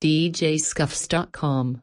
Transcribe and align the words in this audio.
DJScuffs.com. 0.00 1.82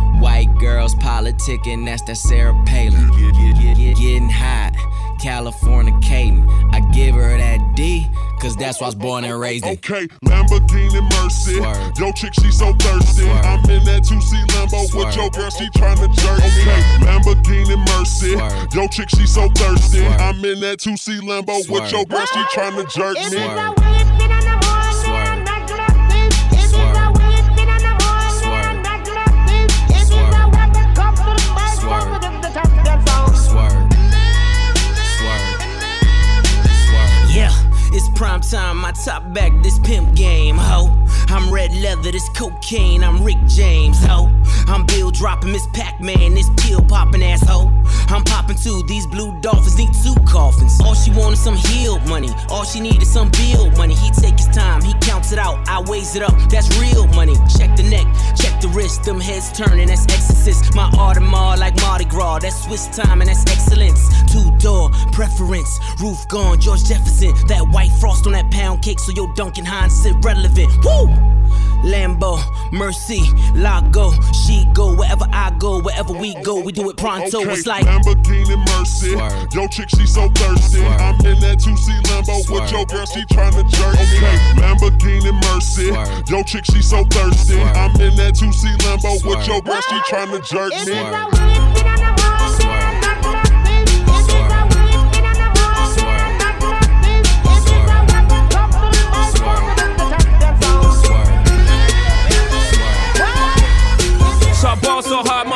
White 0.21 0.55
girls 0.59 0.93
politicking, 0.95 1.85
that's 1.85 2.03
that 2.03 2.15
Sarah 2.15 2.53
Palin. 2.65 3.09
Getting 3.95 4.29
hot, 4.29 4.73
California 5.21 5.93
Caden. 6.01 6.47
I 6.73 6.79
give 6.91 7.15
her 7.15 7.37
that 7.37 7.75
D, 7.75 8.07
cause 8.39 8.55
that's 8.55 8.79
why 8.79 8.85
I 8.85 8.89
was 8.89 8.95
born 8.95 9.23
and 9.25 9.39
raised 9.39 9.65
in. 9.65 9.73
Okay, 9.73 10.07
Lamborghini 10.25 11.01
Mercy. 11.21 11.55
Swerve. 11.57 11.91
Yo, 11.99 12.11
chick, 12.13 12.33
she 12.35 12.51
so 12.51 12.73
thirsty. 12.73 13.23
Swerve. 13.23 13.45
I'm 13.45 13.69
in 13.69 13.83
that 13.85 14.03
2C 14.03 14.45
Lambo 14.53 14.81
with 14.81 14.89
Swerve. 14.91 15.15
your 15.15 15.29
girl, 15.31 15.49
she 15.49 15.67
tryna 15.71 16.13
jerk. 16.15 16.39
Me. 16.39 16.61
Okay, 16.61 16.81
Lamborghini 17.05 17.77
Mercy. 17.97 18.33
Swerve. 18.33 18.73
Yo, 18.73 18.87
chick, 18.87 19.09
she 19.09 19.25
so 19.25 19.49
thirsty. 19.49 19.99
Swerve. 19.99 20.21
I'm 20.21 20.43
in 20.45 20.59
that 20.61 20.79
2C 20.79 21.19
Lambo 21.21 21.57
with 21.57 21.65
Swerve. 21.65 21.91
your 21.91 22.05
girl, 22.05 22.25
she 22.25 22.39
tryna 22.53 22.89
jerk 22.93 23.17
me. 23.31 24.40
Prime 38.21 38.39
time, 38.39 38.85
I 38.85 38.91
top 38.91 39.33
back, 39.33 39.51
this 39.63 39.79
pimp 39.79 40.13
game, 40.13 40.55
ho. 40.55 40.95
I'm 41.29 41.51
red 41.51 41.73
leather, 41.73 42.11
this 42.11 42.29
cocaine, 42.29 43.03
I'm 43.03 43.23
Rick 43.23 43.39
James, 43.47 43.97
ho. 44.05 44.29
I'm 44.67 44.85
dropping 45.21 45.51
Miss 45.51 45.67
Pac-Man, 45.67 46.33
this 46.33 46.49
pill 46.57 46.81
popping 46.81 47.21
asshole. 47.21 47.71
I'm 48.09 48.23
popping 48.23 48.57
too, 48.57 48.81
these 48.87 49.05
blue 49.05 49.39
dolphins 49.39 49.77
need 49.77 49.93
two 50.03 50.15
coffins. 50.25 50.81
All 50.81 50.95
she 50.95 51.11
want 51.11 51.33
is 51.33 51.39
some 51.39 51.55
healed 51.55 52.01
money, 52.09 52.29
all 52.49 52.63
she 52.63 52.79
need 52.79 52.99
is 53.03 53.13
some 53.13 53.29
bill 53.29 53.69
money. 53.77 53.93
He 53.93 54.09
take 54.09 54.33
his 54.39 54.47
time, 54.47 54.81
he 54.81 54.95
counts 54.95 55.31
it 55.31 55.37
out, 55.37 55.59
I 55.69 55.79
weighs 55.87 56.15
it 56.15 56.23
up, 56.23 56.33
that's 56.49 56.75
real 56.79 57.05
money. 57.09 57.35
Check 57.55 57.77
the 57.77 57.83
neck, 57.83 58.07
check 58.35 58.59
the 58.61 58.69
wrist, 58.69 59.03
them 59.03 59.19
heads 59.19 59.51
turning, 59.51 59.89
that's 59.89 60.05
exorcist. 60.05 60.73
My 60.73 60.89
Audemars 60.97 61.59
like 61.59 61.75
Mardi 61.81 62.05
Gras, 62.05 62.39
that's 62.39 62.63
Swiss 62.63 62.87
time 62.87 63.21
and 63.21 63.29
that's 63.29 63.45
excellence. 63.45 64.09
Two 64.33 64.49
door 64.57 64.89
preference, 65.11 65.79
roof 66.01 66.27
gone, 66.29 66.59
George 66.59 66.83
Jefferson. 66.83 67.35
That 67.45 67.61
white 67.69 67.91
frost 67.99 68.25
on 68.25 68.33
that 68.33 68.49
pound 68.49 68.81
cake, 68.81 68.99
so 68.99 69.11
your 69.11 69.31
Duncan 69.35 69.65
Hines 69.65 69.93
sit 70.01 70.15
relevant. 70.25 70.71
Woo! 70.83 71.40
Lambo, 71.83 72.37
Mercy, 72.71 73.21
Lago, 73.55 74.11
she 74.45 74.65
go 74.73 74.95
wherever 74.95 75.25
I 75.31 75.51
go, 75.57 75.81
wherever 75.81 76.13
we 76.13 76.35
go, 76.43 76.59
we 76.61 76.71
do 76.71 76.89
it 76.89 76.97
pronto. 76.97 77.41
Okay, 77.41 77.51
It's 77.53 77.65
like 77.65 77.85
Lamborghini 77.85 78.57
Mercy. 78.77 79.13
Swerve. 79.13 79.47
Yo, 79.53 79.67
chick, 79.67 79.89
she 79.89 80.05
so 80.05 80.29
thirsty. 80.29 80.77
Swerve. 80.79 81.01
I'm 81.01 81.15
in 81.25 81.39
that 81.41 81.57
2C 81.57 82.01
Lambo 82.05 82.37
with 82.37 82.45
Swerve. 82.45 82.71
your 82.71 82.85
girl, 82.85 83.05
she 83.05 83.21
tryna 83.25 83.67
jerk 83.69 83.95
me. 83.95 84.17
Okay, 84.17 84.37
Lamborghini 84.61 85.33
Mercy. 85.53 85.87
Swerve. 85.89 86.29
Yo, 86.29 86.43
chick, 86.43 86.65
she 86.65 86.81
so 86.81 87.03
thirsty. 87.05 87.53
Swerve. 87.55 87.75
I'm 87.77 87.91
in 88.01 88.15
that 88.17 88.35
2C 88.35 88.77
Lambo 88.85 89.13
with 89.13 89.21
Swerve. 89.43 89.47
your 89.47 89.61
girl, 89.61 89.81
she 89.81 89.95
tryna 90.09 90.39
jerk 90.47 90.71
me. 90.85 92.00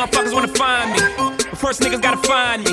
Motherfuckers 0.06 0.32
wanna 0.32 0.48
find 0.48 0.92
me. 0.92 0.98
But 1.50 1.58
first 1.58 1.80
niggas 1.80 2.02
gotta 2.02 2.22
find 2.28 2.64
me. 2.64 2.72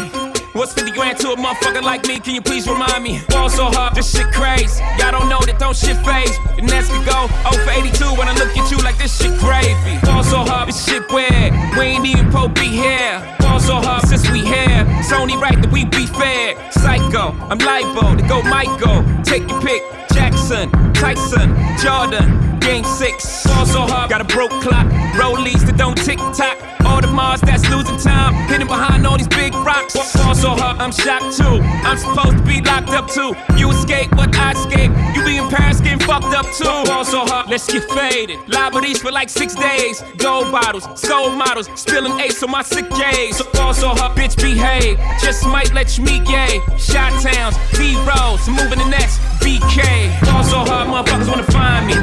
What's 0.54 0.74
50 0.74 0.92
grand 0.92 1.18
to 1.20 1.32
a 1.32 1.36
motherfucker 1.36 1.82
like 1.82 2.08
me? 2.08 2.20
Can 2.20 2.36
you 2.36 2.42
please 2.42 2.68
remind 2.68 3.04
me? 3.04 3.22
Ball 3.30 3.50
so 3.50 3.66
hard, 3.66 3.96
this 3.96 4.16
shit 4.16 4.32
crazy. 4.32 4.84
Y'all 5.00 5.12
don't 5.12 5.28
know 5.30 5.40
that 5.46 5.58
don't 5.58 5.76
shit 5.76 5.98
phase. 6.06 6.38
And 6.58 6.68
Nets 6.68 6.90
could 6.90 7.06
go 7.06 7.28
0 7.50 7.66
for 7.66 7.72
82 7.72 8.06
when 8.14 8.28
I 8.28 8.34
look 8.38 8.56
at 8.56 8.70
you 8.70 8.78
like 8.78 8.98
this 8.98 9.18
shit 9.18 9.34
gravy. 9.40 9.98
Ball 10.06 10.24
so 10.24 10.46
hard, 10.46 10.70
this 10.70 10.86
shit 10.86 11.04
weird. 11.12 11.54
We 11.78 11.98
ain't 11.98 12.06
even 12.06 12.32
po 12.32 12.48
be 12.48 12.70
here. 12.70 13.18
Ball 13.40 13.60
so 13.60 13.76
hard 13.82 14.08
since 14.08 14.30
we 14.30 14.42
here. 14.42 14.86
It's 15.02 15.12
only 15.12 15.36
right 15.38 15.60
that 15.60 15.72
we 15.72 15.86
be 15.86 16.06
fair. 16.06 16.54
Psycho, 16.72 17.34
I'm 17.50 17.58
libo 17.58 18.16
to 18.16 18.24
go 18.28 18.42
Michael. 18.44 19.04
Take 19.24 19.50
your 19.50 19.62
pick. 19.62 19.82
Jackson, 20.14 20.70
Tyson, 20.94 21.56
Jordan, 21.82 22.54
Game 22.64 22.86
six. 22.86 23.46
Ball 23.46 23.66
so 23.66 23.82
hard, 23.82 24.10
got 24.10 24.22
a 24.22 24.24
broke 24.24 24.52
clock. 24.64 24.88
Rollies 25.20 25.66
that 25.66 25.76
don't 25.76 25.98
tick 25.98 26.18
tock. 26.18 26.58
Audemars 26.88 27.42
that's 27.42 27.68
losing 27.70 27.98
time. 27.98 28.34
Hidden 28.48 28.68
behind 28.68 29.06
all 29.06 29.18
these 29.18 29.28
big 29.28 29.54
rocks. 29.54 29.94
Ball 30.16 30.34
so 30.34 30.52
hard, 30.56 30.80
I'm 30.80 30.94
shocked 30.94 31.36
too. 31.36 31.60
I'm 31.84 31.98
supposed 31.98 32.38
to 32.38 32.44
be 32.44 32.62
locked 32.62 32.96
up 32.96 33.10
too. 33.12 33.36
You 33.58 33.70
escape, 33.72 34.12
but 34.12 34.34
I 34.38 34.54
escape. 34.54 34.92
You 35.14 35.26
be 35.26 35.38
in 35.38 35.50
Paris 35.50 35.82
getting 35.82 36.00
fucked 36.00 36.34
up 36.34 36.46
too. 36.56 36.88
Ball 36.90 37.04
so 37.04 37.26
hard, 37.26 37.50
let's 37.50 37.68
get 37.68 37.84
faded. 37.92 38.40
Liberties 38.48 39.02
for 39.02 39.12
like 39.12 39.30
six 39.30 39.56
days. 39.56 40.02
Gold 40.18 40.50
bottles, 40.50 40.88
soul 40.96 41.32
models, 41.32 41.68
spilling 41.76 42.18
ace 42.22 42.42
on 42.44 42.52
my 42.52 42.64
sick 42.64 42.90
days. 42.92 43.38
So 43.38 43.46
ball 43.52 43.74
so 43.74 43.90
hard, 43.90 44.18
bitch 44.18 44.38
behave. 44.38 44.98
Just 45.20 45.46
might 45.46 45.74
let 45.74 45.98
you 45.98 46.06
meet 46.06 46.24
gay. 46.24 46.62
Shot 46.78 47.12
towns, 47.22 47.58
B 47.78 48.00
rolls, 48.08 48.48
moving 48.48 48.80
the 48.80 48.88
next 48.88 49.20
BK. 49.44 50.03
Ball 50.26 50.44
so 50.44 50.58
hard, 50.60 50.88
motherfuckers 50.88 51.30
wanna 51.30 51.44
find 51.44 51.88
me. 51.88 51.94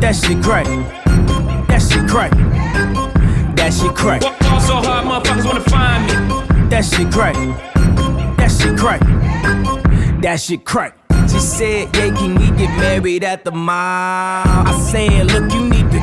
that 0.00 0.14
shit 0.14 0.42
crack. 0.42 0.66
That 1.68 1.80
shit 1.80 2.08
crack. 2.08 2.30
That 3.56 3.72
shit 3.72 3.94
crack. 3.94 4.20
Ball 4.20 4.60
so 4.60 4.74
hard, 4.76 5.04
motherfuckers 5.06 5.44
wanna 5.44 5.60
find 5.60 6.06
me. 6.06 6.68
That 6.68 6.84
shit 6.84 7.10
crack. 7.10 7.34
That 8.36 8.50
shit 8.50 8.78
crack. 8.78 9.00
That 10.22 10.40
shit 10.40 10.64
crack. 10.64 10.96
She 11.30 11.38
said, 11.38 11.96
Yeah, 11.96 12.14
can 12.16 12.34
we 12.34 12.46
get 12.56 12.70
married 12.78 13.24
at 13.24 13.44
the 13.44 13.52
mall? 13.52 13.72
I 13.74 14.72
said, 14.90 15.26
Look, 15.32 15.52
you 15.52 15.60
need 15.60 15.70
to 15.70 15.71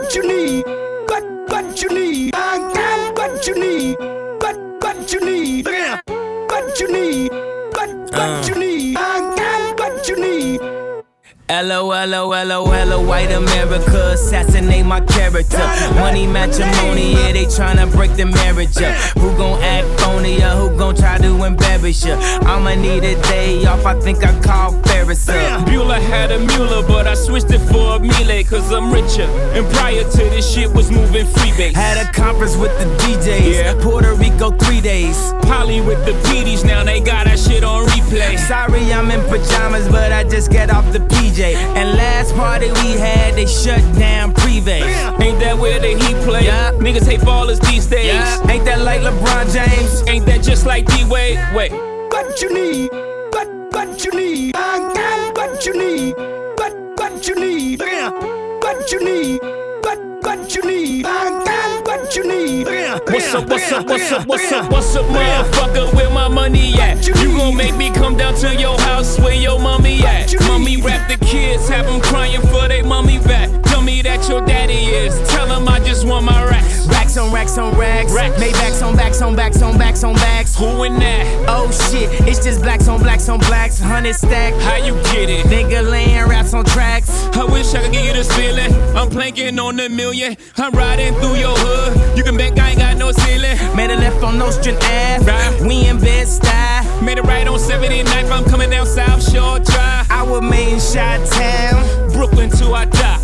What 0.00 0.14
you 0.14 0.26
need? 0.26 0.64
What, 1.08 1.24
what 1.50 1.82
you 1.82 1.90
need? 1.90 2.34
I 2.34 2.72
got 2.72 3.18
what 3.18 3.46
you 3.46 3.54
need. 3.54 3.98
What, 3.98 4.56
what 4.82 5.12
you 5.12 5.20
need? 5.20 5.66
Look 5.66 5.74
at 5.74 6.02
What 6.48 6.80
you 6.80 6.90
need? 6.90 7.30
What, 7.30 8.10
what 8.10 8.48
you 8.48 8.54
need? 8.54 8.96
I 8.96 9.34
got 9.36 9.78
what 9.78 10.08
you 10.08 10.16
need. 10.16 10.79
LOLOLOL, 11.50 13.04
white 13.06 13.32
America, 13.32 14.12
assassinate 14.12 14.86
my 14.86 15.00
character. 15.00 15.58
Money 15.96 16.26
matrimony, 16.26 17.14
yeah, 17.14 17.32
they 17.32 17.44
tryna 17.44 17.90
break 17.92 18.14
the 18.14 18.24
marriage 18.24 18.76
up. 18.78 18.94
Who 19.18 19.36
gon' 19.36 19.60
act 19.60 20.00
phony 20.00 20.40
or 20.42 20.50
who 20.50 20.78
gon' 20.78 20.94
try 20.94 21.18
to 21.18 21.42
embarrass 21.44 22.06
ya? 22.06 22.16
I'ma 22.42 22.76
need 22.76 23.02
a 23.02 23.20
day 23.22 23.64
off, 23.66 23.84
I 23.84 23.98
think 23.98 24.24
I 24.24 24.38
call 24.40 24.80
Ferris 24.84 25.28
up. 25.28 25.66
Bueller 25.66 26.00
had 26.00 26.30
a 26.30 26.38
Mueller, 26.38 26.86
but 26.86 27.08
I 27.08 27.14
switched 27.14 27.50
it 27.50 27.58
for 27.58 27.96
a 27.96 27.98
Miele, 27.98 28.44
cause 28.44 28.70
I'm 28.70 28.92
richer. 28.92 29.28
And 29.56 29.66
prior 29.74 30.04
to 30.04 30.16
this 30.30 30.48
shit 30.54 30.70
was 30.72 30.90
moving 30.92 31.26
freebase. 31.26 31.74
Had 31.74 31.96
a 31.98 32.12
conference 32.12 32.56
with 32.56 32.72
the 32.78 32.84
DJs, 33.02 33.54
Yeah. 33.54 33.74
Puerto 33.82 34.14
Rico 34.14 34.52
three 34.52 34.80
days. 34.80 35.16
Polly 35.42 35.80
with 35.80 36.04
the 36.06 36.12
PDs, 36.28 36.64
now 36.64 36.84
they 36.84 37.00
got 37.00 37.19
that 38.10 38.30
shit 38.30 38.30
on 38.30 38.30
replay. 38.30 38.38
Sorry, 38.38 38.92
I'm 38.92 39.10
in 39.10 39.20
pajamas, 39.28 39.88
but 39.88 40.12
I 40.12 40.24
just 40.24 40.52
got 40.52 40.70
off 40.70 40.92
the 40.92 40.98
PJ. 40.98 41.54
And 41.54 41.96
last 41.96 42.34
party 42.34 42.66
we 42.66 42.98
had, 42.98 43.34
they 43.34 43.46
shut 43.46 43.80
down 43.98 44.32
Privé. 44.32 44.82
Ain't 45.20 45.38
that 45.40 45.58
where 45.58 45.80
the 45.80 45.88
heat 45.88 46.16
play? 46.24 46.44
Yeah. 46.46 46.72
Niggas 46.72 47.06
hate 47.06 47.20
ballers 47.20 47.60
these 47.70 47.86
days. 47.86 48.06
Yeah. 48.06 48.50
Ain't 48.50 48.64
that 48.64 48.80
like 48.80 49.00
LeBron 49.00 49.52
James? 49.52 50.02
Ain't 50.08 50.26
that 50.26 50.42
just 50.42 50.66
like 50.66 50.86
D 50.86 51.04
Wade? 51.04 51.38
Wait. 51.54 51.72
what 51.72 52.40
you 52.42 52.52
need, 52.52 52.90
what 53.32 53.48
what 53.72 54.04
you 54.04 54.12
need, 54.12 54.52
I 54.56 54.92
got 54.94 55.36
what 55.36 55.66
you 55.66 55.74
need, 55.76 56.14
what 56.58 56.74
what 56.98 57.26
you 57.26 57.34
need, 57.34 57.80
what 57.80 58.92
you 58.92 59.04
need, 59.04 59.40
what 59.82 59.98
what 60.22 60.54
you 60.54 60.62
need, 60.62 61.06
I 61.06 61.44
got 61.44 61.49
what 62.10 62.16
you 62.16 62.28
need. 62.28 62.66
What's 62.66 63.34
up, 63.34 63.48
what's 63.48 63.70
up, 63.72 63.86
what's 63.86 64.10
up, 64.10 64.26
what's 64.26 64.52
up, 64.52 64.70
what's 64.70 64.96
up, 64.96 65.06
motherfucker? 65.06 65.94
Where 65.94 66.10
my 66.10 66.28
money 66.28 66.74
at? 66.74 67.06
You 67.06 67.14
gon' 67.14 67.56
make 67.56 67.76
me 67.76 67.90
come 67.90 68.16
down 68.16 68.34
to 68.36 68.54
your 68.56 68.78
house 68.80 69.18
where 69.20 69.34
your 69.34 69.60
mommy 69.60 70.00
at? 70.00 70.34
Mommy 70.48 70.76
rap 70.82 71.08
the 71.08 71.24
kids, 71.24 71.68
have 71.68 71.86
them 71.86 72.00
crying 72.00 72.40
for 72.40 72.66
they 72.68 72.82
mommy 72.82 73.18
back. 73.18 73.48
Tell 73.64 73.82
me 73.82 74.02
that 74.02 74.28
your 74.28 74.44
daddy 74.44 74.86
is. 74.86 75.14
Tell 75.28 75.46
him 75.46 75.68
I 75.68 75.78
just 75.80 76.06
want 76.06 76.24
my 76.26 76.44
racks. 76.44 76.88
Racks 77.10 77.18
on 77.18 77.32
racks 77.32 77.58
on 77.58 77.76
racks. 77.76 78.12
Racks. 78.14 78.40
Maybachs 78.40 78.86
on 78.86 78.96
backs 78.96 79.20
on 79.20 79.34
backs 79.34 79.62
on 79.62 79.76
backs 79.76 80.04
on 80.04 80.14
backs. 80.14 80.54
Who 80.54 80.84
in 80.84 80.96
that? 81.00 81.44
Oh 81.48 81.68
shit, 81.72 82.08
it's 82.28 82.38
just 82.38 82.62
blacks 82.62 82.86
on 82.86 83.02
blacks 83.02 83.28
on 83.28 83.40
blacks. 83.40 83.80
Hundred 83.80 84.14
stack. 84.14 84.54
How 84.62 84.76
you 84.76 84.94
get 85.10 85.28
it? 85.28 85.44
Nigga 85.46 85.90
laying 85.90 86.28
raps 86.28 86.54
on 86.54 86.64
tracks. 86.64 87.10
I 87.36 87.44
wish 87.46 87.74
I 87.74 87.82
could 87.82 87.92
give 87.92 88.04
you 88.04 88.12
this 88.12 88.30
feeling. 88.36 88.72
I'm 88.96 89.10
planking 89.10 89.58
on 89.58 89.80
a 89.80 89.88
million. 89.88 90.36
I'm 90.56 90.70
riding 90.70 91.12
through 91.14 91.34
your 91.34 91.56
hood. 91.58 92.16
You 92.16 92.22
can 92.22 92.36
bet 92.36 92.56
I 92.56 92.70
ain't 92.70 92.78
got 92.78 92.96
no 92.96 93.10
ceiling. 93.10 93.58
Made 93.74 93.90
a 93.90 93.96
left 93.96 94.22
on 94.22 94.38
Nostrand 94.38 94.78
Ave. 94.78 95.26
Right. 95.26 95.60
We 95.62 95.88
in 95.88 95.98
Bed-Stuy. 95.98 97.02
Made 97.02 97.18
it 97.18 97.24
right 97.24 97.48
on 97.48 97.58
79th. 97.58 98.30
I'm 98.30 98.44
coming 98.44 98.70
down 98.70 98.86
South 98.86 99.20
Shore 99.32 99.58
Drive. 99.58 100.06
I 100.12 100.22
was 100.22 100.42
made 100.42 100.74
in 100.74 100.78
Shot 100.78 101.26
Town. 101.26 102.12
Brooklyn 102.12 102.50
till 102.50 102.72
I 102.72 102.84
die. 102.84 103.19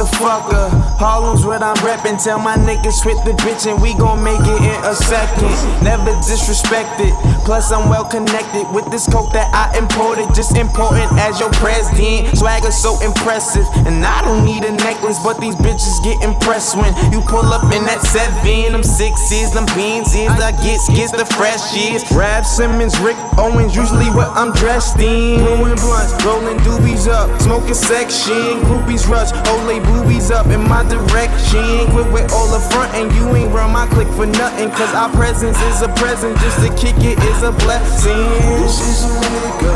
Motherfucker. 0.00 0.70
Harlem's 0.98 1.44
what 1.44 1.62
I'm 1.62 1.76
reppin'. 1.76 2.22
Tell 2.22 2.38
my 2.38 2.56
niggas 2.56 3.02
quit 3.02 3.22
the 3.24 3.32
bitch 3.42 3.70
and 3.70 3.80
we 3.82 3.94
gon' 3.94 4.22
make 4.22 4.40
it 4.40 4.62
in 4.62 4.84
a 4.84 4.94
second. 4.94 5.84
Never 5.84 6.12
disrespected. 6.22 7.39
Plus 7.50 7.72
I'm 7.72 7.90
well 7.90 8.06
connected 8.06 8.62
with 8.70 8.86
this 8.94 9.10
coke 9.10 9.34
that 9.34 9.50
I 9.50 9.74
imported. 9.74 10.30
Just 10.38 10.54
important 10.54 11.10
as 11.18 11.42
your 11.42 11.50
president. 11.58 12.30
Swagger 12.38 12.70
so 12.70 12.94
impressive. 13.02 13.66
And 13.90 14.06
I 14.06 14.22
don't 14.22 14.46
need 14.46 14.62
a 14.62 14.70
necklace, 14.70 15.18
but 15.18 15.42
these 15.42 15.58
bitches 15.58 15.98
get 16.06 16.22
impressed 16.22 16.78
when 16.78 16.94
you 17.10 17.18
pull 17.26 17.42
up 17.50 17.66
in 17.74 17.82
that 17.90 18.06
seven. 18.06 18.70
Them 18.70 18.86
sixes, 18.86 19.50
them 19.50 19.66
beans 19.74 20.14
is. 20.14 20.30
I 20.38 20.54
get 20.62 20.78
skits 20.78 21.10
the 21.10 21.26
freshies. 21.26 22.06
Raf 22.14 22.46
Simons, 22.46 22.94
Rick 23.02 23.18
Owens, 23.34 23.74
usually 23.74 24.14
what 24.14 24.30
I'm 24.38 24.54
dressed 24.54 25.02
in. 25.02 25.42
Blowing 25.42 25.74
blunts, 25.82 26.14
rolling 26.22 26.62
doobies 26.62 27.10
up, 27.10 27.26
smoking 27.42 27.74
section. 27.74 28.62
Groupies 28.70 29.10
rush, 29.10 29.34
ole 29.50 29.82
boobies 29.90 30.30
up 30.30 30.46
in 30.54 30.62
my 30.70 30.86
direction. 30.86 31.90
Quit 31.90 32.06
with 32.14 32.30
all 32.30 32.46
the 32.46 32.62
front 32.70 32.94
and 32.94 33.10
you 33.18 33.26
ain't 33.34 33.50
run 33.50 33.74
my 33.74 33.90
click 33.90 34.06
for 34.14 34.30
nothing. 34.38 34.70
Cause 34.70 34.94
our 34.94 35.10
presence 35.18 35.58
is 35.74 35.82
a 35.82 35.90
present, 35.98 36.38
just 36.38 36.62
to 36.62 36.70
kick 36.78 36.94
it 37.02 37.18
is 37.18 37.39
a 37.42 37.52
blessing. 37.64 38.16
This 38.60 38.80
is 38.80 39.06
the 39.06 39.12
way 39.16 39.38
to 39.40 39.52
go. 39.64 39.74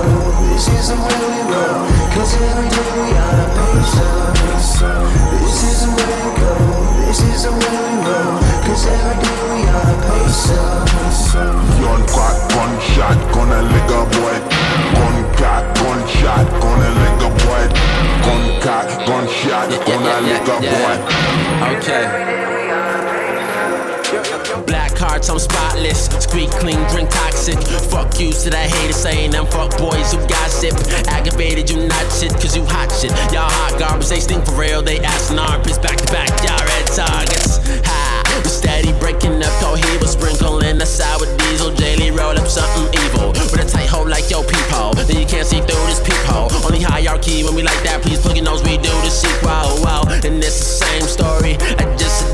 This 0.52 0.69
is 0.69 0.88
the 0.88 0.96
way 1.00 1.16
we 1.32 1.40
roll. 1.49 1.87
Cause 2.12 2.34
every 2.37 2.69
day 2.69 2.90
we 3.00 3.08
gotta 3.16 3.46
pace 3.56 4.00
up. 4.05 4.37
This 5.40 5.62
is 5.64 5.78
the 5.84 5.90
way 5.96 6.12
to 6.25 6.31
go. 6.40 6.52
This 7.06 7.20
is 7.25 7.43
the 7.44 7.52
way 7.52 7.76
we 7.84 7.94
roll. 8.05 8.37
Cause 8.69 8.84
every 8.84 9.16
day 9.16 9.40
we 9.49 9.61
gotta 9.64 9.96
pace 10.05 10.50
up. 10.52 10.84
Gun 11.81 12.02
crack, 12.12 12.37
gunshot, 12.52 13.19
gonna 13.32 13.61
lick 13.72 13.90
a 13.93 14.02
boy. 14.12 14.37
Gun 14.99 15.17
cock, 15.40 15.64
gunshot, 15.81 16.46
gonna 16.60 16.90
lick 17.00 17.20
a 17.25 17.31
boy. 17.44 17.64
Gun 18.25 18.44
cock, 18.60 18.88
gunshot, 19.08 19.69
gonna 19.88 20.14
lick 20.28 20.49
a 20.52 20.56
boy. 20.60 20.96
Okay. 21.76 22.63
Hearts, 24.99 25.29
I'm 25.29 25.38
spotless. 25.38 26.06
Squeak 26.23 26.50
clean, 26.62 26.81
drink 26.88 27.11
toxic. 27.11 27.58
Fuck 27.91 28.19
you 28.20 28.32
to 28.32 28.50
that 28.50 28.70
hater 28.70 28.93
saying 28.93 29.32
them 29.32 29.46
fuck 29.46 29.76
boys 29.76 30.12
who 30.12 30.19
gossip. 30.26 30.75
Aggravated, 31.08 31.69
you 31.70 31.87
not 31.87 32.06
shit, 32.12 32.32
cause 32.35 32.56
you 32.56 32.64
hot 32.64 32.91
shit. 32.93 33.11
Y'all 33.32 33.50
hot 33.50 33.79
garbage, 33.79 34.08
they 34.08 34.20
stink 34.20 34.44
for 34.46 34.55
real. 34.55 34.82
They 34.82 34.99
assin' 35.00 35.38
armpits 35.38 35.79
back 35.79 35.99
to 35.99 36.08
back. 36.12 36.31
Y'all 36.43 36.58
red 36.64 36.87
targets. 36.87 37.58
Ha! 37.85 38.23
We 38.43 38.50
steady 38.50 38.93
breaking 38.99 39.43
up 39.43 39.52
cohiba, 39.62 40.06
sprinkling 40.06 40.79
the 40.79 40.87
sour 40.87 41.26
diesel. 41.38 41.70
Daily 41.75 42.11
roll 42.11 42.38
up 42.38 42.49
something 42.49 42.88
evil. 43.05 43.31
With 43.31 43.62
a 43.62 43.69
tight 43.69 43.88
hole 43.88 44.08
like 44.08 44.31
yo 44.31 44.43
peephole. 44.43 44.94
Then 44.94 45.20
you 45.20 45.26
can't 45.26 45.46
see 45.46 45.61
through 45.61 45.87
this 45.87 46.00
peephole. 46.00 46.50
Only 46.64 46.81
hierarchy 46.81 47.44
when 47.44 47.55
we 47.55 47.62
like 47.62 47.82
that. 47.85 48.02
Please 48.02 48.20
plug 48.20 48.37
your 48.37 48.44
nose, 48.44 48.62
we 48.62 48.76
do 48.79 48.91
the 49.05 49.11
sequel. 49.11 49.49
Wow, 49.49 49.76
wow, 49.82 50.02
and 50.08 50.43
it's 50.43 50.58
the 50.58 50.70
same 50.87 51.02
story. 51.02 51.55
at 51.79 51.99
Just 51.99 52.33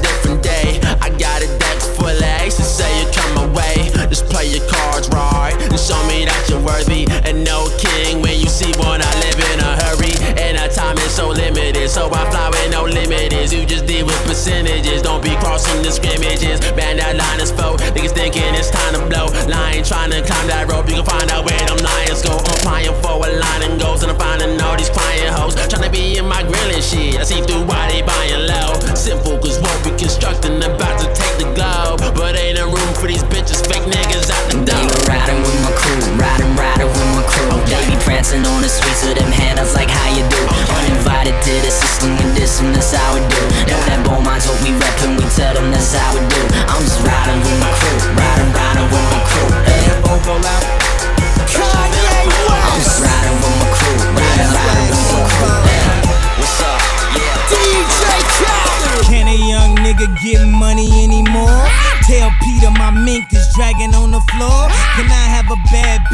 say 2.71 2.89
you 3.03 3.07
come 3.11 3.35
my 3.35 3.47
way. 3.51 3.91
Just 4.07 4.27
play 4.31 4.47
your 4.47 4.65
cards 4.71 5.09
right 5.11 5.55
and 5.59 5.79
show 5.79 5.99
me 6.07 6.25
that 6.25 6.47
you're 6.49 6.63
worthy. 6.63 7.07
And 7.27 7.43
no 7.43 7.67
king 7.79 8.23
when 8.23 8.39
you 8.39 8.47
see 8.47 8.71
one, 8.79 9.03
I 9.03 9.13
live 9.19 9.39
in 9.51 9.59
a 9.59 9.73
hurry. 9.83 10.15
And 10.39 10.57
our 10.57 10.71
time 10.71 10.97
is 10.99 11.11
so 11.11 11.29
limited, 11.29 11.91
so 11.91 12.07
I 12.07 12.23
fly 12.31 12.49
with 12.51 12.71
no 12.71 12.87
limits. 12.87 13.53
You 13.53 13.67
just 13.67 13.87
deal 13.87 14.07
with 14.07 14.19
percentages, 14.25 15.03
don't 15.03 15.23
be 15.23 15.35
crossing 15.43 15.83
the 15.83 15.91
scrimmages. 15.91 16.63
Man, 16.79 16.97
that 17.03 17.19
line 17.19 17.41
is 17.43 17.51
full. 17.51 17.77
Niggas 17.95 18.15
thinking 18.15 18.47
it's 18.55 18.71
time 18.71 18.95
to 18.95 19.03
blow. 19.11 19.27
Lying, 19.51 19.83
trying 19.83 20.15
to 20.15 20.23
climb 20.23 20.47
that 20.47 20.71
rope, 20.71 20.87
you 20.89 21.03
can 21.03 21.07
find 21.07 21.29
out 21.31 21.45
where 21.45 21.59
them 21.67 21.79
lions 21.83 22.23
go. 22.23 22.39
I'm 22.39 22.55
applying 22.55 22.95
for 23.03 23.19
a 23.27 23.31
line 23.35 23.63
and 23.67 23.75
goes, 23.81 24.03
and 24.03 24.15
I'm 24.15 24.19
finding 24.19 24.55
all 24.63 24.79
these 24.79 24.91
crying 24.91 25.31
hoes. 25.35 25.59
Trying 25.67 25.87
to 25.87 25.91
be 25.91 26.19
in 26.19 26.27
my 26.27 26.43
grill 26.47 26.71
and 26.71 26.83
shit. 26.83 27.19
I 27.19 27.25
see 27.27 27.43
through 27.43 27.67
why 27.67 27.91
they 27.91 28.03
buying 28.03 28.47
low. 28.47 28.79
Simple, 28.95 29.39
cause 29.39 29.59
what 29.59 29.75
we 29.83 29.91
constructing 29.99 30.30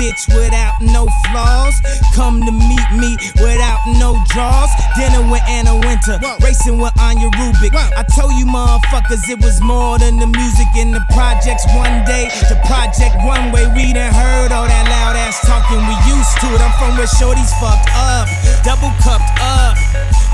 bitch 0.06 0.28
without 0.34 0.74
no 0.80 1.06
flaws? 1.26 1.74
Come 2.14 2.40
to 2.44 2.52
meet 2.52 2.88
me 2.94 3.16
without 3.42 3.80
no 3.98 4.14
draws. 4.30 4.70
Dinner 4.96 5.22
with 5.30 5.42
Anna 5.48 5.74
Wintour, 5.74 6.18
racing 6.40 6.78
with 6.78 6.94
Anja 6.94 7.30
Rubik. 7.34 7.74
I 7.74 8.04
told 8.14 8.32
you 8.38 8.46
motherfuckers 8.46 9.28
it 9.28 9.42
was 9.42 9.60
more 9.60 9.98
than 9.98 10.18
the 10.18 10.26
music 10.26 10.68
in 10.78 10.92
the 10.92 11.02
projects 11.12 11.66
one 11.74 12.04
day. 12.04 12.28
The 12.48 12.58
project 12.66 13.16
one 13.24 13.52
way, 13.52 13.66
we 13.74 13.92
done 13.92 14.12
heard 14.12 14.52
all 14.52 14.66
that 14.66 14.86
loud 14.86 15.16
ass 15.16 15.40
talking. 15.46 15.82
We 15.82 15.96
used 16.06 16.34
to 16.40 16.46
it. 16.54 16.60
I'm 16.62 16.72
from 16.78 16.96
where 16.96 17.10
shorties 17.18 17.50
fucked 17.58 17.90
up, 17.94 18.28
double 18.62 18.92
cupped 19.02 19.30
up. 19.40 19.85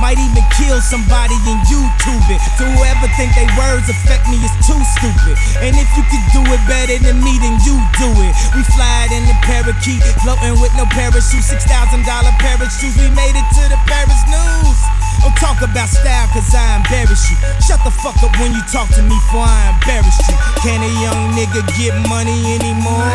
Might 0.02 0.18
even 0.18 0.42
kill 0.58 0.82
somebody 0.82 1.38
and 1.46 1.62
YouTube 1.70 2.26
it. 2.26 2.42
To 2.58 2.66
whoever 2.74 3.06
think 3.14 3.38
they 3.38 3.46
words 3.54 3.86
affect 3.86 4.26
me 4.26 4.34
is 4.42 4.50
too 4.66 4.82
stupid. 4.98 5.38
And 5.62 5.78
if 5.78 5.86
you 5.94 6.02
could 6.10 6.26
do 6.34 6.42
it 6.42 6.58
better 6.66 6.98
than 6.98 7.22
me, 7.22 7.38
then 7.38 7.54
you 7.62 7.78
do 8.02 8.10
it. 8.10 8.34
We 8.50 8.66
fly 8.74 9.06
in 9.14 9.22
the 9.30 9.38
parakeet, 9.46 10.02
floating 10.26 10.58
with 10.58 10.74
no 10.74 10.90
parachute. 10.90 11.46
Six 11.46 11.62
thousand 11.70 12.02
dollar 12.02 12.34
parachutes. 12.42 12.98
We 12.98 13.14
made 13.14 13.38
it 13.38 13.46
to 13.46 13.62
the 13.70 13.78
Paris 13.86 14.18
news. 14.26 14.78
Don't 15.22 15.38
talk 15.38 15.62
about 15.62 15.86
style, 15.86 16.26
cause 16.34 16.50
I 16.50 16.82
embarrass 16.82 17.30
you. 17.30 17.38
Shut 17.62 17.78
the 17.86 17.94
fuck 18.02 18.18
up 18.26 18.34
when 18.42 18.50
you 18.50 18.62
talk 18.74 18.90
to 18.98 19.02
me, 19.06 19.14
for 19.30 19.38
I 19.38 19.70
embarrass 19.70 20.18
you. 20.26 20.34
Can 20.66 20.82
a 20.82 20.92
young 20.98 21.30
nigga 21.38 21.62
get 21.78 21.94
money 22.10 22.58
anymore? 22.58 23.06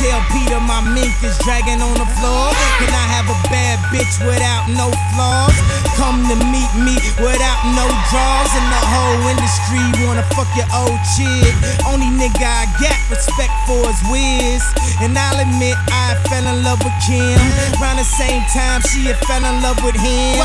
Tell 0.00 0.24
Peter 0.32 0.56
my 0.56 0.80
mink 0.80 1.12
is 1.20 1.36
dragging 1.44 1.84
on 1.84 2.00
the 2.00 2.08
floor. 2.16 2.48
Can 2.80 2.88
I 2.88 3.06
have 3.12 3.28
a 3.28 3.36
bad 3.52 3.76
bitch 3.92 4.24
without 4.24 4.72
no 4.72 4.88
flaws? 5.12 5.52
Come 6.00 6.24
to 6.32 6.36
meet 6.48 6.72
me 6.80 6.96
without 7.20 7.60
no 7.76 7.84
draws. 8.08 8.50
And 8.56 8.68
the 8.72 8.82
whole 8.88 9.20
industry 9.28 9.84
wanna 10.08 10.24
fuck 10.32 10.48
your 10.56 10.64
old 10.72 10.96
chick. 11.12 11.52
Only 11.84 12.08
nigga 12.08 12.40
I 12.40 12.64
got 12.80 12.96
respect 13.12 13.52
for 13.68 13.84
is 13.84 14.00
Wiz. 14.08 14.64
And 15.04 15.12
I'll 15.12 15.44
admit 15.44 15.76
I 15.92 16.16
fell 16.32 16.48
in 16.48 16.64
love 16.64 16.80
with 16.80 16.96
Kim. 17.04 17.36
Around 17.76 18.00
the 18.00 18.08
same 18.16 18.40
time 18.48 18.80
she 18.88 19.12
had 19.12 19.20
fell 19.28 19.44
in 19.44 19.60
love 19.60 19.76
with 19.84 20.00
him. 20.00 20.40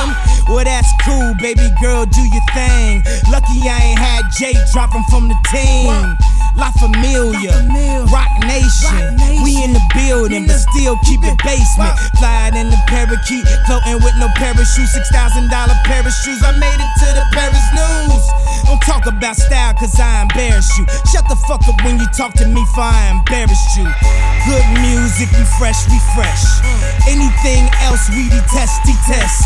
Well, 0.52 0.68
that's 0.68 0.92
cool, 1.08 1.34
baby 1.40 1.72
girl, 1.82 2.04
do 2.06 2.22
your 2.22 2.46
thing. 2.52 3.02
Lucky 3.32 3.64
I 3.64 3.96
ain't 3.96 4.00
had 4.00 4.28
Jay 4.36 4.54
dropping 4.76 5.08
from 5.10 5.30
the 5.32 5.40
team. 5.56 6.18
La 6.56 6.72
Familia, 6.80 7.52
building, 10.36 10.48
but 10.48 10.60
still 10.72 10.98
keep 11.04 11.24
it 11.24 11.38
basement. 11.44 11.94
Flying 12.20 12.56
in 12.56 12.70
the 12.70 12.78
parakeet, 12.88 13.46
floating 13.66 14.04
with 14.04 14.16
no 14.20 14.28
parachute. 14.36 14.88
Six 14.88 15.10
thousand 15.10 15.50
dollar 15.50 15.76
pair 15.86 16.02
of 16.02 16.14
shoes. 16.14 16.42
I 16.44 16.52
made 16.58 16.80
it 16.80 16.92
to 17.00 17.08
the 17.16 17.26
Paris 17.32 17.66
news. 17.74 18.45
Don't 18.66 18.82
talk 18.82 19.06
about 19.06 19.38
style, 19.38 19.74
cause 19.74 20.00
I 20.00 20.26
embarrass 20.26 20.68
you. 20.78 20.86
Shut 21.14 21.26
the 21.30 21.38
fuck 21.48 21.62
up 21.70 21.78
when 21.86 21.98
you 21.98 22.08
talk 22.18 22.34
to 22.42 22.46
me, 22.48 22.66
for 22.74 22.82
I 22.82 23.14
embarrassed 23.14 23.78
you. 23.78 23.86
Good 24.50 24.68
music, 24.82 25.30
we 25.38 25.46
fresh, 25.58 25.86
we 25.90 25.98
fresh. 26.18 26.44
Anything 27.08 27.70
else, 27.86 28.10
we 28.10 28.30
detest, 28.30 28.82
detest. 28.84 29.46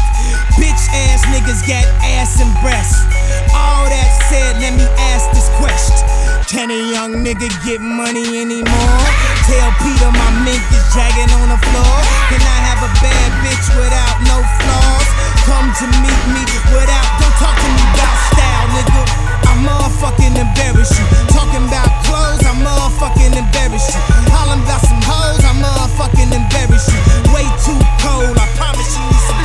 Bitch 0.55 0.83
ass 0.91 1.23
niggas 1.31 1.63
got 1.67 1.83
ass 2.03 2.39
and 2.39 2.51
breasts. 2.63 3.03
All 3.51 3.85
that 3.87 4.09
said, 4.31 4.59
let 4.63 4.73
me 4.75 4.87
ask 5.11 5.27
this 5.35 5.51
question. 5.59 6.07
Can 6.49 6.71
a 6.71 6.81
young 6.91 7.21
nigga 7.21 7.45
get 7.61 7.77
money 7.79 8.41
anymore? 8.41 8.97
Tell 9.45 9.69
Peter 9.85 10.09
my 10.09 10.31
mink 10.41 10.63
is 10.73 10.81
dragging 10.95 11.29
on 11.37 11.53
the 11.53 11.59
floor. 11.61 11.95
Can 12.33 12.41
I 12.41 12.59
have 12.65 12.81
a 12.81 12.91
bad 13.03 13.29
bitch 13.45 13.67
without 13.77 14.17
no 14.25 14.41
flaws? 14.57 15.07
Come 15.45 15.69
to 15.69 15.85
meet 16.01 16.23
me 16.33 16.41
without, 16.73 17.07
don't 17.21 17.37
talk 17.37 17.53
to 17.53 17.69
me 17.69 17.83
about 17.93 18.17
style, 18.33 18.58
nigga. 18.79 19.03
I 19.43 19.53
motherfucking 19.59 20.35
embarrass 20.39 20.91
you. 20.97 21.05
Talking 21.27 21.67
about 21.67 21.89
clothes, 22.07 22.43
I 22.47 22.53
motherfucking 22.55 23.35
embarrass 23.35 23.93
you. 23.93 24.01
Hollering 24.31 24.63
about 24.63 24.81
some 24.81 25.01
hoes, 25.03 25.43
I 25.43 25.53
motherfucking 25.59 26.31
embarrass 26.31 26.87
you. 26.87 26.99
Way 27.35 27.45
too 27.65 27.79
cold, 27.99 28.37
I 28.37 28.47
promise 28.55 28.95
you 28.95 29.03
need 29.11 29.23
some. 29.27 29.39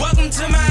Welcome 0.00 0.30
to 0.30 0.48
my 0.48 0.67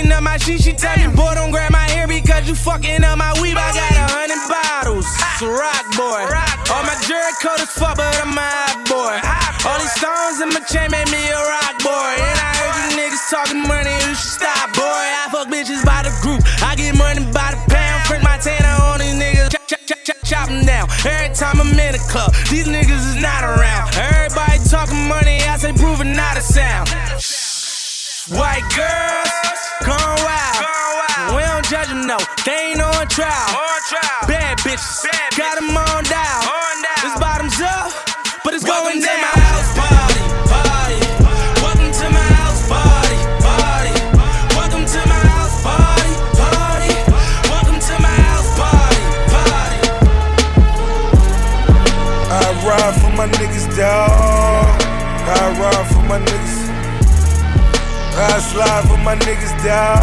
fucking 0.00 0.12
up 0.12 0.22
my 0.22 0.36
sheet. 0.38 0.60
She 0.62 0.72
tell 0.72 0.96
me, 0.96 1.14
boy, 1.14 1.34
don't 1.34 1.50
grab 1.50 1.72
my 1.72 1.88
hair 1.90 2.06
because 2.06 2.48
you 2.48 2.54
fucking 2.54 3.04
up 3.04 3.18
my 3.18 3.32
weave. 3.40 3.56
I 3.56 3.72
got 3.72 3.92
a 3.92 4.06
hundred 4.12 4.42
bottles, 4.48 5.06
it's 5.06 5.42
a 5.42 5.48
rock 5.48 5.84
boy. 5.96 6.24
All 6.72 6.84
my 6.84 6.96
jury 7.06 7.32
coat 7.42 7.60
is 7.60 7.70
fuck, 7.70 7.96
but 7.96 8.14
I'm 8.22 8.36
a 8.36 8.40
hot 8.40 8.78
boy. 8.88 9.16
All 9.68 9.78
these 9.78 9.92
stones 9.92 10.40
in 10.40 10.48
my 10.50 10.60
chain 10.64 10.90
made 10.90 11.10
me 11.10 11.20
a 11.28 11.36
rock 11.36 11.76
boy. 11.84 12.12
And 12.16 12.38
I 12.40 12.50
heard 12.56 12.74
you 12.80 12.88
niggas 12.96 13.24
talking 13.30 13.62
money, 13.66 13.92
you 14.08 14.14
should 14.14 14.40
stop, 14.40 14.72
boy. 14.74 15.04
I 15.20 15.28
fuck 15.30 15.48
bitches 15.48 15.84
by 15.84 16.02
the 16.02 16.12
group, 16.22 16.40
I 16.62 16.76
get 16.76 16.96
money 16.96 17.24
by 17.32 17.52
the 17.52 17.60
pound. 17.68 18.04
Print 18.06 18.24
my 18.24 18.38
tanner 18.38 18.76
on 18.84 19.00
these 19.00 19.14
niggas, 19.14 19.52
chop, 19.52 19.66
chop, 19.66 19.80
chop, 19.86 20.00
chop, 20.04 20.18
chop 20.24 20.48
'em 20.48 20.64
down. 20.64 20.88
Every 21.04 21.34
time 21.34 21.60
I'm 21.60 21.72
in 21.76 21.92
the 21.92 22.02
club, 22.08 22.32
these 22.48 22.66
niggas 22.66 23.04
is 23.12 23.18
not 23.20 23.44
around. 23.44 23.92
Everybody 23.96 24.58
talking 24.68 25.08
money, 25.08 25.42
I 25.44 25.56
say 25.58 25.72
proving 25.72 26.14
not 26.14 26.36
a 26.36 26.40
sound. 26.40 26.88
White 28.30 28.62
girls, 28.78 29.58
gone 29.82 30.18
wild. 30.22 31.34
We 31.34 31.42
don't 31.42 31.66
judge 31.66 31.88
them, 31.88 32.06
no, 32.06 32.16
they 32.46 32.70
ain't 32.70 32.80
on 32.80 33.08
trial. 33.08 33.58
Bad 34.28 34.58
bitches, 34.58 35.02
got 35.36 35.58
them 35.58 35.76
on 35.76 36.04
down. 36.04 36.46
This 37.02 37.18
bottoms 37.18 37.60
up, 37.60 37.90
but 38.44 38.54
it's 38.54 38.62
going 38.62 39.00
down. 39.02 39.18
my 39.18 39.34
house 39.34 39.74
party, 39.74 40.22
party. 40.46 41.02
Welcome 41.58 41.90
to 41.90 42.06
my 42.14 42.22
house 42.38 42.62
party, 42.70 43.18
party. 43.42 43.98
Welcome 44.54 44.86
to 44.86 45.00
my 45.10 45.20
house 45.26 45.58
party, 45.66 46.14
party. 46.38 46.94
Welcome 47.50 47.80
to 47.82 47.94
my 47.98 48.14
house 48.14 48.50
party, 48.54 49.02
party. 49.34 49.78
I 52.30 52.46
ride 52.62 52.94
for 52.94 53.10
my 53.16 53.26
niggas, 53.26 53.66
dawg. 53.76 54.29
I 58.20 58.38
slide 58.38 58.84
for 58.86 58.98
my 58.98 59.16
niggas, 59.16 59.56
dawg. 59.64 59.96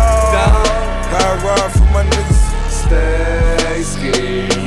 I 1.14 1.40
ride 1.46 1.72
for 1.72 1.86
my 1.94 2.04
niggas. 2.04 2.42
Stay 2.68 3.84
scheming. 3.84 4.58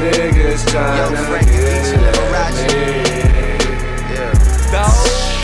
Niggas 0.00 0.64
tryna 0.72 1.44
get 1.44 1.78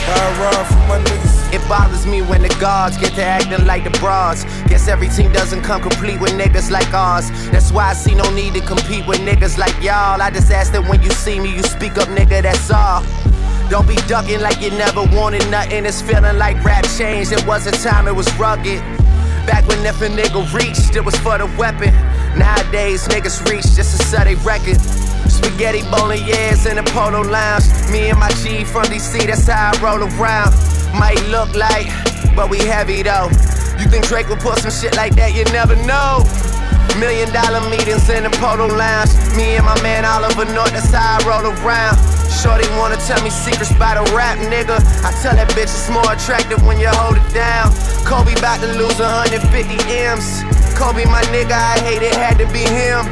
I 0.07 0.23
ride 0.41 0.67
for 0.67 0.83
my 0.89 0.99
niggas. 1.05 1.55
It 1.55 1.69
bothers 1.69 2.07
me 2.07 2.23
when 2.23 2.41
the 2.41 2.49
guards 2.59 2.97
get 2.97 3.13
to 3.15 3.23
acting 3.23 3.67
like 3.67 3.85
the 3.85 3.91
bras. 4.01 4.45
Guess 4.69 4.89
every 4.89 5.09
team 5.09 5.31
doesn't 5.31 5.61
come 5.63 5.83
complete 5.83 6.21
with 6.21 6.33
niggas 6.33 6.71
like 6.71 6.93
ours. 6.95 7.31
That's 7.51 7.71
why 7.71 7.91
I 7.91 7.93
see 7.93 8.15
no 8.15 8.29
need 8.35 8.55
to 8.55 8.61
compete 8.63 9.07
with 9.07 9.19
niggas 9.19 9.59
like 9.59 9.77
y'all. 9.83 10.23
I 10.23 10.31
just 10.31 10.51
ask 10.51 10.73
that 10.73 10.89
when 10.89 11.03
you 11.03 11.11
see 11.11 11.39
me, 11.39 11.55
you 11.55 11.63
speak 11.63 11.99
up, 11.99 12.09
nigga, 12.09 12.43
that's 12.43 12.71
all. 12.71 13.05
Don't 13.71 13.89
be 13.89 13.97
ducking 14.07 14.41
like 14.41 14.61
you 14.61 14.71
never 14.71 15.03
wanted 15.17 15.49
nothing. 15.51 15.87
It's 15.87 16.03
feeling 16.03 16.39
like 16.39 16.63
rap 16.65 16.85
changed. 16.97 17.33
It 17.33 17.47
was 17.47 17.67
a 17.67 17.73
time 17.73 18.07
it 18.07 18.15
was 18.15 18.33
rugged. 18.37 18.81
Back 19.47 19.67
when 19.69 19.85
if 19.85 20.01
a 20.01 20.09
nigga 20.09 20.45
reached, 20.53 20.97
it 20.97 21.05
was 21.05 21.17
for 21.17 21.39
the 21.39 21.47
weapon. 21.59 21.93
Nowadays, 22.39 23.09
niggas 23.09 23.45
reach 23.51 23.65
just 23.75 23.97
to 23.97 24.05
set 24.05 24.27
a 24.27 24.37
record. 24.37 24.81
Spaghetti 25.31 25.81
years 26.25 26.67
in 26.67 26.77
the 26.77 26.83
polo 26.93 27.23
lounge. 27.23 27.65
Me 27.91 28.11
and 28.11 28.19
my 28.19 28.31
G 28.43 28.65
from 28.65 28.85
DC, 28.85 29.27
that's 29.27 29.47
how 29.47 29.73
I 29.75 29.83
roll 29.83 30.05
around. 30.05 30.53
Might 30.99 31.21
look 31.29 31.55
like, 31.55 31.87
but 32.37 32.51
we 32.51 32.59
heavy 32.59 33.03
though. 33.03 33.29
You 33.79 33.89
think 33.89 34.07
Drake 34.07 34.29
would 34.29 34.41
put 34.41 34.59
some 34.59 34.71
shit 34.71 34.97
like 34.97 35.17
that? 35.17 35.35
You 35.35 35.45
never 35.53 35.77
know. 35.85 36.23
Million 37.01 37.33
dollar 37.33 37.61
meetings 37.69 38.09
in 38.09 38.23
the 38.25 38.31
polo 38.39 38.67
lounge. 38.67 39.11
Me 39.37 39.57
and 39.57 39.65
my 39.65 39.81
man 39.83 40.05
Oliver 40.05 40.45
North, 40.55 40.73
that's 40.73 40.93
how 40.93 41.19
I 41.19 41.27
roll 41.27 41.51
around. 41.51 42.14
Shorty 42.43 42.69
wanna 42.77 42.97
tell 43.07 43.23
me 43.23 43.31
secrets 43.31 43.71
about 43.71 43.97
a 43.97 44.05
rap 44.15 44.39
nigga. 44.39 44.77
I 45.07 45.11
tell 45.23 45.35
that 45.37 45.49
bitch 45.55 45.71
it's 45.71 45.91
more 45.91 46.07
attractive 46.11 46.61
when 46.67 46.79
you 46.79 46.89
hold 46.89 47.17
it 47.17 47.29
down. 47.33 47.73
Kobe 48.05 48.35
about 48.37 48.61
to 48.61 48.69
lose 48.75 48.99
150 48.99 49.41
M's. 49.89 50.43
Kobe, 50.75 51.05
my 51.07 51.23
nigga, 51.31 51.55
I 51.55 51.79
hate 51.81 52.03
it, 52.03 52.15
had 52.15 52.37
to 52.39 52.47
be 52.53 52.67
him. 52.67 53.07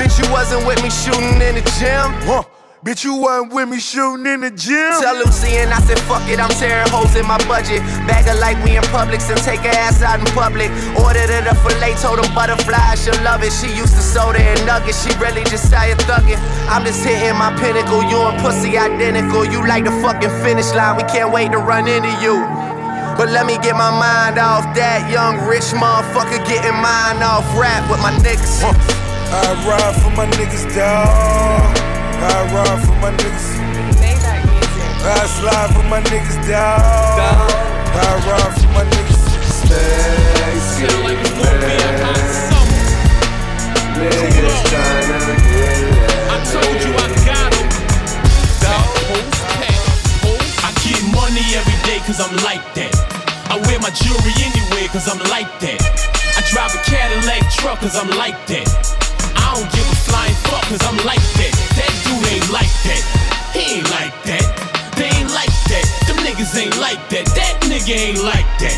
Bitch, 0.00 0.18
you 0.18 0.30
wasn't 0.32 0.66
with 0.66 0.82
me 0.82 0.90
shooting 0.90 1.40
in 1.42 1.54
the 1.56 1.64
gym. 1.78 2.12
Huh. 2.24 2.57
Bitch, 2.78 3.02
you 3.02 3.18
wasn't 3.18 3.52
with 3.52 3.68
me 3.68 3.82
shooting 3.82 4.22
in 4.22 4.38
the 4.38 4.54
gym. 4.54 4.94
Tell 5.02 5.18
Lucy 5.18 5.58
and 5.58 5.74
I 5.74 5.82
said, 5.82 5.98
fuck 6.06 6.22
it, 6.30 6.38
I'm 6.38 6.46
tearing 6.62 6.86
holes 6.94 7.10
in 7.18 7.26
my 7.26 7.34
budget. 7.50 7.82
Bag 8.06 8.30
her 8.30 8.38
like 8.38 8.54
we 8.62 8.78
in 8.78 8.86
Publix 8.94 9.26
and 9.26 9.40
take 9.42 9.66
her 9.66 9.74
ass 9.82 9.98
out 9.98 10.22
in 10.22 10.26
public. 10.30 10.70
Ordered 10.94 11.26
her 11.26 11.42
the 11.42 11.58
filet, 11.66 11.98
told 11.98 12.22
her 12.22 12.30
butterfly, 12.38 12.94
she'll 12.94 13.18
love 13.26 13.42
it. 13.42 13.50
She 13.50 13.66
used 13.74 13.98
to 13.98 14.04
soda 14.04 14.38
and 14.38 14.62
nuggets, 14.62 15.02
she 15.02 15.10
really 15.18 15.42
just 15.50 15.74
tired 15.74 15.98
thugging. 16.06 16.38
I'm 16.70 16.86
just 16.86 17.02
hitting 17.02 17.34
my 17.34 17.50
pinnacle, 17.58 18.06
you 18.06 18.22
and 18.22 18.38
pussy 18.38 18.78
identical. 18.78 19.42
You 19.42 19.66
like 19.66 19.82
the 19.82 19.94
fucking 19.98 20.30
finish 20.46 20.70
line, 20.70 20.94
we 20.94 21.02
can't 21.10 21.34
wait 21.34 21.50
to 21.50 21.58
run 21.58 21.90
into 21.90 22.14
you. 22.22 22.46
But 23.18 23.34
let 23.34 23.42
me 23.42 23.58
get 23.58 23.74
my 23.74 23.90
mind 23.90 24.38
off 24.38 24.62
that 24.78 25.10
young 25.10 25.42
rich 25.50 25.74
motherfucker 25.74 26.46
getting 26.46 26.78
mine 26.78 27.26
off 27.26 27.42
rap 27.58 27.82
with 27.90 27.98
my 27.98 28.14
niggas. 28.22 28.62
I 29.34 29.50
ride 29.66 29.98
for 29.98 30.14
my 30.14 30.30
niggas, 30.38 30.62
dawg. 30.78 31.77
I 32.20 32.50
ride 32.52 32.82
for 32.84 32.96
my 32.98 33.10
niggas. 33.14 33.48
I 35.04 35.26
slide 35.38 35.70
for 35.74 35.84
my 35.88 36.00
niggas, 36.10 36.38
dawg. 36.48 36.82
I 37.94 38.10
ride 38.26 38.54
for 38.58 38.68
my 38.74 38.84
niggas. 38.90 39.22
Stay 39.46 40.58
scheming. 40.58 41.18
Niggas 43.98 44.58
tryna 44.70 45.36
get 45.50 45.78
I 46.30 46.36
told 46.50 46.78
you 46.84 46.92
I 46.94 47.08
got 47.26 47.54
'em. 47.54 47.68
That 48.62 48.80
whole 48.82 49.26
pack, 49.58 49.78
whole, 50.22 50.42
I 50.66 50.70
get 50.82 52.02
cause 52.06 52.20
I'm 52.20 52.34
like 52.42 52.64
that. 52.74 52.94
I 53.50 53.56
wear 53.66 53.78
my 53.80 53.90
jewelry 53.90 54.34
anywhere 54.42 54.88
cause 54.88 55.08
I'm 55.08 55.18
like 55.30 55.50
that. 55.60 55.80
I 56.36 56.40
drive 56.50 56.74
a 56.74 56.80
Cadillac 56.88 57.42
truck 57.52 57.78
cause 57.80 57.96
I'm 57.96 58.10
like 58.16 58.38
that. 58.46 58.68
I 59.36 59.54
don't 59.54 59.70
give 59.72 59.86
a 59.86 59.96
flying 60.08 60.34
fuck 60.48 60.64
cause 60.70 60.82
I'm 60.88 60.96
like 61.04 61.22
that. 61.38 61.52
That 61.76 61.87
dude 62.08 62.28
ain't 62.32 62.50
like 62.50 62.72
that. 62.88 63.02
He 63.52 63.78
ain't 63.78 63.90
like 63.92 64.16
that. 64.24 64.44
They 64.96 65.12
ain't 65.12 65.32
like 65.36 65.52
that. 65.68 65.84
Them 66.08 66.16
niggas 66.24 66.56
ain't 66.56 66.76
like 66.80 67.00
that. 67.12 67.26
That 67.36 67.60
nigga 67.68 67.92
ain't 67.92 68.22
like 68.24 68.48
that. 68.64 68.76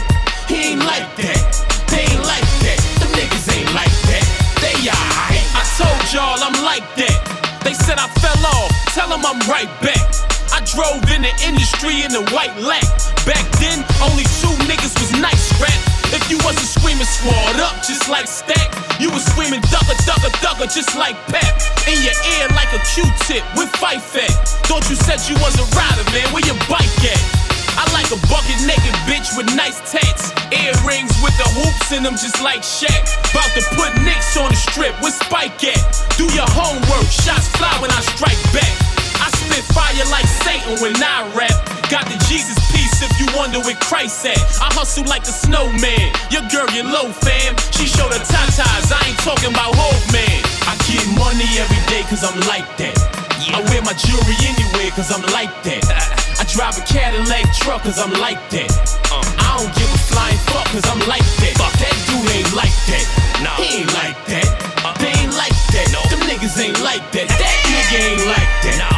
He 0.51 0.75
ain't 0.75 0.83
like 0.83 1.07
that. 1.23 1.39
They 1.87 2.11
ain't 2.11 2.25
like 2.27 2.49
that. 2.67 2.79
Them 2.99 3.11
niggas 3.15 3.47
ain't 3.55 3.71
like 3.71 3.95
that. 4.11 4.25
They 4.59 4.75
alright. 4.91 5.47
I 5.55 5.63
told 5.79 6.03
y'all 6.11 6.43
I'm 6.43 6.59
like 6.67 6.87
that. 6.99 7.19
They 7.63 7.75
said 7.75 7.99
I 7.99 8.09
fell 8.19 8.43
off. 8.51 8.71
Tell 8.95 9.09
them 9.09 9.23
I'm 9.23 9.39
right 9.47 9.71
back. 9.81 10.03
I 10.51 10.61
drove 10.67 11.03
in 11.15 11.23
the 11.23 11.35
industry 11.47 12.03
in 12.03 12.11
the 12.11 12.27
white 12.35 12.55
lack. 12.59 12.87
Back 13.23 13.47
then, 13.63 13.87
only 14.03 14.27
two 14.43 14.53
niggas 14.67 14.95
was 14.99 15.11
nice 15.23 15.55
scrap. 15.55 15.79
If 16.11 16.27
you 16.27 16.39
wasn't 16.43 16.67
screaming 16.67 17.07
squad 17.07 17.63
up 17.63 17.79
just 17.87 18.11
like 18.11 18.27
Stack, 18.27 18.75
you 18.99 19.11
was 19.15 19.23
screaming 19.23 19.63
ducka 19.71 19.95
ducka 20.03 20.31
ducka 20.43 20.67
just 20.67 20.99
like 20.99 21.15
Pep. 21.31 21.55
In 21.87 22.03
your 22.03 22.19
ear 22.35 22.51
like 22.59 22.71
a 22.75 22.83
Q-tip 22.83 23.47
with 23.55 23.71
at. 23.79 24.35
Thought 24.67 24.91
you 24.91 24.99
said 24.99 25.23
you 25.31 25.39
was 25.39 25.55
a 25.55 25.67
rider, 25.79 26.03
man. 26.11 26.27
Where 26.35 26.43
your 26.43 26.59
bike 26.67 26.99
at? 27.07 27.23
I 27.79 27.87
like 27.95 28.11
a 28.11 28.19
bucket 28.27 28.59
naked 28.67 28.95
bitch 29.07 29.31
with 29.39 29.47
nice 29.55 29.79
tats. 29.87 30.35
Earrings 30.51 31.15
with 31.23 31.35
the 31.39 31.47
hoops 31.55 31.93
in 31.95 32.03
them 32.03 32.19
just 32.19 32.43
like 32.43 32.67
Shaq. 32.67 33.07
About 33.31 33.51
to 33.55 33.63
put 33.79 33.95
Knicks 34.03 34.37
on 34.37 34.51
the 34.51 34.59
strip 34.59 34.99
with 35.01 35.15
Spike 35.15 35.63
at. 35.63 35.79
Do 36.19 36.27
your 36.35 36.51
homework, 36.51 37.07
shots 37.07 37.47
fly 37.55 37.71
when 37.79 37.91
I 37.91 38.01
strike 38.03 38.41
back. 38.53 39.00
I 39.19 39.29
spit 39.35 39.65
fire 39.75 40.07
like 40.11 40.29
Satan 40.47 40.79
when 40.79 40.95
I 41.03 41.27
rap. 41.35 41.55
Got 41.91 42.07
the 42.07 42.19
Jesus 42.31 42.55
piece 42.71 43.03
if 43.03 43.11
you 43.19 43.27
wonder 43.35 43.59
where 43.67 43.79
Christ 43.83 44.23
at. 44.27 44.39
I 44.63 44.71
hustle 44.71 45.05
like 45.11 45.27
a 45.27 45.35
snowman. 45.35 46.15
Your 46.31 46.47
girl, 46.55 46.71
you 46.71 46.87
low 46.87 47.11
fam. 47.11 47.59
She 47.75 47.91
showed 47.91 48.15
her 48.15 48.23
tatas. 48.23 48.95
I 48.95 49.01
ain't 49.11 49.19
talking 49.27 49.51
about 49.51 49.75
hope 49.75 49.99
man. 50.15 50.39
I 50.71 50.79
get 50.87 51.03
money 51.19 51.49
every 51.59 51.83
day 51.91 52.07
cause 52.07 52.23
I'm 52.23 52.39
like 52.47 52.69
that. 52.79 52.95
I 53.51 53.59
wear 53.73 53.83
my 53.83 53.97
jewelry 53.99 54.39
anywhere 54.47 54.95
cause 54.95 55.11
I'm 55.11 55.27
like 55.35 55.51
that. 55.67 55.83
I 56.39 56.47
drive 56.47 56.79
a 56.79 56.85
Cadillac 56.87 57.51
truck 57.59 57.83
cause 57.83 57.99
I'm 57.99 58.15
like 58.23 58.39
that. 58.55 58.71
I 59.11 59.59
don't 59.59 59.73
give 59.75 59.91
a 59.91 60.01
flying 60.07 60.39
fuck 60.47 60.71
cause 60.71 60.87
I'm 60.87 61.03
like 61.11 61.27
that. 61.43 61.59
Fuck 61.59 61.75
that 61.83 61.97
dude 62.07 62.31
ain't 62.31 62.55
like 62.55 62.77
that. 62.87 63.05
Nah. 63.43 63.59
He 63.59 63.83
ain't 63.83 63.93
like 63.99 64.19
that. 64.31 64.47
They 65.03 65.11
ain't 65.19 65.35
like 65.35 65.57
that. 65.75 65.89
Them 66.11 66.21
niggas 66.29 66.55
ain't 66.61 66.79
like 66.81 67.03
that. 67.13 67.27
That 67.27 67.57
nigga 67.67 67.99
ain't 67.99 68.27
like 68.29 68.53
that. 68.63 68.90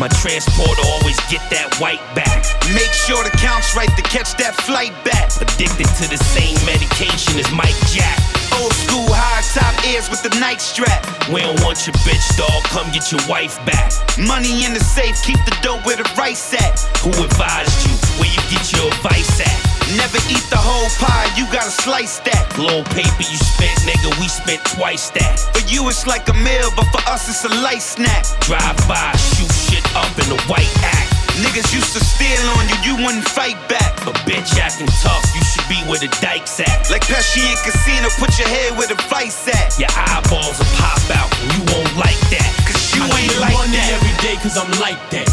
My 0.00 0.08
transporter 0.08 0.80
always 0.96 1.20
get 1.28 1.44
that 1.52 1.76
white 1.76 2.00
back. 2.16 2.48
Make 2.72 2.88
sure 2.88 3.20
the 3.20 3.36
count's 3.36 3.76
right 3.76 3.92
to 4.00 4.02
catch 4.08 4.32
that 4.40 4.56
flight 4.64 4.96
back. 5.04 5.28
Addicted 5.36 5.92
to 6.00 6.08
the 6.08 6.16
same 6.16 6.56
medication 6.64 7.36
as 7.36 7.52
Mike 7.52 7.76
Jack. 7.92 8.16
Old 8.56 8.72
school 8.72 9.12
high 9.12 9.44
top 9.52 9.76
ears 9.84 10.08
with 10.08 10.24
the 10.24 10.32
night 10.40 10.64
strap. 10.64 11.04
We 11.28 11.44
don't 11.44 11.60
want 11.60 11.84
your 11.84 11.92
bitch, 12.00 12.24
dog. 12.40 12.64
Come 12.72 12.88
get 12.96 13.12
your 13.12 13.20
wife 13.28 13.60
back. 13.68 13.92
Money 14.16 14.64
in 14.64 14.72
the 14.72 14.80
safe, 14.80 15.20
keep 15.20 15.36
the 15.44 15.52
dough 15.60 15.84
where 15.84 16.00
the 16.00 16.08
rice 16.16 16.56
at. 16.56 16.80
Who 17.04 17.12
advised 17.20 17.84
you? 17.84 17.92
Where 18.16 18.32
you 18.32 18.40
get 18.48 18.72
your 18.72 18.88
advice 18.88 19.44
at? 19.44 19.79
Never 19.98 20.22
eat 20.30 20.46
the 20.54 20.60
whole 20.60 20.86
pie, 21.02 21.26
you 21.34 21.50
gotta 21.50 21.70
slice 21.70 22.22
that. 22.22 22.46
Little 22.54 22.86
paper 22.94 23.26
you 23.26 23.38
spent, 23.42 23.74
nigga, 23.82 24.14
we 24.22 24.30
spent 24.30 24.62
twice 24.78 25.10
that. 25.18 25.42
For 25.50 25.66
you 25.66 25.82
it's 25.90 26.06
like 26.06 26.30
a 26.30 26.36
meal, 26.46 26.70
but 26.78 26.86
for 26.94 27.02
us 27.10 27.26
it's 27.26 27.42
a 27.42 27.50
light 27.58 27.82
snack. 27.82 28.22
Drive 28.46 28.78
by, 28.86 29.10
shoot 29.18 29.50
shit 29.50 29.82
up 29.98 30.10
in 30.14 30.30
a 30.30 30.38
white 30.46 30.70
act. 30.86 31.10
Niggas 31.42 31.74
used 31.74 31.90
to 31.98 32.02
steal 32.04 32.38
on 32.54 32.70
you, 32.70 32.78
you 32.86 32.94
wouldn't 33.02 33.26
fight 33.26 33.58
back. 33.66 33.98
But 34.06 34.14
bitch 34.22 34.54
acting 34.62 34.86
tough, 35.02 35.26
you 35.34 35.42
should 35.42 35.66
be 35.66 35.82
where 35.90 35.98
the 35.98 36.10
dikes 36.22 36.62
at. 36.62 36.86
Like 36.86 37.02
Pesci 37.10 37.42
in 37.42 37.58
Casino, 37.66 38.14
put 38.14 38.38
your 38.38 38.46
head 38.46 38.78
where 38.78 38.86
the 38.86 38.98
vice 39.10 39.42
at. 39.50 39.74
Your 39.74 39.90
eyeballs 39.90 40.54
will 40.54 40.70
pop 40.78 41.02
out, 41.18 41.30
and 41.42 41.50
you 41.58 41.62
won't 41.74 41.90
like 41.98 42.20
that. 42.30 42.46
Cause 42.62 42.78
you 42.94 43.02
I 43.02 43.26
ain't 43.26 43.38
like 43.42 43.58
money 43.58 43.74
that. 43.74 43.98
every 43.98 44.14
day 44.22 44.38
cause 44.38 44.54
I'm 44.54 44.70
like 44.78 45.02
that. 45.10 45.26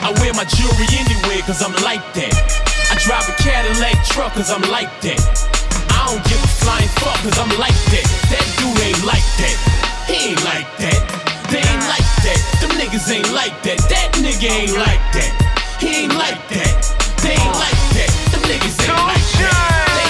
I 0.00 0.16
wear 0.24 0.32
my 0.32 0.48
jewelry 0.48 0.88
anywhere 0.96 1.44
cause 1.44 1.60
I'm 1.60 1.76
like 1.84 2.04
that. 2.16 2.67
I 3.08 3.16
drive 3.16 3.28
a 3.30 3.40
Cadillac 3.40 4.04
truck 4.04 4.34
cause 4.34 4.50
I'm 4.50 4.60
like 4.68 4.92
that. 5.00 5.16
I 5.96 6.12
don't 6.12 6.20
give 6.28 6.44
a 6.44 6.52
flying 6.60 6.92
fuck 7.00 7.16
cause 7.24 7.40
I'm 7.40 7.48
like 7.56 7.72
that. 7.88 8.04
That 8.28 8.44
dude 8.60 8.76
ain't 8.84 9.00
like 9.00 9.24
that. 9.40 9.56
He 10.04 10.36
ain't 10.36 10.44
like 10.44 10.68
that. 10.76 11.00
They 11.48 11.64
ain't 11.64 11.88
like 11.88 12.04
that. 12.04 12.36
Them 12.60 12.76
niggas 12.76 13.08
ain't 13.08 13.32
like 13.32 13.56
that. 13.64 13.80
That 13.88 14.12
nigga 14.20 14.52
ain't 14.52 14.76
like 14.76 15.00
that. 15.16 15.32
He 15.80 16.04
ain't 16.04 16.20
like 16.20 16.36
that. 16.52 16.68
They 17.24 17.32
ain't 17.32 17.56
like 17.56 17.80
that. 17.96 18.12
Them 18.28 18.44
niggas 18.44 18.76
ain't 18.76 19.00
like 19.00 19.28
that. 19.40 19.56
They. 19.96 20.08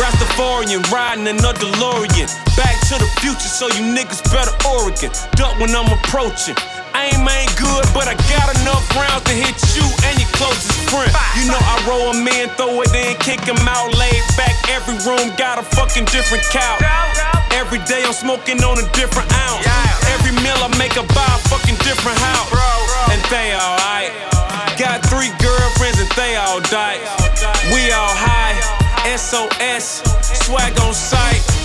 Rastafarian 0.00 0.80
riding 0.88 1.26
in 1.26 1.36
a 1.44 1.52
DeLorean. 1.52 2.30
Back 2.56 2.77
to 2.88 2.96
the 2.96 3.10
future, 3.20 3.52
so 3.52 3.68
you 3.76 3.84
niggas 3.92 4.24
better 4.32 4.48
Oregon. 4.64 5.12
Duck 5.36 5.52
when 5.60 5.76
I'm 5.76 5.92
approaching. 5.92 6.56
Aim 6.96 7.20
ain't 7.28 7.52
good, 7.60 7.84
but 7.92 8.08
I 8.08 8.16
got 8.32 8.48
enough 8.64 8.80
rounds 8.96 9.28
to 9.28 9.36
hit 9.36 9.60
you 9.76 9.84
and 10.08 10.16
your 10.16 10.32
closest 10.32 10.88
friend. 10.88 11.12
You 11.36 11.52
know 11.52 11.60
I 11.60 11.84
roll 11.84 12.16
'em 12.16 12.24
in, 12.24 12.48
throw 12.56 12.80
it 12.80 12.94
in, 12.96 13.12
kick 13.20 13.44
'em 13.44 13.60
out, 13.68 13.92
laid 13.92 14.24
back. 14.40 14.56
Every 14.72 14.96
room 15.04 15.36
got 15.36 15.60
a 15.60 15.64
fucking 15.76 16.06
different 16.06 16.44
couch. 16.48 16.80
Every 17.52 17.78
day 17.84 18.04
I'm 18.08 18.16
smoking 18.16 18.64
on 18.64 18.78
a 18.78 18.86
different 18.96 19.28
ounce. 19.36 19.68
Every 20.14 20.32
meal 20.40 20.56
I 20.64 20.72
make, 20.80 20.96
I 20.96 21.04
buy 21.12 21.28
a 21.28 21.40
fucking 21.52 21.76
different 21.84 22.18
house. 22.18 22.48
And 23.12 23.20
they 23.28 23.52
alright. 23.52 24.12
Got 24.78 25.04
three 25.12 25.32
girlfriends 25.44 26.00
and 26.00 26.10
they 26.16 26.36
all 26.36 26.60
died. 26.72 27.00
We 27.68 27.92
all 27.92 28.14
high. 28.16 28.56
SOS, 29.04 30.00
swag 30.44 30.72
on 30.80 30.94
sight. 30.94 31.57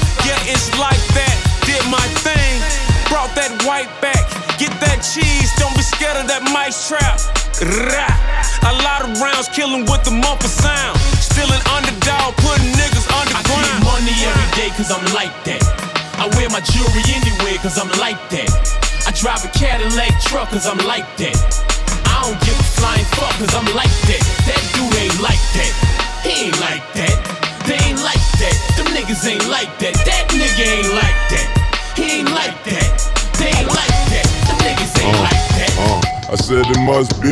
It's 0.44 0.68
like 0.76 1.00
that. 1.16 1.36
Did 1.64 1.84
my 1.88 2.04
thing. 2.20 2.60
Brought 3.08 3.32
that 3.40 3.52
white 3.64 3.92
back. 4.04 4.20
Get 4.60 4.76
that 4.84 5.00
cheese. 5.00 5.52
Don't 5.56 5.76
be 5.76 5.84
scared 5.84 6.20
of 6.20 6.28
that 6.28 6.44
mice 6.52 6.88
trap. 6.92 7.20
Rah. 7.64 8.12
A 8.68 8.74
lot 8.84 9.08
of 9.08 9.16
rounds 9.24 9.48
killing 9.56 9.88
with 9.88 10.04
the 10.04 10.12
mumper 10.12 10.52
sound. 10.52 11.00
Still 11.20 11.48
an 11.48 11.64
underdog, 11.72 12.36
putting 12.44 12.72
niggas 12.76 13.08
underground. 13.08 13.40
I 13.40 13.80
get 13.80 13.88
money 13.88 14.16
every 14.24 14.50
day 14.56 14.70
cause 14.76 14.92
I'm 14.92 15.04
like 15.16 15.36
that. 15.48 15.64
I 16.20 16.28
wear 16.36 16.48
my 16.52 16.60
jewelry 16.60 17.04
anywhere 17.12 17.60
cause 17.64 17.80
I'm 17.80 17.92
like 18.00 18.20
that. 18.32 18.52
I 19.08 19.12
drive 19.12 19.44
a 19.44 19.52
Cadillac 19.52 20.16
truck 20.24 20.50
cause 20.52 20.68
I'm 20.68 20.80
like 20.88 21.08
that. 21.20 21.36
I 22.08 22.24
don't 22.24 22.40
give 22.44 22.56
a 22.56 22.68
flying 22.80 23.08
fuck 23.16 23.36
cause 23.40 23.52
I'm 23.56 23.68
like 23.76 23.92
that. 24.12 24.24
That 24.48 24.62
dude 24.76 24.96
ain't 24.96 25.20
like 25.20 25.44
that. 25.60 25.74
He 26.24 26.48
ain't 26.48 26.60
like 26.64 26.84
that. 27.00 27.16
They 27.68 27.80
ain't 27.84 28.00
like 28.04 28.23
that. 28.44 28.56
Them 28.76 28.88
niggas 28.88 29.24
ain't 29.28 29.48
like 29.48 29.72
that. 29.80 29.96
That 30.04 30.28
nigga 30.36 30.66
ain't 30.68 30.92
like 30.92 31.20
that. 31.32 31.48
He 31.96 32.20
ain't 32.20 32.32
like 32.32 32.58
that. 32.68 32.92
They 33.40 33.48
ain't 33.48 33.72
like 33.72 33.98
that. 34.12 34.26
Them 34.48 34.58
niggas 34.60 34.94
ain't 35.00 35.20
like 35.24 35.44
that. 35.56 35.72
Uh, 35.80 36.13
I 36.34 36.36
said 36.36 36.66
it 36.66 36.82
must 36.82 37.14
be, 37.22 37.30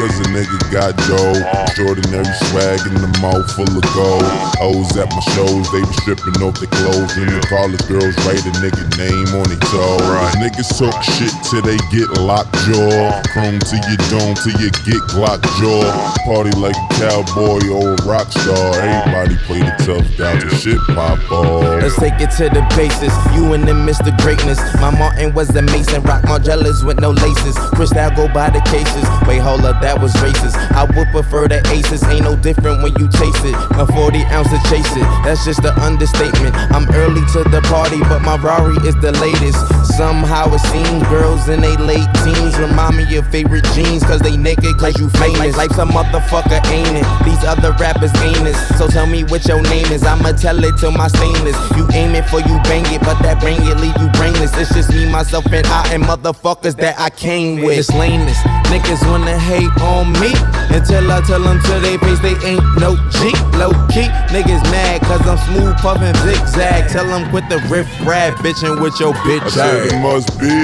cause 0.00 0.16
a 0.24 0.32
nigga 0.32 0.56
got 0.72 0.96
dough. 1.04 1.36
Extraordinary 1.68 2.24
swag 2.48 2.80
in 2.88 2.96
the 2.96 3.12
mouth 3.20 3.44
full 3.52 3.68
of 3.68 3.84
gold. 3.92 4.24
Hoes 4.56 4.96
at 4.96 5.12
my 5.12 5.20
shows, 5.36 5.68
they 5.68 5.84
be 5.84 5.92
stripping 6.00 6.40
off 6.40 6.56
their 6.56 6.72
clothes. 6.72 7.12
And 7.20 7.28
the 7.28 7.44
college 7.52 7.84
girls 7.84 8.16
write 8.24 8.40
a 8.48 8.52
nigga 8.64 8.80
name 8.96 9.28
on 9.36 9.44
their 9.44 9.60
toe. 9.68 10.00
Niggas 10.40 10.72
talk 10.72 10.96
shit 11.04 11.28
till 11.52 11.60
they 11.60 11.76
get 11.92 12.08
locked 12.16 12.56
jaw. 12.64 13.12
Chrome 13.28 13.60
to 13.60 13.76
your 13.76 14.00
dome 14.08 14.32
till 14.40 14.56
you 14.56 14.72
get 14.88 15.04
Glock 15.12 15.44
jaw. 15.60 15.84
Party 16.24 16.56
like 16.56 16.72
a 16.72 16.88
cowboy 16.96 17.60
or 17.68 17.92
a 17.92 18.00
rock 18.08 18.32
star. 18.32 18.72
Everybody 18.80 19.36
play 19.44 19.60
the 19.60 19.74
tough 19.84 20.08
guy 20.16 20.40
till 20.40 20.48
shit 20.56 20.80
pop 20.96 21.20
off. 21.28 21.84
Let's 21.84 22.00
take 22.00 22.16
it 22.16 22.32
to 22.40 22.48
the 22.48 22.64
basis. 22.72 23.12
You 23.36 23.52
and 23.52 23.68
them 23.68 23.84
Mr. 23.84 24.16
Greatness. 24.24 24.56
My 24.80 24.88
Martin 24.88 25.36
was 25.36 25.48
the 25.52 25.60
Mason. 25.60 26.00
Rock 26.08 26.24
Margielas 26.24 26.88
with 26.88 27.04
no 27.04 27.12
laces. 27.12 27.52
Crystal 27.76 28.08
go 28.16 28.29
by 28.32 28.50
the 28.50 28.60
cases. 28.70 29.04
Wait, 29.26 29.38
hold 29.38 29.62
up, 29.62 29.80
that 29.82 30.00
was 30.00 30.12
racist. 30.22 30.56
I 30.72 30.84
would 30.84 31.08
prefer 31.08 31.48
the 31.48 31.60
aces. 31.70 32.02
Ain't 32.04 32.24
no 32.24 32.36
different 32.36 32.82
when 32.82 32.94
you 32.98 33.08
chase 33.10 33.42
it. 33.44 33.54
A 33.78 33.86
40 33.86 34.18
ounce 34.34 34.50
to 34.50 34.60
chase 34.68 34.90
it. 34.96 35.06
That's 35.24 35.44
just 35.44 35.60
an 35.64 35.74
understatement. 35.80 36.54
I'm 36.74 36.88
early 36.94 37.22
to 37.34 37.44
the 37.46 37.60
party, 37.70 38.00
but 38.10 38.20
my 38.20 38.36
Rari 38.36 38.76
is 38.86 38.96
the 39.00 39.12
latest. 39.22 39.60
Somehow 39.96 40.52
it 40.52 40.62
seems 40.72 41.02
girls 41.08 41.48
in 41.48 41.60
they 41.60 41.76
late 41.76 42.08
teens 42.24 42.58
remind 42.58 42.96
me 42.96 43.04
of 43.16 43.26
favorite 43.30 43.64
jeans. 43.76 44.02
Cause 44.02 44.20
they 44.20 44.36
naked, 44.36 44.76
cause 44.78 44.98
you 44.98 45.08
famous. 45.20 45.56
Life's 45.56 45.78
a 45.78 45.86
motherfucker, 45.86 46.60
ain't 46.70 46.96
it? 46.96 47.06
These 47.24 47.44
other 47.44 47.72
rappers 47.78 48.14
ain't 48.22 48.46
it. 48.46 48.56
So 48.76 48.88
tell 48.88 49.06
me 49.06 49.24
what 49.24 49.46
your 49.46 49.62
name 49.62 49.86
is. 49.92 50.04
I'ma 50.04 50.32
tell 50.32 50.58
it 50.64 50.76
to 50.78 50.90
my 50.90 51.08
stainless. 51.08 51.56
You 51.76 51.86
aim 51.92 52.14
it 52.14 52.26
for 52.28 52.40
you 52.40 52.56
bang 52.66 52.86
it, 52.92 53.00
but 53.00 53.18
that 53.22 53.40
bang 53.40 53.60
it 53.62 53.78
leave 53.78 53.96
you 54.00 54.08
brainless. 54.18 54.56
It's 54.56 54.74
just 54.74 54.90
me, 54.90 55.10
myself, 55.10 55.46
and 55.52 55.66
I, 55.66 55.94
and 55.94 56.02
motherfuckers 56.02 56.76
that 56.76 56.98
I 56.98 57.10
came 57.10 57.62
with. 57.62 57.76
This 57.76 57.90
lane 57.90 58.09
honest. 58.12 58.42
Niggas 58.70 59.02
wanna 59.10 59.38
hate 59.38 59.70
on 59.82 60.12
me 60.22 60.30
until 60.70 61.10
I 61.10 61.20
tell 61.26 61.42
them 61.42 61.58
to 61.58 61.74
they 61.82 61.98
face 61.98 62.20
they 62.20 62.38
ain't 62.46 62.62
no 62.78 62.94
G. 63.10 63.34
Low 63.58 63.74
key, 63.90 64.06
niggas 64.30 64.62
mad 64.70 65.02
cause 65.02 65.26
I'm 65.26 65.38
smooth 65.50 65.76
puffin' 65.78 66.14
zigzag. 66.22 66.88
Tell 66.90 67.06
them 67.06 67.28
quit 67.30 67.48
the 67.48 67.58
riff 67.68 67.88
rap 68.06 68.38
bitchin' 68.38 68.80
with 68.80 68.98
your 69.00 69.12
bitch 69.26 69.42
I 69.42 69.48
said 69.50 69.86
it 69.90 69.98
must 70.00 70.30
be, 70.38 70.54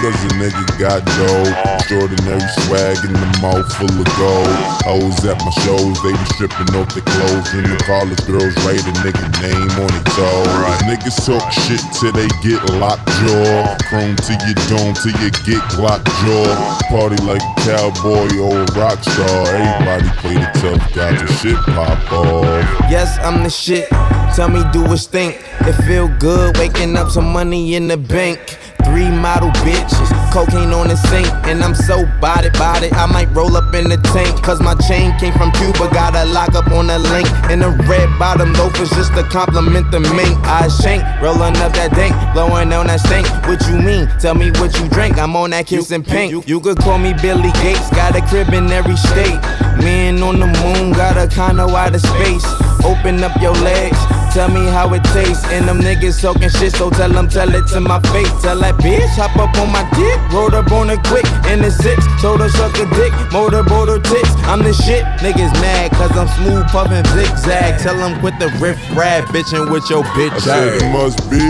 cause 0.00 0.16
the 0.24 0.30
nigga 0.40 0.64
got 0.80 1.04
dough. 1.04 1.52
Extraordinary 1.76 2.48
swag 2.64 2.96
in 3.04 3.12
the 3.12 3.30
mouth 3.44 3.68
full 3.76 3.92
of 3.92 4.10
gold. 4.16 4.56
Hoes 4.88 5.20
at 5.28 5.36
my 5.44 5.52
shows, 5.62 6.00
they 6.02 6.12
be 6.12 6.26
stripping 6.32 6.72
off 6.80 6.88
their 6.96 7.04
clothes. 7.04 7.52
And 7.52 7.66
the 7.68 7.76
college 7.84 8.22
girls 8.24 8.56
write 8.64 8.80
a 8.80 8.94
nigga 9.04 9.26
name 9.44 9.70
on 9.76 9.90
their 9.92 10.08
toes. 10.16 10.48
Niggas 10.88 11.18
talk 11.28 11.44
shit 11.52 11.82
till 12.00 12.12
they 12.16 12.28
get 12.40 12.62
locked 12.80 13.04
jaw. 13.20 13.76
Chrome 13.92 14.16
to 14.16 14.32
your 14.48 14.58
dome 14.72 14.94
till 14.96 15.12
you 15.20 15.30
get 15.44 15.60
locked 15.76 16.08
jaw. 16.24 16.80
Party 16.90 17.22
like 17.22 17.40
a 17.40 17.54
cowboy 17.60 18.36
or 18.38 18.62
a 18.62 18.66
rock 18.74 18.98
star. 19.04 19.46
Everybody 19.46 20.08
play 20.18 20.34
the 20.34 20.50
tough 20.58 20.92
guy 20.92 21.16
till 21.16 21.28
shit 21.36 21.56
pop 21.66 22.12
off. 22.12 22.44
Yes, 22.90 23.16
I'm 23.22 23.44
the 23.44 23.48
shit. 23.48 23.88
Tell 24.34 24.48
me, 24.48 24.64
do 24.72 24.84
it 24.92 24.98
stink? 24.98 25.36
It 25.60 25.74
feel 25.84 26.08
good 26.18 26.56
waking 26.56 26.96
up 26.96 27.10
some 27.10 27.32
money 27.32 27.76
in 27.76 27.86
the 27.86 27.96
bank. 27.96 28.58
Three 28.90 29.08
model 29.08 29.50
bitches, 29.62 30.10
cocaine 30.32 30.72
on 30.74 30.88
the 30.88 30.96
sink, 30.96 31.28
and 31.46 31.62
I'm 31.62 31.76
so 31.76 32.06
body 32.20 32.50
body. 32.58 32.90
I 32.90 33.06
might 33.06 33.30
roll 33.30 33.56
up 33.56 33.72
in 33.72 33.88
the 33.88 33.96
tank, 34.10 34.42
cause 34.42 34.60
my 34.60 34.74
chain 34.74 35.16
came 35.20 35.32
from 35.34 35.52
Cuba. 35.52 35.86
Got 35.94 36.16
a 36.16 36.24
lock 36.24 36.56
up 36.56 36.66
on 36.72 36.88
the 36.88 36.98
link, 36.98 37.30
and 37.46 37.62
the 37.62 37.70
red 37.86 38.10
bottom 38.18 38.52
loafers 38.54 38.90
just 38.90 39.14
to 39.14 39.22
compliment 39.22 39.92
the 39.92 40.00
mink. 40.00 40.34
I 40.42 40.66
shank, 40.66 41.04
rolling 41.22 41.56
up 41.62 41.72
that 41.74 41.94
dank, 41.94 42.18
blowing 42.34 42.72
on 42.72 42.88
that 42.88 42.98
stank. 42.98 43.30
What 43.46 43.62
you 43.70 43.78
mean? 43.78 44.08
Tell 44.18 44.34
me 44.34 44.50
what 44.58 44.76
you 44.80 44.88
drink. 44.88 45.18
I'm 45.18 45.36
on 45.36 45.50
that 45.50 45.68
kissing 45.68 46.02
pink. 46.02 46.32
You, 46.32 46.42
you 46.46 46.58
could 46.58 46.78
call 46.78 46.98
me 46.98 47.14
Billy 47.22 47.52
Gates, 47.62 47.88
got 47.90 48.16
a 48.16 48.22
crib 48.26 48.52
in 48.52 48.72
every 48.72 48.96
state. 48.96 49.38
Man 49.78 50.20
on 50.20 50.40
the 50.40 50.50
moon, 50.50 50.90
got 50.92 51.16
a 51.16 51.32
condo 51.32 51.70
out 51.76 51.94
of 51.94 52.00
space. 52.00 52.44
Open 52.82 53.22
up 53.22 53.40
your 53.40 53.54
legs. 53.62 54.19
Tell 54.30 54.48
me 54.48 54.64
how 54.70 54.94
it 54.94 55.02
tastes. 55.10 55.44
And 55.50 55.66
them 55.66 55.80
niggas 55.80 56.22
talking 56.22 56.48
shit, 56.48 56.72
so 56.72 56.88
tell 56.88 57.10
them, 57.10 57.28
tell 57.28 57.52
it 57.52 57.66
to 57.74 57.80
my 57.80 57.98
face. 58.14 58.30
Tell 58.40 58.58
that 58.60 58.76
bitch, 58.78 59.10
hop 59.18 59.34
up 59.36 59.50
on 59.58 59.72
my 59.74 59.82
dick. 59.98 60.18
Rolled 60.30 60.54
up 60.54 60.70
on 60.70 60.88
it 60.90 61.02
quick 61.10 61.26
in 61.50 61.60
the 61.60 61.70
six. 61.70 61.98
Told 62.22 62.40
her 62.40 62.48
suck 62.48 62.78
a 62.78 62.86
dick, 62.94 63.12
motorboat 63.32 63.88
her 63.88 63.98
tits. 63.98 64.30
I'm 64.46 64.62
the 64.62 64.72
shit. 64.72 65.02
Niggas 65.18 65.52
mad, 65.58 65.90
cause 65.92 66.14
I'm 66.14 66.30
smooth 66.38 66.66
puffin' 66.70 67.04
zigzag. 67.10 67.82
Tell 67.82 67.96
them 67.98 68.20
quit 68.20 68.38
the 68.38 68.54
riff 68.62 68.78
rap, 68.94 69.26
bitchin' 69.34 69.70
with 69.70 69.90
your 69.90 70.04
bitch 70.14 70.32
I 70.32 70.38
said 70.38 70.82
it 70.82 70.92
must 70.94 71.18
be, 71.26 71.42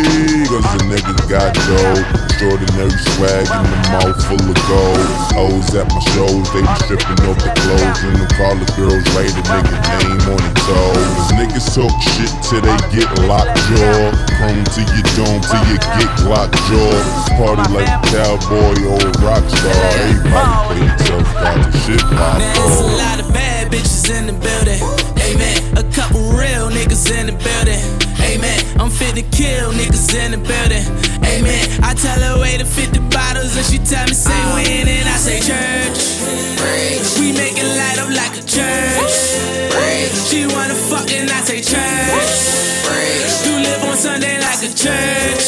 cause 0.49 0.65
the 0.73 0.81
niggas 0.89 1.29
got 1.29 1.53
dough. 1.53 2.31
Extraordinary 2.41 2.97
swag 3.21 3.45
in 3.45 3.65
the 3.69 3.81
mouth 3.93 4.17
full 4.25 4.41
of 4.41 4.61
gold. 4.65 5.09
Hoes 5.37 5.69
at 5.77 5.85
my 5.93 6.01
shows, 6.17 6.49
they 6.57 6.65
be 6.65 6.75
stripping 6.89 7.21
off 7.29 7.37
the 7.37 7.53
clothes. 7.61 8.01
And 8.09 8.17
the 8.17 8.29
college 8.41 8.73
girls 8.81 9.05
write 9.13 9.37
a 9.37 9.45
nigga 9.45 9.77
name 10.01 10.25
on 10.33 10.41
their 10.41 10.57
toes. 10.65 11.37
Niggas 11.37 11.69
talk 11.77 11.93
shit 12.17 12.33
till 12.49 12.65
they 12.65 12.70
get 12.93 13.09
locked 13.27 13.57
jaw. 13.69 14.13
Chrome 14.37 14.65
to 14.75 14.81
your 14.87 15.07
dome 15.17 15.41
till 15.43 15.65
you 15.71 15.79
get 15.79 16.11
Glock 16.23 16.51
jaw. 16.69 16.95
Party 17.39 17.65
like 17.75 17.89
a 17.89 17.99
cowboy 18.11 18.77
or 18.87 19.01
a 19.01 19.11
rock 19.25 19.45
star. 19.49 19.75
Everybody 19.99 20.61
play 20.67 20.87
the 20.87 21.05
tough 21.05 21.33
guy 21.35 21.55
till 21.71 21.81
shit 21.83 22.01
pop 22.17 22.39
Now 22.39 22.67
it's 22.67 22.81
a 22.81 22.91
lot 22.99 23.19
of 23.21 23.33
bad 23.33 23.73
bitches 23.73 24.11
in 24.11 24.27
the 24.27 24.37
building. 24.37 24.81
Amen. 25.27 25.59
A 25.79 25.85
couple 25.95 26.21
real 26.33 26.71
niggas 26.71 27.11
in 27.11 27.27
the 27.27 27.37
building. 27.39 27.83
Amen. 28.21 28.59
I'm 28.81 28.91
fit 28.91 29.15
to 29.17 29.23
kill 29.23 29.73
niggas 29.73 30.15
in 30.15 30.33
the 30.33 30.39
building. 30.39 30.85
Amen. 31.25 31.65
I 31.83 31.95
tell 31.95 32.19
her 32.19 32.41
way 32.41 32.59
to 32.59 32.65
50 32.65 32.99
bottles 33.11 33.57
and 33.57 33.67
she 33.67 33.79
tell 33.79 34.07
me 34.07 34.15
say 34.15 34.41
when 34.55 34.89
and 34.89 35.09
I 35.09 35.17
say 35.17 35.39
church. 35.41 36.21
We 37.19 37.33
make 37.33 37.57
it 37.57 37.69
light 37.77 37.99
up 37.99 38.11
like 38.11 38.40
church. 38.51 39.15
She 40.27 40.47
wanna 40.47 40.75
fuck 40.75 41.11
and 41.13 41.31
I 41.31 41.41
say 41.47 41.63
church. 41.63 43.47
You 43.47 43.63
live 43.63 43.85
on 43.85 43.97
Sunday 43.97 44.41
like 44.41 44.59
a 44.67 44.71
church. 44.75 45.47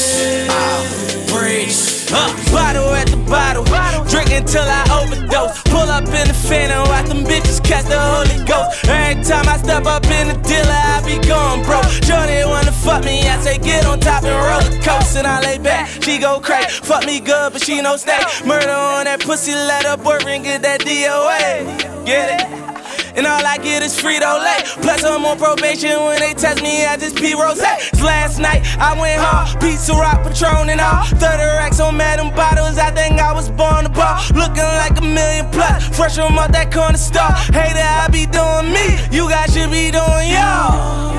Preach. 1.26 2.06
Uh, 2.14 2.30
bottle 2.52 2.94
at 2.94 3.08
the 3.08 3.16
bottle. 3.26 3.64
Drink 4.06 4.30
until 4.30 4.62
I 4.62 4.86
overdose. 5.02 5.62
Pull 5.64 5.90
up 5.90 6.06
in 6.06 6.28
the 6.28 6.34
phantom, 6.34 6.86
watch 6.88 7.08
them 7.08 7.24
bitches 7.24 7.58
catch 7.64 7.86
the 7.86 7.98
Holy 7.98 8.38
Ghost. 8.46 8.86
Every 8.86 9.24
time 9.24 9.48
I 9.48 9.56
step 9.56 9.86
up 9.86 10.04
in 10.04 10.28
the 10.28 10.38
dealer, 10.46 10.70
I 10.70 11.02
be 11.02 11.18
going 11.26 11.64
broke. 11.64 11.90
Johnny 12.06 12.44
wanna 12.44 12.70
fuck 12.70 13.02
me, 13.04 13.26
I 13.26 13.40
say 13.40 13.58
get 13.58 13.84
on 13.84 13.98
top 13.98 14.22
and 14.22 14.30
roller 14.30 14.82
coast. 14.82 15.16
And 15.16 15.26
I 15.26 15.40
lay 15.40 15.58
back, 15.58 15.88
she 16.04 16.18
go 16.18 16.38
crack. 16.38 16.70
Fuck 16.70 17.04
me 17.06 17.18
good, 17.18 17.52
but 17.52 17.64
she 17.64 17.82
no 17.82 17.96
stay. 17.96 18.22
Murder 18.46 18.70
on 18.70 19.04
that 19.06 19.20
pussy, 19.20 19.52
let 19.54 19.86
her 19.86 19.96
boyfriend 19.96 20.44
get 20.44 20.62
that 20.62 20.82
DOA. 20.82 22.04
Get 22.06 22.40
it? 22.40 22.81
And 23.14 23.26
all 23.26 23.44
I 23.44 23.58
get 23.58 23.82
is 23.82 23.94
Frito 23.94 24.40
Lay. 24.40 24.64
Plus, 24.82 25.04
I'm 25.04 25.24
on 25.24 25.38
probation 25.38 25.92
when 26.04 26.18
they 26.20 26.32
test 26.32 26.62
me, 26.62 26.86
I 26.86 26.96
just 26.96 27.16
pee 27.16 27.34
rose. 27.34 27.60
Last 28.00 28.38
night, 28.38 28.64
I 28.78 28.98
went 28.98 29.20
hard. 29.20 29.60
Pizza 29.60 29.92
rock, 29.92 30.22
Patron, 30.24 30.70
and 30.70 30.80
all. 30.80 31.04
30 31.04 31.20
racks 31.60 31.78
on 31.80 31.96
Madam 31.96 32.34
Bottles. 32.34 32.78
I 32.78 32.90
think 32.90 33.20
I 33.20 33.32
was 33.32 33.50
born 33.50 33.84
to 33.84 33.90
ball. 33.90 34.16
Looking 34.34 34.64
like 34.80 34.96
a 34.98 35.04
million 35.04 35.48
plus. 35.50 35.88
Fresh 35.96 36.16
from 36.16 36.38
out 36.38 36.52
that 36.52 36.72
corner 36.72 36.96
store. 36.96 37.36
Hater, 37.52 37.84
I 37.84 38.08
be 38.08 38.24
doing 38.24 38.72
me. 38.72 38.96
You 39.14 39.28
guys 39.28 39.52
should 39.52 39.70
be 39.70 39.90
doing 39.90 40.32
y'all. 40.32 41.12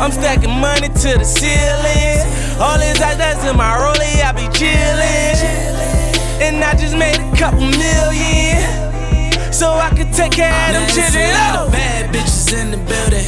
I'm 0.00 0.12
stacking 0.12 0.60
money 0.60 0.88
to 0.88 1.10
the 1.18 1.24
ceiling. 1.24 2.24
All 2.60 2.78
this 2.78 3.00
ice 3.00 3.16
that's 3.16 3.44
in 3.44 3.56
my 3.56 3.76
rollie, 3.80 4.20
I 4.24 4.32
be 4.32 4.48
chillin'. 4.52 5.40
And 6.40 6.62
I 6.64 6.74
just 6.74 6.96
made 6.96 7.16
a 7.16 7.36
couple 7.36 7.60
million. 7.60 8.89
So 9.52 9.68
I 9.72 9.90
can 9.90 10.12
take 10.12 10.32
care 10.32 10.52
of 10.68 10.72
them 10.72 10.86
children. 10.88 11.30
Oh. 11.58 11.68
Bad 11.70 12.14
bitches 12.14 12.52
in 12.54 12.70
the 12.70 12.78
building. 12.78 13.26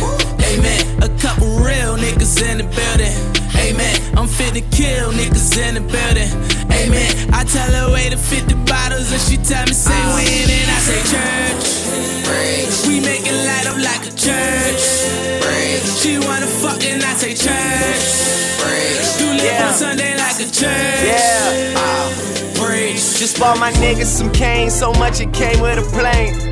Amen. 0.54 1.02
A 1.02 1.08
couple 1.18 1.58
real 1.58 1.96
niggas 1.96 2.40
in 2.40 2.58
the 2.58 2.64
building. 2.64 3.12
Amen. 3.58 3.94
I'm 4.16 4.28
fit 4.28 4.54
to 4.54 4.60
kill 4.74 5.12
niggas 5.12 5.58
in 5.58 5.74
the 5.74 5.80
building. 5.80 6.30
Amen. 6.70 7.34
I 7.34 7.44
tell 7.44 7.70
her 7.70 7.92
way 7.92 8.08
to 8.08 8.16
50 8.16 8.54
bottles 8.64 9.10
and 9.12 9.20
she 9.20 9.36
tell 9.36 9.66
me 9.66 9.72
say 9.74 9.98
when 10.14 10.48
and 10.48 10.70
I 10.70 10.78
say 10.78 11.02
church. 11.12 11.66
We 12.86 13.00
make 13.00 13.26
it 13.26 13.36
light 13.44 13.66
up 13.66 13.76
like 13.76 14.06
a 14.06 14.14
church. 14.14 14.82
She 16.00 16.18
wanna 16.18 16.46
fuck 16.46 16.82
and 16.84 17.02
I 17.02 17.14
say 17.14 17.34
church. 17.34 18.04
You 19.20 19.26
live 19.36 19.60
on 19.66 19.74
Sunday 19.74 20.16
like 20.16 20.40
a 20.40 20.48
church. 20.50 21.02
Yeah. 21.04 21.81
Just 23.22 23.38
bought 23.38 23.56
my 23.60 23.70
niggas 23.74 24.06
some 24.06 24.32
cane, 24.32 24.68
so 24.68 24.92
much 24.94 25.20
it 25.20 25.32
came 25.32 25.60
with 25.60 25.78
a 25.78 25.88
plane. 25.96 26.51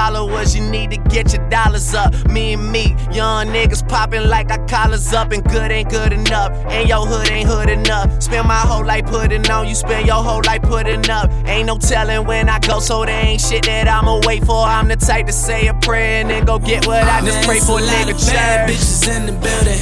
followers, 0.00 0.56
you 0.56 0.62
need 0.70 0.90
to 0.90 0.96
get 1.14 1.32
your 1.34 1.46
dollars 1.50 1.92
up. 1.94 2.10
Me 2.26 2.54
and 2.54 2.72
me, 2.72 2.96
young 3.12 3.48
niggas 3.48 3.86
popping 3.86 4.26
like 4.34 4.50
our 4.50 4.64
collars 4.66 5.12
up, 5.12 5.30
and 5.30 5.44
good 5.44 5.70
ain't 5.70 5.90
good 5.90 6.12
enough. 6.12 6.50
And 6.74 6.88
your 6.88 7.04
hood 7.04 7.30
ain't 7.30 7.46
hood 7.46 7.68
enough. 7.68 8.06
Spend 8.22 8.48
my 8.48 8.62
whole 8.70 8.84
life 8.84 9.04
putting 9.04 9.44
on, 9.50 9.68
you 9.68 9.74
spend 9.74 10.06
your 10.06 10.22
whole 10.28 10.42
life 10.46 10.62
putting 10.62 11.08
up. 11.10 11.30
Ain't 11.44 11.66
no 11.66 11.76
telling 11.76 12.26
when 12.26 12.48
I 12.48 12.58
go, 12.60 12.80
so 12.80 13.04
there 13.04 13.24
ain't 13.26 13.42
shit 13.42 13.66
that 13.66 13.88
I'ma 13.88 14.20
wait 14.24 14.42
for. 14.44 14.64
I'm 14.64 14.88
the 14.88 14.96
type 14.96 15.26
to 15.26 15.32
say 15.32 15.66
a 15.66 15.74
prayer 15.74 16.22
and 16.22 16.30
then 16.30 16.46
go 16.46 16.58
get 16.58 16.86
what 16.86 17.02
I 17.02 17.20
just 17.20 17.46
pray 17.46 17.60
for, 17.60 17.78
nigga. 17.80 18.14
Bad 18.32 18.68
Church. 18.68 18.78
bitches 18.78 19.04
in 19.14 19.26
the 19.26 19.32
building. 19.44 19.80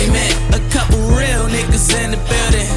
Amen. 0.00 0.32
A 0.58 0.60
couple 0.72 0.98
real 1.20 1.44
niggas 1.54 1.88
in 2.02 2.10
the 2.12 2.20
building. 2.30 2.68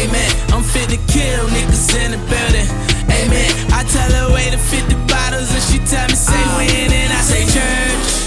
Amen. 0.00 0.30
I'm 0.54 0.62
fit 0.62 0.88
to 0.94 1.00
kill 1.12 1.44
niggas 1.56 1.88
in 2.02 2.12
the 2.12 2.20
building. 2.32 2.87
Amen. 3.10 3.50
I 3.72 3.84
tell 3.84 4.10
her 4.12 4.32
way 4.34 4.50
to 4.50 4.58
50 4.58 4.94
bottles 5.06 5.50
and 5.52 5.62
she 5.62 5.78
tell 5.86 6.06
me 6.08 6.14
say 6.14 6.42
when 6.56 6.92
and 6.92 7.12
I 7.12 7.20
say 7.20 7.44
church. 7.46 8.17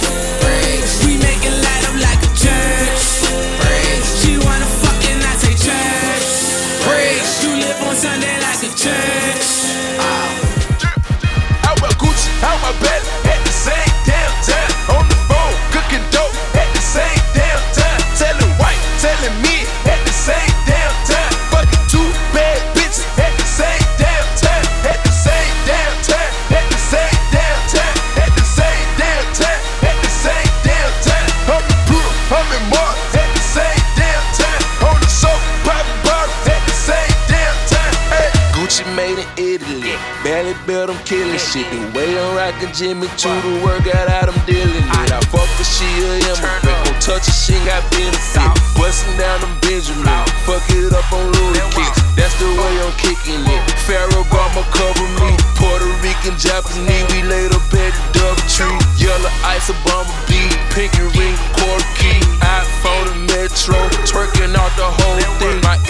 In 38.82 38.98
Italy. 39.38 39.94
Barely 40.26 40.58
built, 40.66 40.90
I'm 40.90 40.98
killing 41.06 41.38
shit. 41.38 41.70
The 41.70 41.86
way 41.94 42.18
I'm 42.18 42.34
rockin' 42.34 42.74
Jimmy 42.74 43.06
to 43.06 43.30
the 43.30 43.62
workout 43.62 44.10
out, 44.10 44.26
I'm 44.26 44.42
dealing 44.50 44.74
it. 44.74 44.90
I 44.90 45.22
fuck 45.30 45.46
her, 45.46 45.64
she 45.64 45.86
a 46.02 46.18
immigrant. 46.18 46.82
Don't 46.90 46.98
touch 46.98 47.30
her, 47.30 47.36
she 47.36 47.54
ain't 47.54 47.70
got 47.70 47.86
benefit. 47.94 48.50
Bustin' 48.74 49.14
down 49.22 49.38
them 49.46 49.54
Benjamin. 49.62 50.10
Fuck 50.50 50.66
it 50.74 50.90
up 50.98 51.06
on 51.14 51.30
Louis 51.30 51.62
kicks. 51.78 52.02
That's 52.18 52.34
the 52.42 52.50
way 52.58 52.74
I'm 52.82 52.90
kicking 52.98 53.46
it. 53.46 53.62
Ferragamo 53.86 54.66
cover 54.74 55.08
me. 55.22 55.30
Puerto 55.62 55.86
Rican, 56.02 56.34
Japanese, 56.42 57.06
we 57.14 57.22
laid 57.22 57.54
up 57.54 57.62
at 57.78 57.94
the 57.94 58.04
double 58.18 58.46
tree. 58.50 58.82
Yellow 58.98 59.30
ice, 59.46 59.70
a 59.70 59.78
bummer 59.86 60.10
beat. 60.26 60.50
Pinky 60.74 61.06
ring, 61.14 61.38
quarter 61.54 61.86
key. 62.02 62.18
iPhone 62.42 63.14
and 63.14 63.22
Metro. 63.30 63.78
Twerking 64.10 64.58
out 64.58 64.74
the 64.74 64.90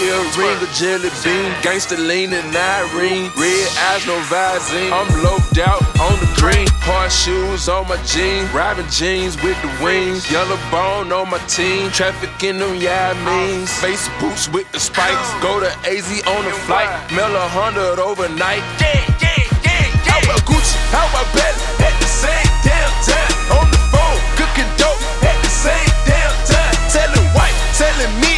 thing. 0.02 0.12
Earring, 0.12 0.62
a 0.62 0.72
jelly 0.74 1.10
bean. 1.22 1.52
Gangsta 1.62 1.96
lean 1.98 2.32
and 2.32 2.54
Irene. 2.54 3.30
Red 3.36 3.68
eyes, 3.90 4.06
no 4.06 4.18
Visine. 4.30 4.90
I'm 4.92 5.08
loped 5.22 5.58
out 5.58 5.82
on 6.00 6.18
the 6.20 6.30
green. 6.36 6.66
Horseshoes 6.82 7.68
on 7.68 7.88
my 7.88 7.96
jeans. 8.04 8.50
Robbing 8.50 8.88
jeans 8.88 9.40
with 9.42 9.60
the 9.62 9.70
wings. 9.82 10.30
Yellow 10.30 10.58
bone 10.70 11.12
on 11.12 11.30
my 11.30 11.38
team. 11.46 11.90
Trafficking 11.90 12.58
them, 12.58 12.76
yeah, 12.76 13.14
I 13.14 13.24
mean. 13.24 13.66
Face 13.66 14.08
boots 14.20 14.48
with 14.48 14.70
the 14.72 14.80
spikes. 14.80 15.30
Go 15.40 15.60
to 15.60 15.70
AZ 15.88 16.08
on 16.26 16.44
the 16.44 16.52
flight. 16.66 16.90
Mail 17.12 17.34
a 17.34 17.48
hundred 17.48 18.00
overnight. 18.00 18.62
Yeah, 18.80 18.98
yeah, 19.22 19.38
yeah, 19.38 19.64
yeah. 19.64 20.10
How 20.10 20.18
about 20.22 20.42
Gucci? 20.44 20.76
How 20.90 21.06
about 21.10 21.28
Belly? 21.34 21.62
At 21.86 21.94
the 22.00 22.10
same 22.10 22.50
damn 22.66 22.92
time. 23.06 23.32
On 23.58 23.66
the 23.70 23.82
phone, 23.92 24.18
cooking 24.38 24.70
dope. 24.76 25.00
At 25.22 25.38
the 25.42 25.52
same 25.52 25.90
damn 26.06 26.34
time. 26.46 26.74
Telling 26.90 27.26
white, 27.34 27.56
telling 27.78 28.12
me. 28.20 28.31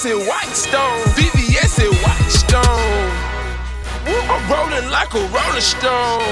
VVS 0.00 0.18
and 0.18 0.28
White 0.28 0.56
Stone, 0.56 1.00
VVS 1.12 1.84
and 1.84 1.94
White 2.00 2.30
Stone. 2.30 3.10
Woo, 4.06 4.16
I'm 4.32 4.40
rolling 4.48 4.90
like 4.90 5.12
a 5.12 5.20
rolling 5.28 5.60
stone. 5.60 6.22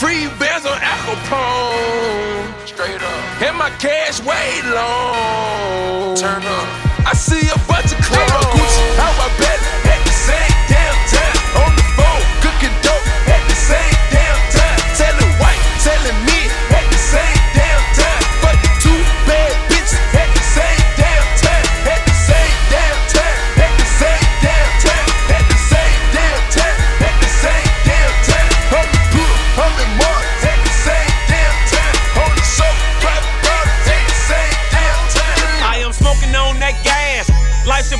Free 0.00 0.28
bands 0.40 0.64
on 0.64 0.78
Al 0.80 0.98
Capone. 1.04 2.66
Straight 2.66 3.02
up. 3.02 3.42
And 3.42 3.58
my 3.58 3.68
cash 3.76 4.20
way 4.24 4.62
long. 4.72 6.16
Turn 6.16 6.40
up. 6.40 6.68
I 7.04 7.12
see 7.12 7.44
a 7.44 7.58
bunch 7.68 7.92
of 7.92 8.00
clones. 8.00 8.30
How 8.30 8.40
about 8.40 8.56
Gucci? 8.56 8.84
How 8.96 9.12
about 9.12 9.32
Belly? 9.36 9.68
At 9.92 10.00
the 10.06 10.12
same 10.12 10.54
damn 10.72 10.96
time. 11.12 11.36
On 11.60 11.72
the 11.76 11.86
phone, 11.92 12.24
cooking 12.40 12.76
dope. 12.80 13.04
At 13.28 13.42
the 13.52 13.58
same 13.58 13.96
damn 14.08 14.38
time. 14.56 14.80
Telling 14.96 15.32
white, 15.36 15.60
telling 15.84 16.27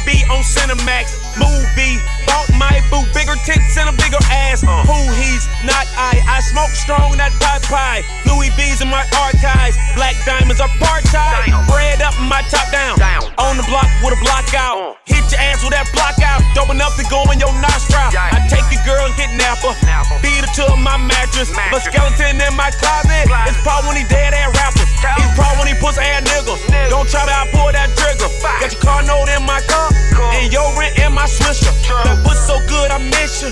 be 0.09 0.25
on 0.33 0.43
Cinemax. 0.43 1.21
Movie. 1.37 2.01
Bought 2.27 2.49
my 2.57 2.81
boo. 2.91 3.18
Bigger 3.29 3.45
tits 3.45 3.77
and 3.77 3.93
a 3.93 3.93
bigger 3.93 4.25
ass. 4.33 4.65
Who 4.65 4.97
he's 5.13 5.45
not 5.61 5.85
I. 6.01 6.17
I 6.25 6.41
smoke 6.41 6.73
strong, 6.73 7.13
that 7.21 7.29
pie 7.37 7.61
pie. 7.69 8.01
Louis 8.25 8.49
V's 8.57 8.81
in 8.81 8.89
my 8.89 9.05
archives. 9.21 9.77
Black 9.93 10.17
diamonds 10.25 10.65
are 10.65 10.73
part 10.81 11.05
time. 11.13 11.45
Bread 11.69 12.01
up 12.01 12.17
my 12.25 12.41
top 12.49 12.65
down. 12.73 12.97
On 13.37 13.61
the 13.61 13.69
block 13.69 13.85
with 14.01 14.17
a 14.17 14.21
block 14.25 14.49
out. 14.57 14.97
Hit 15.05 15.29
your 15.29 15.45
ass 15.45 15.61
with 15.61 15.77
that 15.77 15.93
block 15.93 16.17
out. 16.25 16.41
Dope 16.57 16.73
enough 16.73 16.97
to 16.97 17.05
go 17.13 17.21
in 17.29 17.37
your 17.37 17.53
nostril. 17.61 18.01
I 18.17 18.49
take 18.49 18.65
your 18.73 18.81
girl 18.89 19.05
and 19.05 19.13
kidnap 19.13 19.61
her. 19.61 19.77
Beat 20.25 20.49
her 20.49 20.53
to 20.65 20.81
my 20.81 20.97
mattress. 20.97 21.53
But 21.53 21.85
skeleton 21.85 22.41
in 22.41 22.55
my 22.57 22.73
closet. 22.81 23.29
It's 23.45 23.61
probably 23.61 23.93
when 23.93 23.97
he 24.01 24.05
dead 24.09 24.33
ass 24.33 24.57
rappers. 24.57 24.89
He's 25.21 25.33
probably 25.37 25.69
when 25.69 25.69
he 25.69 25.77
puts 25.77 26.01
ass 26.01 26.25
niggas. 26.25 26.65
Nigga. 26.73 26.97
Don't 26.97 27.05
try 27.05 27.29
to 27.29 27.45
pull 27.53 27.69
that 27.77 27.93
trigger. 27.93 28.33
Got 28.41 28.73
your 28.73 28.81
car 28.81 29.05
note 29.05 29.29
in 29.29 29.45
my 29.45 29.61
car. 29.69 29.93
And 30.33 30.49
your 30.49 30.65
rent 30.81 30.97
in 30.97 31.13
my 31.13 31.29
swisher. 31.29 31.77
That 32.09 32.25
pussy 32.25 32.39
so 32.49 32.57
good, 32.65 32.89
I 32.89 32.97
miss. 33.21 33.43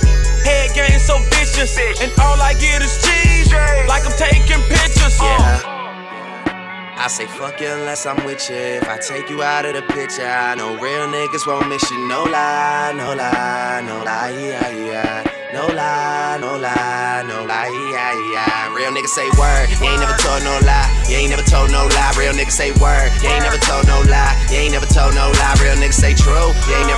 Head 0.45 0.75
game 0.75 0.99
so 0.99 1.19
vicious. 1.31 1.77
And 2.01 2.13
all 2.21 2.41
I 2.41 2.55
get 2.55 2.83
is 2.83 2.95
cheese. 3.03 3.53
Like 3.89 4.05
I'm 4.07 4.17
taking 4.17 4.63
pictures. 4.69 5.19
Uh. 5.21 5.25
Yeah. 5.25 5.77
I 6.99 7.09
say 7.09 7.27
fuck 7.27 7.61
you 7.61 7.69
unless 7.69 8.07
I'm 8.07 8.25
with 8.25 8.49
you. 8.49 8.57
If 8.57 8.89
I 8.89 8.99
take 8.99 9.29
you 9.29 9.43
out 9.43 9.67
of 9.67 9.75
the 9.75 9.83
picture, 9.93 10.27
I 10.27 10.55
know 10.57 10.75
real 10.81 11.07
niggas 11.07 11.47
won't 11.47 11.69
miss 11.69 11.85
you. 11.91 12.09
No 12.09 12.25
lie, 12.25 12.95
no 12.97 13.15
lie, 13.15 13.85
no 13.85 14.03
lie, 14.03 14.33
yeah, 14.33 14.71
yeah. 14.73 15.23
No 15.53 15.69
lie, 15.69 16.39
no 16.41 16.57
lie, 16.57 17.23
no 17.29 17.45
lie, 17.45 17.69
yeah, 17.93 18.13
yeah. 18.33 18.75
Real 18.75 18.91
niggas 18.91 19.13
say 19.13 19.29
word, 19.39 19.69
you 19.71 19.77
ain't 19.87 20.01
never 20.01 20.17
told 20.17 20.43
no 20.43 20.57
lie. 20.65 20.89
You 21.07 21.17
ain't 21.21 21.31
never 21.31 21.45
told 21.45 21.71
no 21.71 21.87
lie. 21.87 22.13
Real 22.17 22.33
niggas 22.33 22.57
say 22.57 22.73
word, 22.81 23.13
you 23.23 23.29
ain't 23.29 23.45
never 23.45 23.61
told 23.61 23.87
no 23.87 24.01
lie. 24.09 24.33
You 24.51 24.57
ain't 24.57 24.73
never 24.73 24.89
told 24.89 25.15
no 25.15 25.31
lie. 25.37 25.55
Real 25.61 25.77
niggas 25.77 26.01
say 26.01 26.15
true, 26.17 26.51
you 26.65 26.75
ain't 26.75 26.89
never 26.89 26.96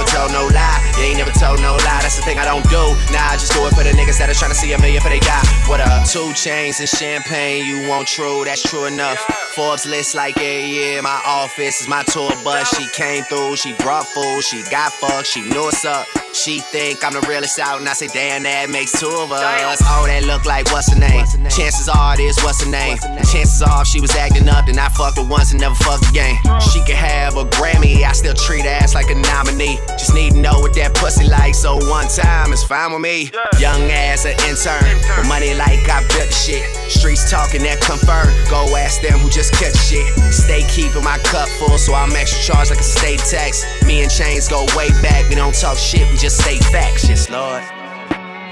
That's 2.09 2.16
the 2.16 2.25
thing 2.25 2.38
I 2.38 2.47
don't 2.47 2.64
do. 2.71 2.97
Nah, 3.12 3.21
I 3.21 3.37
just 3.37 3.53
do 3.53 3.61
it 3.66 3.75
for 3.77 3.85
the 3.85 3.92
niggas 3.92 4.16
that 4.16 4.31
are 4.31 4.33
trying 4.33 4.51
to 4.51 4.57
see 4.57 4.73
a 4.73 4.81
million 4.81 5.03
for 5.03 5.11
they 5.11 5.21
die. 5.21 5.44
What 5.68 5.85
up? 5.85 6.09
Two 6.09 6.33
chains 6.33 6.81
and 6.81 6.88
champagne, 6.88 7.66
you 7.66 7.87
want 7.87 8.09
true, 8.09 8.47
that's 8.47 8.62
true 8.62 8.87
enough. 8.87 9.18
Forbes 9.53 9.85
list 9.85 10.14
like 10.14 10.37
yeah, 10.37 10.57
yeah. 10.57 11.01
My 11.03 11.21
office 11.27 11.83
is 11.83 11.87
my 11.87 12.03
tour 12.05 12.33
bus. 12.42 12.73
She 12.73 12.88
came 12.97 13.25
through, 13.25 13.57
she 13.57 13.75
brought 13.85 14.07
food, 14.07 14.40
she 14.40 14.62
got 14.71 14.90
fucked, 14.90 15.27
she 15.27 15.42
knew 15.42 15.68
what's 15.68 15.85
up. 15.85 16.09
She 16.33 16.61
think 16.61 17.05
I'm 17.05 17.12
the 17.12 17.21
realest 17.29 17.59
out, 17.59 17.81
and 17.81 17.88
I 17.88 17.94
say, 17.94 18.07
damn, 18.07 18.44
that 18.44 18.71
makes 18.71 18.92
two 18.99 19.09
of 19.09 19.33
us. 19.33 19.42
Oh, 19.83 20.07
that 20.07 20.25
look 20.25 20.47
like 20.47 20.71
what's 20.73 20.88
her 20.92 20.99
name? 20.99 21.27
Chances 21.51 21.88
are 21.88 22.14
it 22.14 22.21
is 22.21 22.38
what's 22.40 22.64
her 22.64 22.71
name. 22.71 22.97
Chances 23.29 23.61
are 23.61 23.83
if 23.83 23.88
she 23.88 24.01
was 24.01 24.14
acting 24.14 24.49
up, 24.49 24.64
then 24.64 24.79
I 24.79 24.88
fucked 24.88 25.18
her 25.18 25.27
once 25.27 25.53
and 25.53 25.61
never 25.61 25.75
fucked 25.75 26.09
again. 26.09 26.37
She 26.73 26.81
could 26.85 26.97
have 26.97 27.37
a 27.37 27.44
Grammy, 27.44 28.05
I 28.05 28.12
still 28.12 28.35
treat 28.35 28.64
her 28.64 28.71
ass 28.71 28.94
like 28.94 29.11
a 29.11 29.16
nominee. 29.16 29.77
Just 30.01 30.14
need 30.14 30.33
to 30.33 30.38
know 30.38 30.61
what 30.61 30.73
that 30.75 30.94
pussy 30.94 31.27
like, 31.27 31.55
so 31.55 31.77
one 31.90 31.97
time 32.06 32.52
is 32.52 32.62
fine 32.62 32.92
with 32.92 33.00
me. 33.00 33.30
Young 33.58 33.90
ass 33.90 34.24
an 34.24 34.38
intern, 34.46 34.84
with 35.18 35.26
money 35.26 35.54
like 35.54 35.88
I 35.88 36.06
built 36.06 36.28
the 36.28 36.32
shit. 36.32 36.64
Streets 36.90 37.30
talking 37.30 37.62
that 37.62 37.80
confirm. 37.80 38.30
Go 38.48 38.76
ask 38.76 39.02
them 39.02 39.18
who 39.18 39.28
just 39.30 39.52
catch 39.54 39.74
shit. 39.74 40.06
Stay 40.32 40.62
keeping 40.68 41.02
my 41.02 41.18
cup 41.18 41.48
full, 41.58 41.78
so 41.78 41.94
I'm 41.94 42.14
extra 42.14 42.54
charged 42.54 42.70
like 42.70 42.80
a 42.80 42.84
state 42.84 43.20
tax. 43.20 43.64
Me 43.84 44.02
and 44.02 44.11
Chains 44.11 44.46
go 44.46 44.66
way 44.76 44.90
back. 45.02 45.28
We 45.28 45.34
don't 45.34 45.54
talk 45.54 45.78
shit, 45.78 46.08
we 46.11 46.16
just 46.16 46.38
say 46.44 46.58
facts. 46.70 47.08
Yes, 47.08 47.28
Lord. 47.28 47.62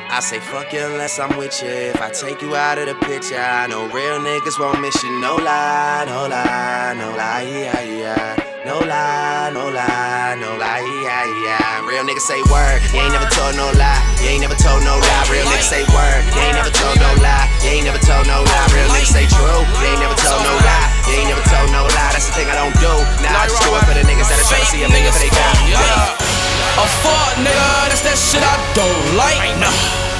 I 0.08 0.20
say 0.20 0.40
fuck 0.40 0.72
you 0.72 0.80
unless 0.80 1.18
I'm 1.18 1.36
with 1.36 1.62
you. 1.62 1.68
If 1.68 2.00
I 2.00 2.10
take 2.10 2.40
you 2.40 2.56
out 2.56 2.78
of 2.78 2.86
the 2.86 2.94
picture, 3.06 3.38
I 3.38 3.66
know 3.66 3.86
real 3.88 4.18
niggas 4.18 4.58
won't 4.58 4.80
miss 4.80 5.02
you. 5.02 5.20
No 5.20 5.36
lie, 5.36 6.04
no 6.06 6.26
lie, 6.28 6.94
no 6.96 7.10
lie, 7.10 7.42
yeah, 7.42 7.82
yeah. 7.82 8.45
No 8.66 8.82
lie, 8.82 9.54
no 9.54 9.70
lie, 9.70 10.34
no 10.42 10.58
lie, 10.58 10.82
yeah, 10.98 11.22
yeah. 11.38 11.86
Real 11.86 12.02
niggas 12.02 12.26
say 12.26 12.42
word, 12.50 12.82
you 12.90 12.98
ain't 12.98 13.14
never 13.14 13.30
told 13.30 13.54
no 13.54 13.70
lie. 13.78 14.02
You 14.18 14.26
ain't 14.26 14.42
never 14.42 14.58
told 14.58 14.82
no 14.82 14.98
lie. 14.98 15.22
Real 15.30 15.46
niggas 15.46 15.70
say 15.70 15.86
word, 15.94 16.26
you 16.34 16.42
ain't 16.42 16.58
never 16.58 16.74
told 16.74 16.98
no 16.98 17.06
lie. 17.22 17.46
You 17.62 17.78
ain't 17.78 17.86
never 17.86 18.02
told 18.02 18.26
no 18.26 18.42
lie. 18.42 18.66
Real 18.74 18.90
niggas 18.90 19.14
say 19.14 19.30
true, 19.30 19.62
you 19.62 19.86
ain't 19.86 20.02
never 20.02 20.18
told 20.18 20.42
no 20.42 20.50
lie. 20.66 20.90
You 21.06 21.14
ain't 21.14 21.30
never 21.30 21.46
told 21.46 21.70
no 21.70 21.86
lie. 21.94 22.10
That's 22.10 22.26
the 22.26 22.34
thing 22.34 22.50
I 22.50 22.58
don't 22.58 22.74
do. 22.82 22.90
Nah, 23.22 23.38
I 23.38 23.46
just 23.46 23.62
do 23.62 23.70
it 23.70 23.86
for 23.86 23.94
the 23.94 24.02
niggas 24.02 24.26
that 24.34 24.42
are 24.42 24.48
trying 24.50 24.66
to 24.66 24.70
see 24.74 24.82
a 24.82 24.90
nigga 24.90 25.14
for 25.14 25.22
they 25.22 25.30
got. 25.30 26.55
A 26.76 26.86
fuck 27.00 27.40
nigga, 27.40 27.88
that's 27.88 28.04
that 28.04 28.20
shit 28.20 28.44
I 28.44 28.52
don't 28.76 29.16
like. 29.16 29.40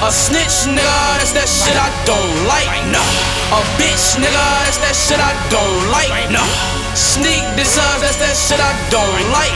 A 0.01 0.09
A 0.09 0.09
snitch, 0.09 0.65
nigga, 0.65 0.97
that's 1.21 1.29
that 1.37 1.45
shit 1.45 1.77
I 1.77 1.85
don't 2.01 2.33
like. 2.49 2.65
A 2.65 3.61
bitch, 3.77 4.17
nigga, 4.17 4.45
that's 4.65 4.81
that 4.81 4.97
shit 4.97 5.21
I 5.21 5.37
don't 5.53 5.93
like. 5.93 6.09
Sneak 6.97 7.45
up, 7.77 8.01
that's 8.01 8.17
that 8.17 8.33
shit 8.33 8.57
I 8.57 8.73
don't 8.89 9.21
like. 9.29 9.53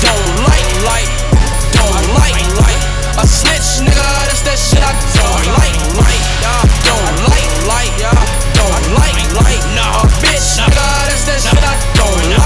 Don't 0.00 0.28
like, 0.48 0.68
like, 0.88 1.10
don't 1.76 2.04
like, 2.16 2.48
like. 2.64 2.80
A 3.20 3.24
snitch, 3.28 3.84
nigga, 3.84 4.08
that's 4.24 4.40
that 4.48 4.56
shit 4.56 4.80
I 4.80 4.96
don't 4.96 5.52
like, 5.52 5.76
like. 6.00 6.24
Don't 6.80 7.16
like, 7.28 7.52
like, 7.68 7.92
don't 8.56 8.84
like, 8.96 9.20
like. 9.36 9.62
A 9.76 10.08
bitch, 10.24 10.64
nigga, 10.64 10.88
that's 11.12 11.28
that 11.28 11.44
shit 11.44 11.60
I 11.60 11.76
don't 11.92 12.24
like. 12.32 12.39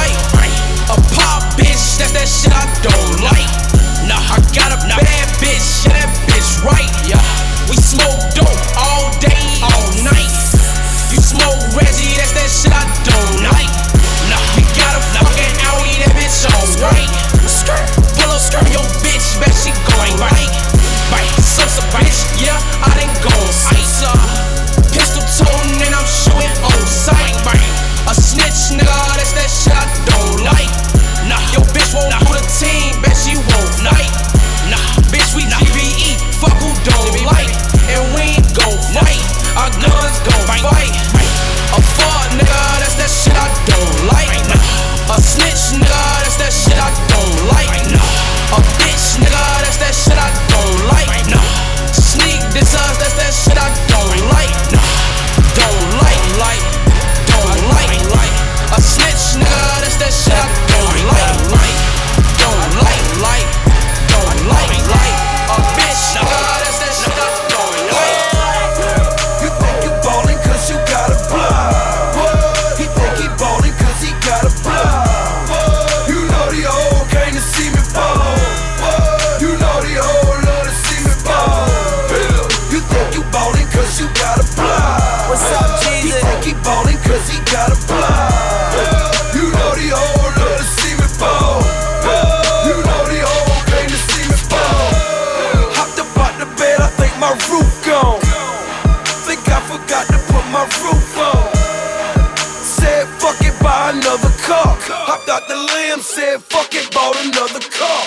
Limb, 105.94 106.02
said 106.02 106.42
fuck 106.42 106.74
it, 106.74 106.90
bought 106.90 107.14
another 107.22 107.62
car. 107.70 108.02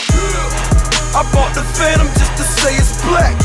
I 1.15 1.23
bought 1.31 1.53
the 1.55 1.63
Phantom 1.75 2.07
just 2.19 2.35
to 2.35 2.43
say 2.43 2.75
it's 2.75 2.99
black. 3.07 3.35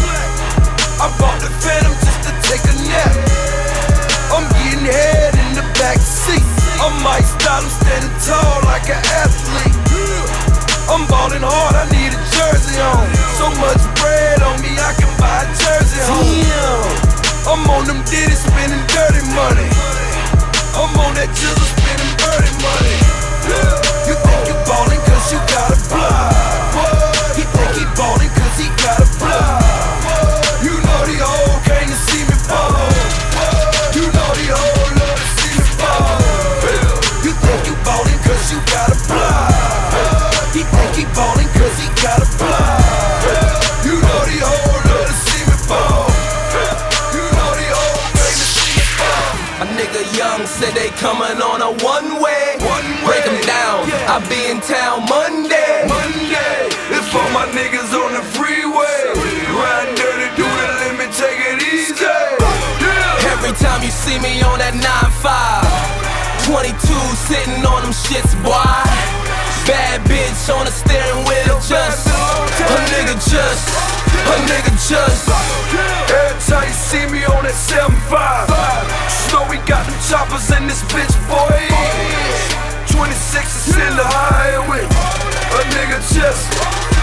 I 0.98 1.07
bought 1.18 1.38
the 1.38 1.50
Phantom 1.62 1.94
just 2.02 2.20
to 2.26 2.33
take 2.50 2.64
a 2.66 2.74
nap. 2.90 3.14
I'm 4.35 4.46
getting 4.59 4.87
head 4.87 5.35
in 5.38 5.50
the 5.55 5.66
back 5.78 5.98
seat. 5.98 6.42
I'm 6.83 6.98
iced 7.07 7.38
out, 7.46 7.62
I'm 7.62 7.70
standing 7.70 8.14
tall 8.26 8.59
like 8.66 8.90
an 8.90 9.02
athlete. 9.22 9.78
I'm 10.90 11.07
ballin' 11.07 11.46
hard, 11.46 11.78
I 11.78 11.87
need 11.94 12.11
a 12.11 12.22
jersey 12.35 12.83
on. 12.83 13.07
So 13.38 13.46
much 13.62 13.83
bread 14.02 14.42
on 14.42 14.59
me, 14.59 14.74
I 14.74 14.92
can 14.98 15.12
buy 15.22 15.46
a 15.46 15.48
jersey 15.55 16.02
home. 16.02 16.90
I'm 17.46 17.62
on 17.70 17.87
them 17.87 18.02
ditty 18.11 18.35
spending 18.35 18.83
dirty 18.90 19.22
money. 19.38 19.70
I'm 20.74 20.90
on 20.98 21.14
that 21.14 21.31
jizzle 21.31 21.68
spending 21.78 22.12
dirty 22.18 22.52
money. 22.59 23.82
You 24.12 24.18
think 24.29 24.44
you 24.46 24.57
ballin' 24.68 25.01
cause 25.09 25.33
you 25.33 25.40
got 25.48 25.72
a 25.72 25.79
block. 25.88 26.37
He 27.33 27.48
think 27.48 27.72
he 27.81 27.85
ballin' 27.96 28.29
cause 28.37 28.57
he 28.61 28.68
got 28.85 29.01
a 29.01 29.09
block. 29.16 29.64
You 30.61 30.77
know 30.85 31.01
the 31.09 31.16
old 31.25 31.57
came 31.64 31.88
to 31.88 31.96
see 31.96 32.20
me 32.29 32.37
ball. 32.44 32.92
You 33.96 34.05
know 34.12 34.31
the 34.37 34.53
old 34.53 34.90
love 35.01 35.16
to 35.16 35.29
see 35.33 35.53
me 35.57 35.64
ball. 35.81 36.12
You 37.25 37.33
think 37.40 37.64
you 37.64 37.75
ballin' 37.88 38.20
cause 38.20 38.53
you 38.53 38.61
got 38.68 38.92
a 38.92 38.98
block. 39.09 39.48
He 40.53 40.61
think 40.61 40.92
he 40.92 41.05
ballin' 41.16 41.48
cause 41.57 41.77
he 41.81 41.88
got 42.05 42.20
a 42.20 42.29
block. 42.37 42.85
You 43.81 43.96
know 43.96 44.20
the 44.29 44.38
old 44.44 44.81
love 44.92 45.09
to 45.09 45.16
see 45.25 45.40
me 45.48 45.57
ball. 45.72 46.05
You 47.16 47.25
know 47.33 47.51
the 47.57 47.68
old 47.81 48.05
came 48.12 48.37
to 48.37 48.48
see 48.61 48.77
me 48.77 48.85
ball. 49.01 49.25
A 49.57 49.66
nigga 49.72 50.05
young 50.12 50.44
said 50.44 50.77
they 50.77 50.92
coming 51.01 51.40
on 51.40 51.64
a 51.64 51.72
one 51.81 52.20
way. 52.20 52.41
Break 54.12 54.20
them 54.20 54.20
down. 54.20 54.20
I 54.20 54.29
be 54.29 54.40
in 54.53 54.61
town 54.61 55.09
Monday. 55.09 55.88
Monday, 55.88 56.68
it's 56.92 57.09
for 57.09 57.25
my 57.33 57.48
niggas 57.57 57.96
on 57.96 58.12
the 58.12 58.25
freeway. 58.37 59.09
Ride 59.57 59.88
dirty, 59.96 60.29
do 60.37 60.44
the 60.44 60.68
limit, 60.85 61.09
take 61.16 61.40
it 61.40 61.64
easy. 61.72 62.05
Every 63.33 63.57
time 63.57 63.81
you 63.83 63.90
see 63.90 64.18
me 64.20 64.42
on 64.44 64.59
that 64.61 64.77
9-5 64.77 66.44
22 66.44 66.77
sitting 67.25 67.64
on 67.64 67.83
them 67.83 67.94
shits, 67.94 68.37
boy 68.44 68.85
Bad 69.64 70.05
bitch 70.05 70.51
on 70.53 70.66
the 70.66 70.75
steering 70.75 71.25
wheel, 71.25 71.59
just 71.62 72.07
A 72.07 72.77
nigga 72.92 73.16
just, 73.16 73.66
a 74.12 74.37
nigga 74.46 74.72
just 74.77 75.27
Every 76.12 76.38
time 76.44 76.68
you 76.68 76.75
see 76.75 77.07
me 77.11 77.25
on 77.25 77.42
that 77.44 77.57
7-5 77.57 78.53
Snow 79.09 79.46
we 79.48 79.57
got 79.66 79.87
them 79.87 79.96
choppers 80.07 80.51
in 80.55 80.66
this 80.68 80.83
bitch, 80.90 81.14
boy 81.31 82.71
26 82.92 83.68
is 83.68 83.76
in 83.76 83.96
the 83.96 84.05
highway 84.05 84.85
A 84.85 85.61
nigga 85.72 85.98
chest. 86.12 86.44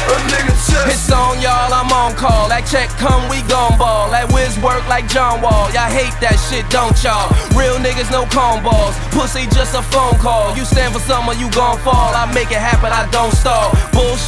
a 0.09 0.15
nigga 0.29 0.53
just 0.53 0.87
It's 0.87 1.11
on 1.11 1.41
y'all, 1.41 1.69
I'm 1.73 1.89
on 1.93 2.13
call. 2.15 2.49
That 2.49 2.65
check 2.65 2.89
come, 3.01 3.25
we 3.29 3.41
gon' 3.49 3.77
ball. 3.77 4.09
That 4.09 4.29
whiz 4.33 4.57
work 4.61 4.81
like 4.89 5.05
John 5.09 5.41
Wall. 5.41 5.69
Y'all 5.73 5.89
hate 5.89 6.13
that 6.21 6.37
shit, 6.49 6.65
don't 6.69 6.93
y'all? 7.05 7.29
Real 7.57 7.77
niggas, 7.77 8.09
no 8.09 8.25
cone 8.29 8.61
balls. 8.65 8.97
Pussy, 9.13 9.45
just 9.53 9.73
a 9.77 9.81
phone 9.93 10.17
call. 10.17 10.53
You 10.57 10.65
stand 10.65 10.93
for 10.93 11.01
something, 11.01 11.37
you 11.41 11.49
gon' 11.53 11.77
fall. 11.85 12.13
I 12.13 12.25
make 12.33 12.49
it 12.49 12.61
happen, 12.61 12.89
I 12.93 13.05
don't 13.13 13.33
stall. 13.33 13.73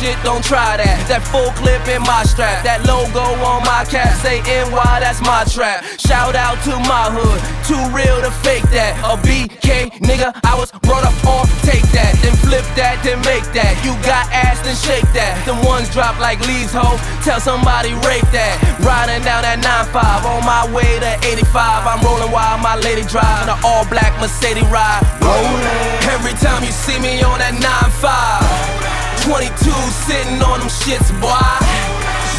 Bullshit, 0.02 0.24
don't 0.24 0.44
try 0.44 0.82
that. 0.82 1.06
That 1.06 1.22
full 1.22 1.54
clip 1.62 1.86
in 1.86 2.02
my 2.10 2.26
strap. 2.26 2.66
That 2.66 2.82
logo 2.90 3.22
on 3.46 3.62
my 3.70 3.86
cap, 3.86 4.18
say 4.18 4.42
NY, 4.42 4.98
that's 4.98 5.22
my 5.22 5.46
trap. 5.46 5.86
Shout 6.02 6.34
out 6.34 6.58
to 6.66 6.74
my 6.90 7.14
hood, 7.14 7.38
too 7.70 7.78
real 7.94 8.18
to 8.26 8.34
fake 8.42 8.66
that. 8.74 8.98
A 9.06 9.14
BK 9.22 9.94
nigga, 10.02 10.34
I 10.42 10.58
was 10.58 10.74
brought 10.82 11.06
up 11.06 11.14
on 11.30 11.46
take 11.62 11.86
that, 11.94 12.18
then 12.26 12.34
flip 12.42 12.66
that, 12.74 12.98
then 13.06 13.22
make 13.30 13.46
that. 13.54 13.78
You 13.86 13.94
got 14.02 14.26
ass, 14.34 14.58
then 14.66 14.74
shake 14.74 15.06
that. 15.14 15.38
Them 15.46 15.62
ones 15.62 15.86
drop 15.94 16.18
like 16.18 16.42
leaves, 16.50 16.74
ho. 16.74 16.98
Tell 17.22 17.38
somebody 17.38 17.94
rape 18.02 18.26
that. 18.34 18.58
Riding 18.82 19.22
down 19.22 19.46
that 19.46 19.62
9-5 19.62 20.26
on 20.26 20.42
my 20.42 20.66
way 20.74 20.98
to 20.98 21.14
85. 21.22 21.54
I'm 21.86 22.02
rolling 22.02 22.34
while 22.34 22.58
my 22.58 22.74
lady 22.82 23.06
drive 23.06 23.46
an 23.46 23.58
all 23.62 23.86
black 23.86 24.18
Mercedes 24.18 24.66
ride. 24.74 25.06
Rolling. 25.22 25.78
Every 26.10 26.34
time 26.42 26.66
you 26.66 26.74
see 26.74 26.98
me 26.98 27.22
on 27.22 27.38
that 27.38 27.54
9-5, 27.62 29.01
22 29.22 29.70
sitting 30.08 30.42
on 30.42 30.60
them 30.60 30.70
shits, 30.70 31.10
boy. 31.22 31.38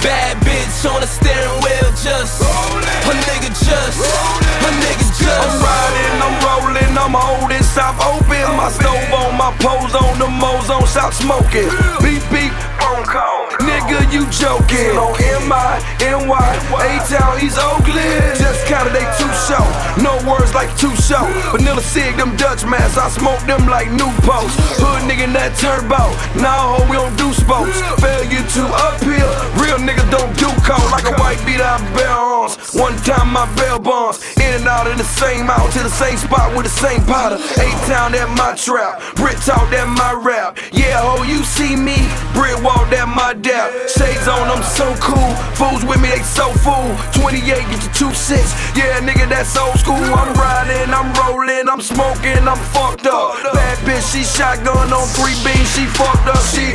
Bad 0.02 0.34
bitch 0.42 0.82
on 0.90 1.00
the 1.00 1.06
steering 1.06 1.58
wheel, 1.62 1.90
just 2.02 2.42
a 2.42 3.14
nigga, 3.22 3.54
just 3.54 4.02
a 4.02 4.70
nigga, 4.82 5.06
just. 5.14 5.30
I'm 5.30 5.62
riding, 5.62 6.16
I'm 6.18 6.36
rolling, 6.42 6.98
I'm 6.98 7.14
holding, 7.14 7.62
stop 7.62 7.94
open. 8.02 8.42
My 8.56 8.68
stove 8.70 9.14
on, 9.14 9.38
my 9.38 9.54
pose 9.62 9.94
on, 9.94 10.18
the 10.18 10.26
mo's 10.26 10.70
on, 10.70 10.86
stop 10.88 11.14
smoking. 11.14 11.70
Beep 12.02 12.22
beep, 12.34 12.52
phone 12.82 13.04
call. 13.06 13.51
Nigga 13.60 13.82
nigga, 13.92 14.12
you 14.12 14.24
joking. 14.30 14.96
On 14.96 15.12
MI, 15.48 15.72
NY, 16.00 16.50
A-Town, 16.80 17.38
he's 17.38 17.58
Oakland. 17.58 18.38
Just 18.38 18.66
kinda 18.66 18.90
they 18.90 19.06
too 19.18 19.30
show. 19.46 19.64
No 20.02 20.16
words 20.28 20.54
like 20.54 20.70
too 20.76 20.94
show. 20.96 21.24
Vanilla 21.52 21.82
Sig, 21.82 22.16
them 22.16 22.36
Dutch 22.36 22.64
mans, 22.64 22.96
I 22.96 23.08
smoke 23.10 23.40
them 23.46 23.66
like 23.66 23.90
new 23.90 24.10
posts. 24.22 24.56
Hood 24.80 25.02
nigga 25.08 25.24
in 25.24 25.32
that 25.34 25.56
turbo. 25.56 26.02
Nah, 26.40 26.76
ho, 26.76 26.90
we 26.90 26.96
don't 26.96 27.16
do 27.16 27.32
spokes. 27.32 27.80
Failure 28.00 28.46
to 28.56 28.62
uphill. 28.88 29.30
Real 29.60 29.78
niggas 29.78 30.10
don't 30.10 30.32
do 30.38 30.48
cold 30.64 30.90
like 30.90 31.04
a 31.04 31.14
white 31.20 31.40
beat 31.44 31.60
out 31.60 31.80
bell 31.94 32.32
arms. 32.42 32.56
One 32.74 32.96
time 33.04 33.32
my 33.32 33.46
bell 33.56 33.78
bonds. 33.78 34.18
In 34.36 34.54
and 34.54 34.66
out 34.66 34.86
in 34.86 34.96
the 34.96 35.04
same 35.04 35.50
out 35.50 35.70
to 35.72 35.80
the 35.82 35.90
same 35.90 36.16
spot 36.16 36.54
with 36.56 36.64
the 36.64 36.74
same 36.74 37.02
potter. 37.04 37.36
A-Town 37.36 38.14
at 38.14 38.28
my 38.36 38.54
trap. 38.56 39.02
Brit 39.16 39.36
talk 39.42 39.70
that 39.70 39.88
my 39.88 40.12
rap. 40.12 40.58
Yeah, 40.72 41.00
ho, 41.02 41.22
you 41.22 41.44
see 41.44 41.76
me. 41.76 41.98
Brit 42.34 42.56
walk 42.62 42.90
that 42.90 43.08
my 43.08 43.34
doubt. 43.42 43.74
Shades 43.90 44.26
on, 44.30 44.46
I'm 44.46 44.62
so 44.62 44.94
cool. 45.02 45.34
Fools 45.58 45.84
with 45.84 46.00
me, 46.00 46.08
they 46.14 46.22
so 46.22 46.54
fool. 46.62 46.94
28, 47.18 47.42
get 47.42 47.80
the 47.82 47.90
2 47.90 48.14
6. 48.14 48.78
Yeah, 48.78 49.02
nigga, 49.02 49.28
that's 49.28 49.58
old 49.58 49.76
school. 49.78 49.98
I'm 49.98 50.32
riding, 50.38 50.94
I'm 50.94 51.10
rolling, 51.18 51.66
I'm 51.68 51.82
smoking, 51.82 52.46
I'm 52.46 52.62
fucked 52.70 53.06
up. 53.10 53.42
Bad 53.52 53.78
bitch, 53.82 54.06
she 54.14 54.22
shotgun 54.22 54.94
on 54.94 55.06
three 55.18 55.34
beans, 55.42 55.68
she 55.74 55.84
fucked 55.90 56.30
up. 56.30 56.40
She 56.54 56.70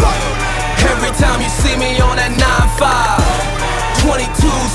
every 0.91 1.11
time 1.15 1.39
you 1.41 1.49
see 1.63 1.76
me 1.80 1.95
on 2.03 2.20
that 2.20 2.36
9 2.36 2.43
5, 2.76 4.03
22 4.03 4.28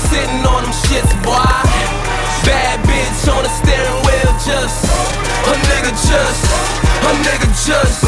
sitting 0.09 0.43
on 0.49 0.65
them 0.65 0.73
shits, 0.89 1.13
boy. 1.21 1.37
Bad 2.43 2.81
bitch 2.89 3.23
on 3.29 3.45
the 3.45 3.53
steering 3.61 3.99
wheel, 4.03 4.33
just 4.41 4.83
a 5.47 5.53
nigga, 5.69 5.93
just 5.93 6.43
a 7.05 7.11
nigga, 7.21 7.47
just. 7.63 8.03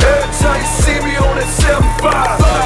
Every 0.00 0.30
time 0.38 0.62
you 0.62 0.70
see 0.80 0.98
me 1.04 1.12
on 1.18 1.36
that 1.36 1.50
7 1.58 2.54
5. 2.56 2.59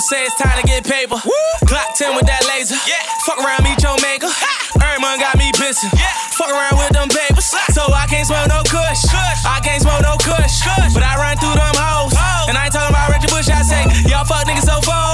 Say 0.00 0.24
it's 0.24 0.34
time 0.40 0.56
to 0.56 0.64
get 0.66 0.84
paper. 0.84 1.20
Glock 1.68 1.92
10 1.94 2.16
with 2.16 2.24
that 2.24 2.40
laser. 2.48 2.76
Yeah. 2.88 3.04
Fuck 3.28 3.44
around, 3.44 3.64
meet 3.64 3.76
your 3.84 4.00
maker. 4.00 4.32
Erman 4.80 5.20
got 5.20 5.36
me 5.36 5.52
busy. 5.60 5.88
Fuck 6.40 6.48
around 6.48 6.80
with 6.80 6.88
them 6.96 7.08
papers. 7.12 7.52
So 7.76 7.84
I 7.92 8.08
can't 8.08 8.26
smoke 8.26 8.48
no 8.48 8.64
kush. 8.64 9.04
I 9.44 9.60
can't 9.60 9.82
smoke 9.82 10.00
no 10.00 10.16
kush. 10.16 10.64
But 10.96 11.04
I 11.04 11.20
run 11.20 11.36
through 11.36 11.52
them 11.52 11.76
hoes. 11.76 12.16
And 12.48 12.56
I 12.56 12.66
ain't 12.66 12.72
talking 12.72 12.94
about 12.94 13.12
Reggie 13.12 13.28
Bush, 13.28 13.48
I 13.52 13.60
say, 13.60 13.84
y'all 14.08 14.24
fuck 14.24 14.48
niggas 14.48 14.64
so 14.64 14.80
full. 14.80 15.09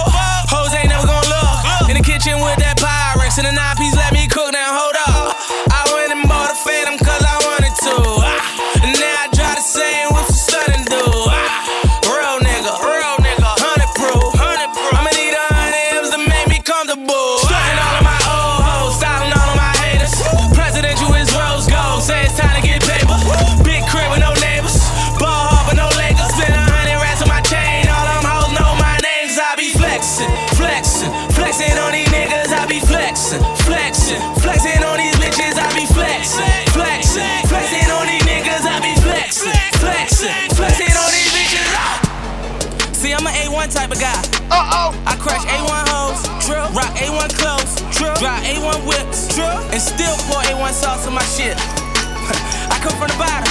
Type 43.77 43.93
of 43.93 44.01
guy. 44.01 44.17
Uh 44.49 44.89
oh. 44.89 44.91
I 45.05 45.15
crash 45.21 45.45
A1 45.45 45.85
hoes, 45.93 46.25
true. 46.49 46.65
Rock 46.73 46.93
A1 46.97 47.29
clothes, 47.37 47.77
true. 47.93 48.17
Drive 48.17 48.41
A1 48.49 48.89
whips, 48.89 49.29
true. 49.29 49.45
And 49.69 49.81
still 49.81 50.17
pour 50.25 50.41
A1 50.49 50.73
sauce 50.73 51.07
on 51.07 51.13
my 51.13 51.27
shit. 51.37 51.57
I 52.73 52.81
come 52.81 52.97
from 52.97 53.13
the 53.13 53.19
bottom. 53.21 53.45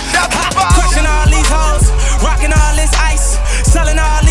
Crushing 0.74 1.06
all 1.06 1.30
these 1.30 1.46
hoes, 1.46 1.86
rocking 2.26 2.50
all 2.50 2.74
this 2.74 2.92
ice, 2.98 3.38
selling 3.70 4.00
all 4.02 4.25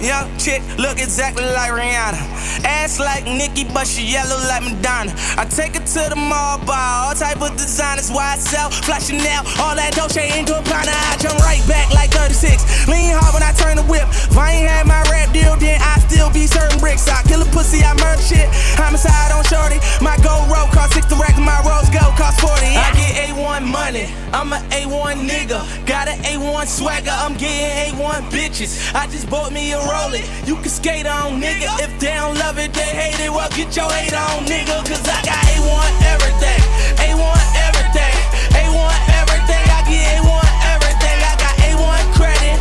young 0.00 0.30
chick 0.38 0.62
look 0.78 0.98
exactly 0.98 1.44
like 1.44 1.70
Rihanna. 1.70 2.18
Ass 2.64 2.98
like 2.98 3.24
Nicki, 3.24 3.64
but 3.64 3.86
she 3.86 4.02
yellow 4.02 4.36
like 4.48 4.62
Madonna. 4.62 5.12
I 5.36 5.44
take 5.44 5.76
her 5.76 5.84
to 5.84 6.02
the 6.10 6.16
mall, 6.16 6.58
buy 6.64 7.06
all 7.06 7.14
type 7.14 7.40
of 7.40 7.52
designers, 7.56 8.10
why 8.10 8.34
I 8.34 8.36
sell, 8.38 8.70
flash 8.70 9.06
Chanel, 9.08 9.44
all 9.60 9.76
that 9.76 9.92
Dolce 9.94 10.26
into 10.38 10.56
a 10.56 10.62
pound. 10.62 10.88
I 10.88 11.16
jump 11.20 11.38
right 11.44 11.62
back 11.68 11.90
like 11.92 12.10
36. 12.10 12.88
Lean 12.88 13.12
hard 13.12 13.34
when 13.34 13.42
I 13.42 13.52
turn 13.52 13.76
the 13.76 13.84
whip. 13.84 14.08
If 14.08 14.36
I 14.36 14.52
ain't 14.52 14.68
had 14.70 14.86
my 14.86 15.02
rap 15.12 15.32
deal, 15.32 15.56
then 15.56 15.80
I 15.80 15.98
still 16.08 16.30
be 16.32 16.46
certain 16.46 16.78
bricks. 16.80 17.08
I 17.08 17.22
kill 17.24 17.42
a 17.42 17.48
pussy, 17.52 17.84
I 17.84 17.92
murder 18.00 18.22
shit. 18.22 18.48
Homicide 18.76 19.32
on 19.32 19.44
shorty. 19.44 19.78
My 20.00 20.16
gold 20.24 20.48
rope 20.48 20.70
cost 20.72 20.94
60 20.94 21.14
racks, 21.16 21.38
my 21.38 21.60
rose 21.64 21.88
gold 21.92 22.16
cost 22.16 22.40
40. 22.40 22.56
I 22.66 22.92
get 22.96 23.30
A1 23.30 23.64
money, 23.66 24.08
I'm 24.32 24.52
a 24.52 24.60
A1 24.72 25.28
nigga. 25.28 25.60
Got 25.86 26.08
an 26.08 26.18
A1 26.24 26.66
swagger, 26.66 27.12
I'm 27.12 27.34
getting 27.36 27.94
A1 27.94 28.30
bitches. 28.32 28.94
I 28.94 29.06
just 29.08 29.28
bought 29.28 29.52
me 29.52 29.72
a 29.72 29.78
Rolex. 29.96 30.24
You 30.46 30.56
can 30.56 30.68
skate 30.68 31.06
on, 31.06 31.40
nigga. 31.40 31.68
If 31.80 31.92
they 31.98 32.14
don't 32.14 32.36
love 32.38 32.58
it, 32.58 32.72
they 32.74 32.90
hate 33.00 33.20
it. 33.24 33.30
Well, 33.30 33.48
get 33.56 33.74
your 33.76 33.90
hate 33.90 34.12
on, 34.12 34.44
nigga. 34.44 34.76
Cause 34.84 35.04
I 35.08 35.18
got 35.24 35.40
A1 35.54 35.92
everything. 36.12 36.60
A1 37.06 37.42
everything. 37.66 38.16
A1 38.60 38.96
everything. 39.20 39.64
I 39.76 39.80
get 39.88 40.04
A1 40.20 40.48
everything. 40.74 41.18
I 41.30 41.34
got 41.44 41.54
A1 41.68 42.02
credit. 42.18 42.56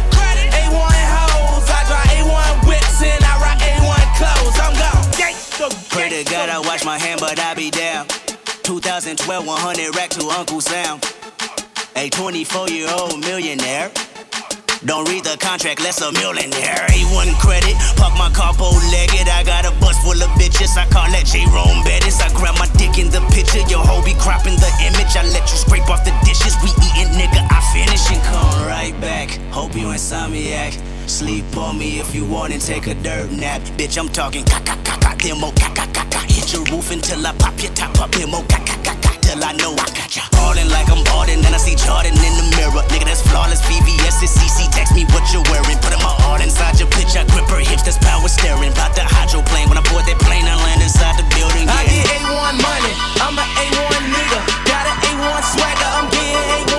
A1 0.61 0.97
hoes. 1.15 1.67
I 1.67 1.81
drive 1.89 2.09
A1 2.19 2.51
whips 2.67 2.99
and 3.03 3.21
I 3.23 3.33
rock 3.43 3.59
A1 3.59 4.05
clothes. 4.19 4.57
I'm 4.63 4.73
gone. 4.79 5.03
Pray 5.91 6.09
to 6.09 6.23
God 6.31 6.47
I 6.49 6.59
wash 6.59 6.85
my 6.85 6.97
hand, 6.97 7.19
but 7.19 7.37
I 7.39 7.53
be 7.53 7.69
down. 7.69 8.07
2012, 8.63 9.45
100 9.45 9.95
rack 9.95 10.09
to 10.11 10.23
Uncle 10.29 10.61
Sam. 10.61 10.99
A 11.97 12.09
24 12.09 12.69
year 12.69 12.89
old 12.97 13.19
millionaire. 13.19 13.91
Don't 14.85 15.09
read 15.09 15.23
the 15.23 15.35
contract, 15.41 15.81
less 15.81 15.99
a 16.01 16.11
millionaire. 16.13 16.85
A1 16.93 17.33
credit, 17.41 17.73
park 17.97 18.13
my 18.21 18.29
car 18.29 18.53
bow 18.53 18.69
legged. 18.93 19.27
I 19.27 19.41
got 19.43 19.65
a 19.65 19.73
bus 19.81 19.97
full 20.05 20.13
of 20.13 20.29
bitches. 20.37 20.77
I 20.77 20.85
call 20.93 21.09
that 21.09 21.25
Jerome 21.25 21.81
Bettis. 21.81 22.21
I 22.21 22.29
grab 22.37 22.53
my 22.61 22.69
dick 22.77 23.01
in 23.01 23.09
the 23.09 23.17
picture. 23.33 23.65
Your 23.65 23.81
hoe 23.81 24.05
be 24.05 24.13
cropping 24.21 24.53
the 24.61 24.69
image. 24.85 25.17
I 25.17 25.25
let 25.33 25.49
you 25.49 25.57
scrape 25.57 25.89
off 25.89 26.05
the 26.05 26.13
dishes. 26.21 26.53
We 26.61 26.69
eating, 26.85 27.17
nigga. 27.17 27.41
I 27.49 27.65
finish 27.73 28.05
and 28.13 28.21
come 28.29 28.69
right 28.69 28.93
back. 29.01 29.33
Hope 29.49 29.73
you 29.73 29.89
insomniac. 29.89 30.77
Sleep 31.09 31.45
on 31.57 31.79
me 31.79 31.99
if 31.99 32.13
you 32.13 32.23
want 32.25 32.53
and 32.53 32.61
take 32.61 32.85
a 32.85 32.93
dirt 32.93 33.31
nap. 33.31 33.61
Bitch, 33.81 33.97
I'm 33.97 34.09
talking 34.09 34.45
caca 34.45 34.77
caca 34.85 35.17
demo 35.17 35.49
caca 35.57 35.89
caca. 35.89 36.21
Hit 36.29 36.53
your 36.53 36.63
roof 36.65 36.91
until 36.91 37.25
I 37.25 37.33
pop 37.33 37.57
your 37.57 37.73
top 37.73 37.97
up 37.99 38.11
demo 38.11 38.37
caca 38.45 38.77
caca. 38.85 39.14
Till 39.25 39.41
I 39.41 39.57
know 39.57 39.73
I 39.73 39.89
got 39.97 40.13
ya. 40.13 40.21
Ballin' 40.37 40.69
like 40.69 40.85
I'm 40.93 41.01
ballin', 41.09 41.41
then 41.41 41.53
I 41.53 41.57
see 41.57 41.73
Jordan 41.73 42.13
in 42.13 42.33
the 42.37 42.45
mirror. 42.61 42.85
Nigga, 42.93 43.09
that's 43.09 43.25
flawless. 43.25 43.61
VVS 43.65 44.21
is 44.21 44.29
CC. 44.29 44.69
Text 44.69 44.93
me 44.93 45.03
what 45.09 45.25
you're 45.33 45.41
wearing. 45.49 45.77
Put 45.81 45.97
my 46.05 46.13
heart 46.21 46.45
inside 46.45 46.77
your 46.77 46.89
bitch. 46.93 47.17
I 47.17 47.25
grip 47.33 47.49
her 47.49 47.57
hips. 47.57 47.81
That's 47.81 47.97
power 47.97 48.29
staring. 48.29 48.69
About 48.71 48.93
the 48.93 49.01
hydroplane. 49.01 49.67
When 49.67 49.77
I 49.81 49.83
board 49.89 50.05
that 50.05 50.19
plane, 50.21 50.45
I 50.45 50.55
land 50.61 50.81
inside 50.85 51.17
the 51.17 51.25
building. 51.33 51.65
I 51.65 51.81
Yeah. 51.89 52.05
get 52.05 52.21
A1 52.21 52.55
money, 52.61 52.93
I'm 53.25 53.33
an 53.33 53.49
A1 53.57 54.03
nigga. 54.13 54.39
Got 54.69 54.85
an 54.93 54.97
A1 55.09 55.41
swagger, 55.41 55.89
I'm 55.97 56.07
getting 56.13 56.45
A1 56.53 56.74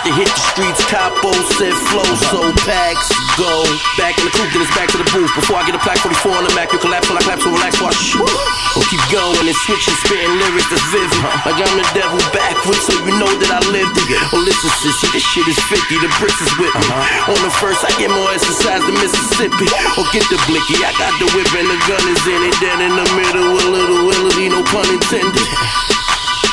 About 0.00 0.16
to 0.16 0.16
hit 0.16 0.32
the 0.32 0.44
streets, 0.56 0.80
capo 0.88 1.28
said 1.60 1.76
flow, 1.92 2.08
so 2.32 2.40
packs 2.64 3.12
go. 3.36 3.52
Back 4.00 4.16
in 4.16 4.24
the 4.24 4.32
coupe, 4.32 4.48
then 4.48 4.64
it's 4.64 4.72
back 4.72 4.88
to 4.88 4.96
the 4.96 5.04
booth. 5.12 5.28
Before 5.36 5.60
I 5.60 5.68
get 5.68 5.76
a 5.76 5.82
plaque 5.84 6.00
44 6.00 6.40
on 6.40 6.44
the 6.48 6.52
Mac, 6.56 6.72
you 6.72 6.80
collapse 6.80 7.12
when 7.12 7.20
I 7.20 7.24
clap, 7.28 7.36
so 7.44 7.52
relax 7.52 7.76
watch. 7.84 8.16
Or 8.16 8.84
keep 8.88 9.02
going 9.12 9.44
and 9.44 9.58
switching, 9.68 9.92
spitting 10.00 10.32
lyrics 10.40 10.72
that's 10.72 10.80
vivid. 10.88 11.20
Like 11.44 11.60
I'm 11.60 11.76
the 11.76 11.84
devil 11.92 12.16
backwards, 12.32 12.80
so 12.88 12.96
you 12.96 13.12
know 13.20 13.28
that 13.28 13.52
I 13.52 13.60
lived 13.68 13.92
it. 14.00 14.08
Oh, 14.32 14.40
listen, 14.40 14.72
sissy, 14.80 15.04
this 15.12 15.20
shit 15.20 15.44
is 15.44 15.60
50, 15.68 15.76
the 16.00 16.08
bricks 16.16 16.40
is 16.40 16.52
with 16.56 16.72
me. 16.72 16.88
Uh-huh. 16.88 17.36
On 17.36 17.40
the 17.44 17.52
first, 17.60 17.84
I 17.84 17.92
get 18.00 18.08
more 18.08 18.32
exercise 18.32 18.80
than 18.80 18.96
Mississippi. 19.04 19.68
Or 20.00 20.08
get 20.16 20.24
the 20.32 20.40
blicky, 20.48 20.80
I 20.80 20.96
got 20.96 21.12
the 21.20 21.28
whip 21.36 21.52
and 21.52 21.68
the 21.68 21.76
gun 21.84 22.04
is 22.08 22.24
in 22.24 22.40
it. 22.48 22.56
Then 22.56 22.88
in 22.88 22.92
the 22.96 23.04
middle, 23.20 23.52
a 23.52 23.64
little 23.68 24.00
Willoughby, 24.08 24.48
no 24.48 24.64
pun 24.64 24.88
intended. 24.88 25.99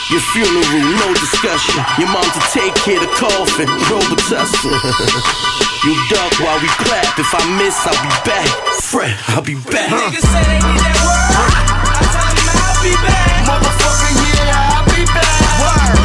Your 0.09 0.21
funeral, 0.31 0.63
no 1.03 1.13
discussion. 1.19 1.83
Your 1.99 2.07
mom 2.07 2.23
to 2.23 2.39
take 2.55 2.73
care 2.75 2.95
of 2.95 3.03
the 3.03 3.11
coffin, 3.19 3.67
Robitussin. 3.91 4.71
you 5.83 5.93
duck 6.07 6.31
while 6.39 6.59
we 6.61 6.69
clap. 6.79 7.19
If 7.19 7.27
I 7.35 7.43
miss, 7.59 7.75
I'll 7.85 8.01
be 8.01 8.15
back. 8.23 8.47
Fred, 8.83 9.15
I'll 9.27 9.41
be 9.41 9.55
back. 9.55 9.91
Niggas 9.91 10.23
say 10.23 10.43
they 10.47 10.59
need 10.63 10.79
that 10.79 10.97
word. 11.03 11.35
I 11.91 12.07
tell 12.15 12.31
them 12.39 12.55
I'll 12.55 12.79
be 12.83 12.95
back. 13.03 13.51
Motherfucker, 13.51 14.11
yeah, 14.31 14.79
I'll 14.79 14.85
be 14.95 15.03
back. 15.11 15.91
Word. 15.91 15.96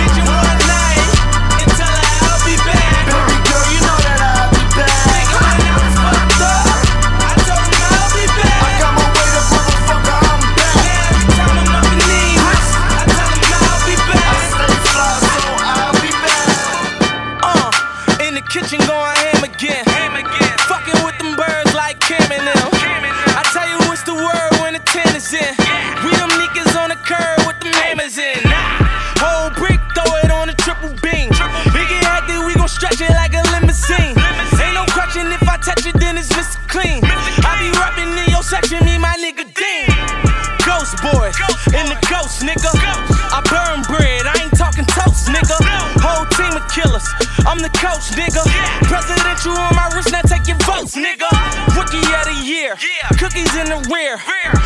I'm 47.53 47.59
the 47.59 47.69
coach, 47.69 48.09
nigga. 48.17 48.41
Presidential 48.89 49.53
on 49.53 49.77
my 49.77 49.85
wrist, 49.93 50.11
now 50.11 50.23
take 50.25 50.49
your 50.49 50.57
votes, 50.65 50.97
nigga. 50.97 51.29
Rookie 51.77 52.01
of 52.01 52.25
the 52.25 52.41
year, 52.41 52.81
cookies 53.21 53.53
in 53.61 53.69
the 53.69 53.77
rear. 53.93 54.17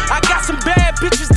I 0.06 0.22
got 0.22 0.44
some 0.44 0.54
bad 0.62 0.94
bitches 1.02 1.34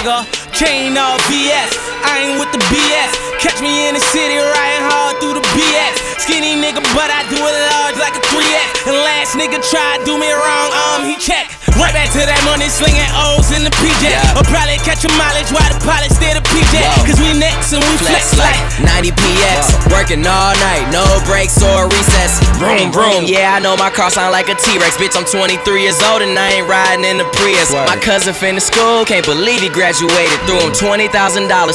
nigga. 0.00 0.24
Chain 0.56 0.96
all 0.96 1.18
BS. 1.28 1.72
I 2.04 2.32
ain't 2.32 2.40
with 2.40 2.52
the 2.52 2.62
BS. 2.72 3.12
Catch 3.40 3.60
me 3.60 3.88
in 3.88 3.94
the 3.94 4.00
city 4.00 4.36
riding 4.36 4.84
hard 4.88 5.20
through 5.20 5.36
the 5.36 5.44
BS. 5.52 5.94
Skinny 6.20 6.56
nigga, 6.56 6.80
but 6.96 7.08
I 7.12 7.24
do 7.28 7.36
it 7.36 7.56
large 7.72 7.96
like 8.00 8.16
a 8.16 8.22
3X. 8.32 8.88
And 8.88 8.96
last 8.96 9.36
nigga 9.36 9.60
tried 9.60 10.04
do 10.04 10.16
me 10.16 10.32
wrong, 10.32 10.70
um, 10.72 11.04
he 11.04 11.16
checked. 11.16 11.59
Right 11.80 11.96
back 11.96 12.12
to 12.12 12.20
that 12.20 12.44
money 12.44 12.68
slinging 12.68 13.08
O's 13.16 13.48
in 13.56 13.64
the 13.64 13.72
PJ. 13.80 14.12
Or 14.36 14.44
probably 14.44 14.76
catch 14.84 15.00
a 15.08 15.10
mileage 15.16 15.48
while 15.48 15.64
the 15.72 15.80
pilot 15.80 16.12
stay 16.12 16.36
the 16.36 16.44
PJ. 16.44 16.76
Cause 17.08 17.16
we 17.16 17.32
next 17.32 17.72
and 17.72 17.80
we 17.80 17.96
flex, 17.96 18.36
Flex 18.36 18.76
like 18.84 19.08
90 19.08 19.16
PX. 19.16 19.80
Working 19.88 20.20
all 20.28 20.52
night, 20.60 20.84
no 20.92 21.02
breaks 21.24 21.56
or 21.64 21.88
recess. 21.88 22.36
Vroom, 22.60 22.92
vroom. 22.92 23.24
Yeah, 23.24 23.56
I 23.56 23.64
know 23.64 23.80
my 23.80 23.88
car 23.88 24.12
sound 24.12 24.36
like 24.36 24.52
a 24.52 24.56
T 24.60 24.76
Rex. 24.76 25.00
Bitch, 25.00 25.16
I'm 25.16 25.24
23 25.24 25.56
years 25.80 25.96
old 26.12 26.20
and 26.20 26.36
I 26.36 26.60
ain't 26.60 26.68
riding 26.68 27.08
in 27.08 27.16
the 27.16 27.28
Prius. 27.40 27.72
My 27.72 27.96
cousin 27.96 28.36
finished 28.36 28.68
school, 28.68 29.08
can't 29.08 29.24
believe 29.24 29.64
he 29.64 29.72
graduated. 29.72 30.36
Threw 30.44 30.60
him 30.60 30.76
$20,000, 30.76 31.08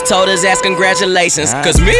told 0.05 0.29
his 0.29 0.45
ass 0.45 0.61
congratulations. 0.61 1.49
Cause 1.65 1.81
me? 1.81 1.97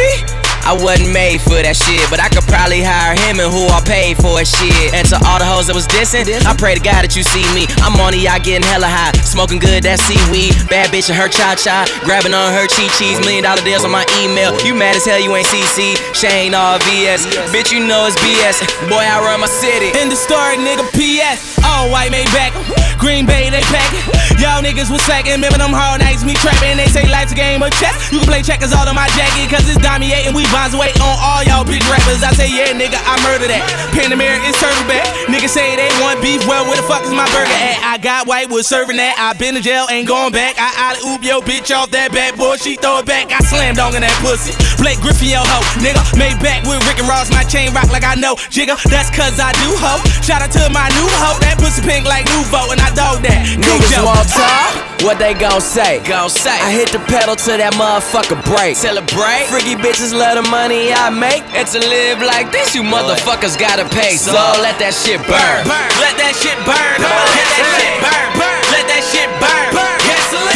I 0.66 0.74
wasn't 0.74 1.14
made 1.14 1.38
for 1.38 1.62
that 1.62 1.78
shit, 1.78 2.02
but 2.10 2.18
I 2.18 2.26
could 2.26 2.42
probably 2.50 2.82
hire 2.82 3.14
him 3.14 3.38
and 3.38 3.54
who 3.54 3.70
I 3.70 3.78
paid 3.86 4.18
for 4.18 4.42
his 4.42 4.50
shit. 4.50 4.90
And 4.98 5.06
to 5.14 5.16
all 5.22 5.38
the 5.38 5.46
hoes 5.46 5.70
that 5.70 5.78
was 5.78 5.86
dissing, 5.86 6.26
I 6.42 6.58
pray 6.58 6.74
to 6.74 6.82
God 6.82 7.06
that 7.06 7.14
you 7.14 7.22
see 7.22 7.46
me. 7.54 7.70
I'm 7.86 7.94
on 8.02 8.18
the 8.18 8.26
yacht 8.26 8.42
getting 8.42 8.66
hella 8.66 8.90
high, 8.90 9.14
smoking 9.22 9.62
good, 9.62 9.86
that 9.86 10.02
seaweed. 10.02 10.58
Bad 10.66 10.90
bitch 10.90 11.06
and 11.06 11.14
her 11.14 11.30
cha 11.30 11.54
cha, 11.54 11.86
grabbing 12.02 12.34
on 12.34 12.50
her 12.50 12.66
chi 12.66 12.90
chis. 12.98 13.22
Million 13.22 13.46
dollar 13.46 13.62
deals 13.62 13.86
on 13.86 13.94
my 13.94 14.02
email. 14.18 14.58
You 14.66 14.74
mad 14.74 14.98
as 14.98 15.06
hell, 15.06 15.22
you 15.22 15.30
ain't 15.38 15.46
CC. 15.46 15.94
Shane 16.18 16.50
all 16.50 16.82
VS. 16.82 17.30
Bitch, 17.54 17.70
you 17.70 17.86
know 17.86 18.10
it's 18.10 18.18
BS. 18.18 18.66
Boy, 18.90 19.06
I 19.06 19.22
run 19.22 19.46
my 19.46 19.50
city. 19.62 19.94
In 20.02 20.10
the 20.10 20.18
story, 20.18 20.58
nigga, 20.58 20.82
PS. 20.90 21.62
All 21.62 21.94
white 21.94 22.10
Maybach. 22.10 22.50
Green 22.98 23.22
Bay, 23.22 23.54
they 23.54 23.62
pack 23.70 23.86
it. 23.94 24.02
Y'all 24.42 24.58
niggas 24.58 24.90
was 24.90 24.98
slacking. 25.06 25.38
Remember 25.38 25.62
them 25.62 25.70
hard 25.70 26.02
nights, 26.02 26.26
me 26.26 26.34
trapping. 26.34 26.74
They 26.74 26.90
say 26.90 27.06
life's 27.06 27.30
a 27.30 27.38
game 27.38 27.62
of 27.62 27.70
chess. 27.78 28.10
You 28.10 28.18
can 28.18 28.26
play 28.26 28.42
checkers 28.42 28.74
all 28.74 28.88
on 28.88 28.98
my 28.98 29.06
jacket, 29.14 29.46
cause 29.46 29.62
it's 29.70 29.78
and 30.26 30.34
we 30.34 30.44
bonds 30.56 30.72
weight 30.72 30.96
on 31.04 31.12
all 31.20 31.44
y'all 31.44 31.68
bitch 31.68 31.84
rappers. 31.92 32.24
I 32.24 32.32
say, 32.32 32.48
yeah, 32.48 32.72
nigga, 32.72 32.96
I 32.96 33.20
murder 33.28 33.44
that. 33.52 33.60
Panamera 33.92 34.40
is 34.48 34.56
serving 34.56 34.88
back. 34.88 35.04
Niggas 35.28 35.52
say 35.52 35.76
they 35.76 35.92
want 36.00 36.24
beef. 36.24 36.40
Well, 36.48 36.64
where 36.64 36.80
the 36.80 36.86
fuck 36.88 37.04
is 37.04 37.12
my 37.12 37.28
burger 37.36 37.52
at? 37.52 37.76
I 37.84 38.00
got 38.00 38.24
white, 38.24 38.48
was 38.48 38.64
serving 38.64 38.96
that. 38.96 39.20
I 39.20 39.36
been 39.36 39.52
to 39.52 39.60
jail, 39.60 39.84
ain't 39.92 40.08
going 40.08 40.32
back. 40.32 40.56
I 40.56 40.72
alley 40.80 41.04
oop 41.04 41.20
yo 41.20 41.44
bitch 41.44 41.68
off 41.76 41.92
that 41.92 42.08
bad 42.16 42.40
boy. 42.40 42.56
She 42.56 42.80
throw 42.80 43.04
it 43.04 43.06
back. 43.06 43.28
I 43.28 43.44
slam 43.44 43.76
dong 43.76 43.92
in 43.92 44.00
that 44.00 44.16
pussy. 44.24 44.56
Blake 44.80 44.96
Griffin, 45.04 45.36
yo 45.36 45.44
ho. 45.44 45.60
Nigga, 45.84 46.00
Maybach 46.16 46.64
with 46.64 46.80
Rick 46.88 47.04
and 47.04 47.08
Ross. 47.12 47.28
My 47.28 47.44
chain 47.44 47.76
rock 47.76 47.92
like 47.92 48.08
I 48.08 48.16
know. 48.16 48.40
Jigga, 48.48 48.80
that's 48.88 49.12
cause 49.12 49.36
I 49.36 49.52
do 49.60 49.68
ho. 49.76 50.00
Shout 50.24 50.40
out 50.40 50.52
to 50.56 50.64
my 50.72 50.88
new 50.96 51.08
hoe. 51.20 51.36
That 51.44 51.60
pussy 51.60 51.84
pink 51.84 52.08
like 52.08 52.24
Nouveau, 52.32 52.72
and 52.72 52.80
I 52.80 52.88
dog 52.96 53.20
that. 53.28 53.44
Niggas 53.60 54.00
won't 54.00 54.24
talk. 54.32 54.65
What 55.06 55.22
they 55.22 55.34
gon' 55.34 55.60
say? 55.60 56.02
Gon' 56.02 56.26
say. 56.28 56.50
I 56.50 56.74
hit 56.74 56.90
the 56.90 56.98
pedal 57.06 57.38
to 57.38 57.52
that 57.62 57.78
motherfucker 57.78 58.42
break. 58.42 58.74
Celebrate. 58.74 59.46
Freaky 59.46 59.78
bitches 59.78 60.10
love 60.10 60.34
the 60.34 60.42
money 60.50 60.90
I 60.90 61.14
make. 61.14 61.46
And 61.54 61.62
to 61.62 61.78
live 61.78 62.18
like 62.26 62.50
this, 62.50 62.74
you 62.74 62.82
motherfuckers 62.82 63.54
gotta 63.54 63.86
pay. 63.86 64.18
So 64.18 64.34
let 64.34 64.82
that 64.82 64.98
shit 64.98 65.22
burn. 65.30 65.62
Let 66.02 66.18
that 66.18 66.34
shit 66.34 66.58
burn. 66.66 66.98
Let 66.98 67.22
that 67.54 67.70
shit 67.78 67.94
burn. 68.02 68.34
Let 68.74 68.84
that 68.90 69.02
shit 69.06 69.30
burn. 69.38 69.70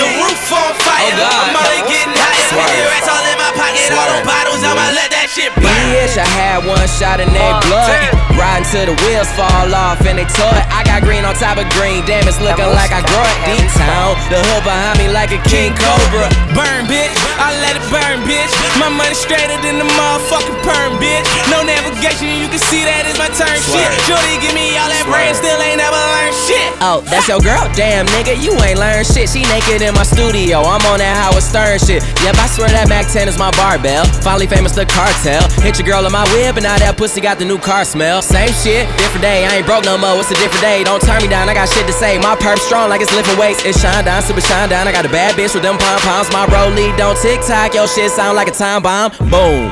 The 0.02 0.08
roof 0.18 0.42
on 0.50 0.74
oh, 0.74 0.82
fire. 0.82 0.98
Oh, 0.98 1.22
God. 1.22 1.30
I'm 1.30 1.54
only 1.54 1.82
getting. 1.86 2.19
Swerve. 2.50 2.66
Fifty 2.66 3.10
all 3.10 3.24
in 3.26 3.38
my 3.38 3.50
pocket. 3.54 3.88
All 3.90 3.98
Swerve. 3.98 4.10
them 4.10 4.26
bottles. 4.26 4.62
I'ma 4.66 4.86
let 4.92 5.10
that 5.14 5.30
shit 5.30 5.54
burn. 5.54 5.70
Bitch, 5.94 6.18
I 6.18 6.26
had 6.26 6.66
one 6.66 6.86
shot 6.98 7.22
in 7.22 7.30
their 7.30 7.54
blood. 7.66 8.20
Riding 8.34 8.66
till 8.72 8.86
the 8.88 8.96
wheels 9.04 9.28
fall 9.36 9.68
off 9.74 10.00
and 10.08 10.16
they 10.16 10.24
toy. 10.24 10.58
I 10.72 10.80
got 10.82 11.04
green 11.04 11.28
on 11.28 11.36
top 11.36 11.60
of 11.60 11.68
green, 11.76 12.00
damn, 12.08 12.24
it's 12.24 12.40
looking 12.40 12.72
like 12.72 12.88
I 12.88 13.04
grow 13.04 13.20
up 13.20 13.38
deep 13.44 13.68
town. 13.76 14.16
The 14.32 14.40
hood 14.40 14.64
behind 14.64 14.96
me 14.96 15.12
like 15.12 15.28
a 15.28 15.40
king 15.44 15.76
cobra. 15.76 16.24
Burn, 16.56 16.88
bitch. 16.88 17.12
I 17.36 17.52
let 17.60 17.76
it 17.76 17.84
burn, 17.92 18.24
bitch. 18.24 18.48
My 18.80 18.88
money 18.88 19.12
straighter 19.12 19.60
than 19.60 19.76
the 19.76 19.84
motherfucking 19.84 20.56
perm, 20.64 20.96
bitch. 20.96 21.28
No 21.52 21.60
navigation, 21.60 22.32
you 22.40 22.48
can 22.48 22.62
see 22.64 22.80
that 22.88 23.04
is 23.04 23.20
my 23.20 23.28
turn 23.36 23.60
shit. 23.60 23.88
Shorty 24.08 24.40
give 24.40 24.56
me 24.56 24.72
all 24.80 24.88
that 24.88 25.04
brain, 25.04 25.36
still 25.36 25.60
ain't 25.60 25.76
never 25.76 26.00
learned 26.00 26.36
shit. 26.48 26.68
Oh, 26.80 27.04
that's 27.12 27.28
your 27.28 27.44
girl? 27.44 27.68
Damn, 27.76 28.08
nigga, 28.16 28.40
you 28.40 28.56
ain't 28.64 28.80
learned 28.80 29.04
shit. 29.04 29.28
She 29.28 29.44
naked 29.52 29.84
in 29.84 29.92
my 29.92 30.06
studio. 30.06 30.64
I'm 30.64 30.80
on 30.88 31.04
that 31.04 31.12
Howard 31.20 31.44
Stern 31.44 31.76
shit. 31.76 32.00
Yep, 32.24 32.39
I 32.40 32.48
swear 32.48 32.72
that 32.72 32.88
Mac 32.88 33.04
10 33.04 33.28
is 33.28 33.36
my 33.36 33.52
barbell. 33.52 34.08
Finally 34.24 34.48
famous 34.48 34.72
the 34.72 34.88
cartel. 34.88 35.44
Hit 35.60 35.76
your 35.76 35.84
girl 35.84 36.08
in 36.08 36.12
my 36.12 36.24
whip, 36.32 36.56
and 36.56 36.64
now 36.64 36.80
that 36.80 36.96
pussy 36.96 37.20
got 37.20 37.36
the 37.38 37.44
new 37.44 37.60
car 37.60 37.84
smell. 37.84 38.24
Same 38.24 38.48
shit, 38.64 38.88
different 38.96 39.20
day. 39.20 39.44
I 39.44 39.60
ain't 39.60 39.68
broke 39.68 39.84
no 39.84 40.00
more. 40.00 40.16
It's 40.16 40.32
a 40.32 40.40
different 40.40 40.64
day. 40.64 40.80
Don't 40.80 41.04
turn 41.04 41.20
me 41.20 41.28
down. 41.28 41.52
I 41.52 41.54
got 41.54 41.68
shit 41.68 41.84
to 41.84 41.92
say. 41.92 42.16
My 42.16 42.34
perp 42.40 42.56
strong 42.56 42.88
like 42.88 43.04
it's 43.04 43.12
lifting 43.12 43.36
weights. 43.36 43.60
It's 43.68 43.76
shine 43.76 44.08
down, 44.08 44.24
super 44.24 44.40
shine 44.40 44.72
down. 44.72 44.88
I 44.88 44.92
got 44.92 45.04
a 45.04 45.12
bad 45.12 45.36
bitch 45.36 45.52
with 45.52 45.62
them 45.62 45.76
pom 45.76 46.00
poms. 46.00 46.32
My 46.32 46.48
rollie 46.48 46.96
don't 46.96 47.16
tick 47.20 47.44
tock. 47.44 47.76
Your 47.76 47.86
shit 47.86 48.10
sound 48.10 48.36
like 48.40 48.48
a 48.48 48.56
time 48.56 48.80
bomb. 48.80 49.12
Boom. 49.28 49.68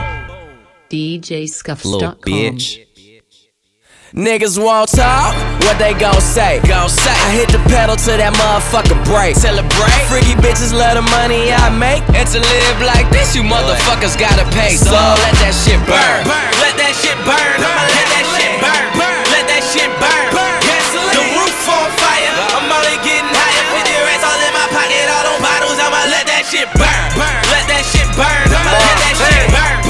DJ 0.93 1.49
Scuffs. 1.49 1.89
Little 1.89 2.21
bitch. 2.21 2.85
Niggas 4.13 4.63
won't 4.63 4.89
talk, 4.89 5.35
what 5.65 5.79
they 5.79 5.95
gon' 5.95 6.21
say? 6.21 6.61
Gon' 6.67 6.89
say. 6.89 7.11
I 7.11 7.31
hit 7.35 7.49
the 7.51 7.63
pedal 7.71 7.97
to 7.97 8.13
that 8.19 8.33
motherfucker 8.35 8.99
break. 9.09 9.35
Celebrate. 9.37 10.03
Freaky 10.11 10.35
bitches 10.39 10.73
love 10.73 10.95
the 10.99 11.05
money 11.19 11.51
I 11.53 11.71
make. 11.73 12.03
And 12.15 12.27
to 12.35 12.39
live 12.41 12.79
like 12.83 13.09
this, 13.11 13.35
you 13.35 13.43
motherfuckers 13.43 14.19
gotta 14.19 14.45
pay. 14.55 14.77
So 14.79 14.93
let 14.93 15.35
that 15.43 15.55
shit 15.55 15.81
burn. 15.89 16.21
Let 16.63 16.75
that 16.79 16.95
shit 16.99 17.19
burn. 17.27 17.57
I'ma 17.59 17.85
let 17.89 18.07
that 18.13 18.27
shit 18.37 18.53
burn. 18.63 18.85
Let 19.33 19.45
that 19.49 19.63
shit 19.65 19.91
burn. 20.03 20.27
The 21.15 21.23
roof 21.35 21.61
on 21.69 21.89
fire. 21.99 22.35
I'm 22.55 22.69
only 22.69 22.97
getting 23.03 23.33
higher. 23.33 23.65
50 23.83 24.07
racks 24.07 24.25
all 24.25 24.41
in 24.41 24.53
my 24.55 24.67
pocket. 24.71 25.07
All 25.09 25.25
them 25.27 25.39
bottles. 25.43 25.79
I'ma 25.81 26.03
let 26.13 26.25
that 26.29 26.45
shit 26.47 26.69
burn. 26.77 27.09
Let 27.51 27.65
that 27.73 27.85
shit 27.89 28.09
burn. 28.15 28.47
I'ma 28.53 28.73
let 28.77 28.97
that 29.01 29.15
shit 29.17 29.49
burn. 29.51 29.88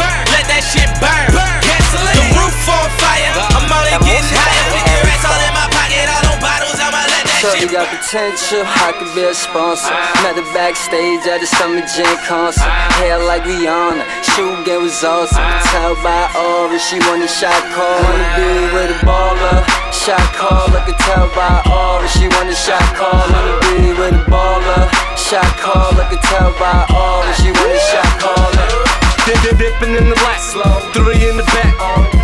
Shit 7.56 7.72
got 7.72 7.88
potential, 7.88 8.60
I 8.60 8.92
could 8.92 9.08
be 9.14 9.24
a 9.24 9.32
sponsor. 9.32 9.94
Met 10.20 10.36
her 10.36 10.44
backstage 10.52 11.24
at 11.24 11.40
the 11.40 11.46
Summer 11.46 11.80
Jam 11.80 12.12
concert. 12.28 12.68
Hair 13.00 13.24
like 13.24 13.42
Rihanna, 13.48 14.04
shoe 14.36 14.52
game 14.64 14.82
was 14.82 15.02
awesome. 15.02 15.40
Tell 15.72 15.96
by 16.04 16.28
Aura, 16.36 16.78
she 16.78 17.00
want 17.08 17.24
a 17.24 17.28
shot 17.28 17.56
call. 17.72 18.04
Wanna 18.04 18.28
be 18.36 18.52
with 18.76 18.92
a 18.92 18.98
baller, 19.00 19.64
shot 19.96 20.20
call. 20.36 20.68
I 20.76 20.84
could 20.84 20.98
tell 21.00 21.28
by 21.32 21.64
Aura, 21.72 22.08
she 22.08 22.28
want 22.36 22.52
a 22.52 22.54
shot 22.54 22.84
call. 22.92 23.16
Wanna 23.16 23.56
be 23.64 23.96
with 23.96 24.12
a 24.12 24.24
baller, 24.28 24.84
shot 25.16 25.48
call. 25.56 25.96
I 25.96 26.04
could 26.10 26.22
tell 26.28 26.52
by 26.60 26.84
Aura, 26.92 27.32
she 27.40 27.48
want 27.48 27.72
a 27.72 27.80
shot 27.80 28.12
call. 28.20 28.87
Dip, 29.28 29.36
dip, 29.44 29.60
dipping 29.60 29.92
in 29.92 30.08
the 30.08 30.16
black, 30.24 30.40
Slow. 30.40 30.80
three 30.96 31.28
in 31.28 31.36
the 31.36 31.44
back, 31.52 31.76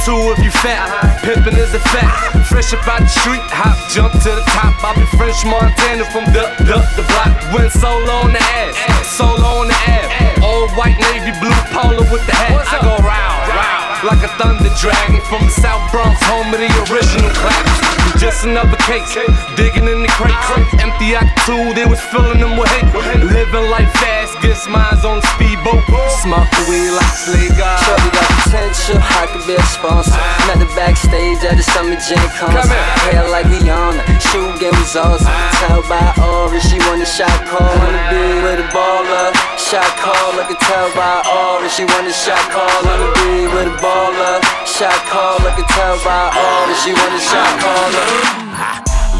two 0.09 0.17
if 0.33 0.41
you 0.41 0.49
fat. 0.65 0.89
Pimping 1.21 1.53
is 1.53 1.75
a 1.77 1.83
fact. 1.93 2.49
Fresh 2.49 2.73
up 2.73 2.89
out 2.89 3.05
the 3.05 3.13
street, 3.13 3.45
hop, 3.53 3.77
jump 3.93 4.09
to 4.25 4.31
the 4.33 4.45
top. 4.57 4.73
I 4.81 4.97
be 4.97 5.05
French 5.21 5.45
Montana 5.45 6.09
from 6.09 6.25
the 6.33 6.49
the 6.65 6.81
the 6.97 7.05
block. 7.13 7.37
Went 7.53 7.77
solo 7.77 8.25
on 8.25 8.33
the 8.33 8.41
ass, 8.41 8.81
solo 9.05 9.61
on 9.61 9.69
the 9.69 9.77
ab. 9.85 10.41
Old 10.41 10.73
white 10.81 10.97
navy 11.13 11.37
blue 11.45 11.53
polo 11.77 12.09
with 12.09 12.25
the 12.25 12.33
hat. 12.33 12.73
I 12.73 12.81
go 12.81 12.97
round, 13.05 13.53
round 13.53 13.85
like 14.09 14.25
a 14.25 14.33
thunder 14.41 14.73
dragon 14.81 15.21
from 15.29 15.45
the 15.45 15.53
South 15.61 15.85
Bronx, 15.93 16.17
home 16.25 16.57
of 16.57 16.61
the 16.61 16.73
original 16.89 17.29
claps. 17.37 18.17
Just 18.17 18.49
another 18.49 18.81
case, 18.89 19.13
digging 19.61 19.85
in 19.93 20.01
the 20.01 20.13
crates. 20.17 20.49
Empty 20.81 21.21
out 21.21 21.29
two, 21.45 21.77
they 21.77 21.85
was 21.85 22.01
filling 22.09 22.41
them 22.41 22.57
with 22.57 22.73
hate. 22.73 22.89
Living 23.21 23.69
life 23.69 23.93
fast, 24.01 24.24
gets 24.45 24.69
mines 24.69 25.05
on 25.05 25.25
the 25.25 25.27
speedboat. 25.35 25.81
Smoke 26.21 26.49
the 26.53 26.63
weed 26.69 26.93
like 26.93 27.15
Slay 27.17 27.49
God. 27.57 27.81
Shorty 27.81 28.11
got 28.13 28.29
potential, 28.45 29.01
I 29.01 29.25
could 29.33 29.45
be 29.49 29.57
a 29.57 29.65
sponsor. 29.65 30.13
Met 30.45 30.61
her 30.61 30.73
backstage 30.77 31.41
at 31.49 31.57
the 31.57 31.65
Summer 31.65 31.97
Jam 31.97 32.21
concert. 32.37 32.69
Hair 33.09 33.25
like 33.33 33.49
Rihanna, 33.49 34.05
shoe 34.29 34.53
game 34.61 34.77
was 34.77 34.97
awesome. 34.97 35.33
Tell 35.65 35.81
by 35.89 36.05
Aura, 36.21 36.61
she 36.61 36.77
want 36.85 37.01
a 37.01 37.09
shot 37.09 37.33
call. 37.49 37.65
Wanna 37.65 38.05
be 38.13 38.25
with 38.45 38.61
a 38.61 38.69
baller, 38.69 39.33
shot 39.57 39.89
call. 39.97 40.37
I 40.37 40.45
could 40.45 40.61
tell 40.61 40.89
by 40.93 41.25
Aura, 41.25 41.69
she 41.73 41.89
want 41.89 42.07
a 42.07 42.13
shot 42.13 42.45
call. 42.53 42.77
Wanna 42.85 43.09
be 43.25 43.49
with 43.49 43.73
a 43.73 43.77
baller, 43.81 44.45
shot 44.69 45.01
call. 45.09 45.41
I 45.41 45.57
could 45.57 45.69
tell 45.73 45.97
by 46.05 46.29
Aura, 46.37 46.75
she 46.85 46.93
want 46.93 47.17
a 47.17 47.21
shot 47.21 47.53
call. 47.65 47.89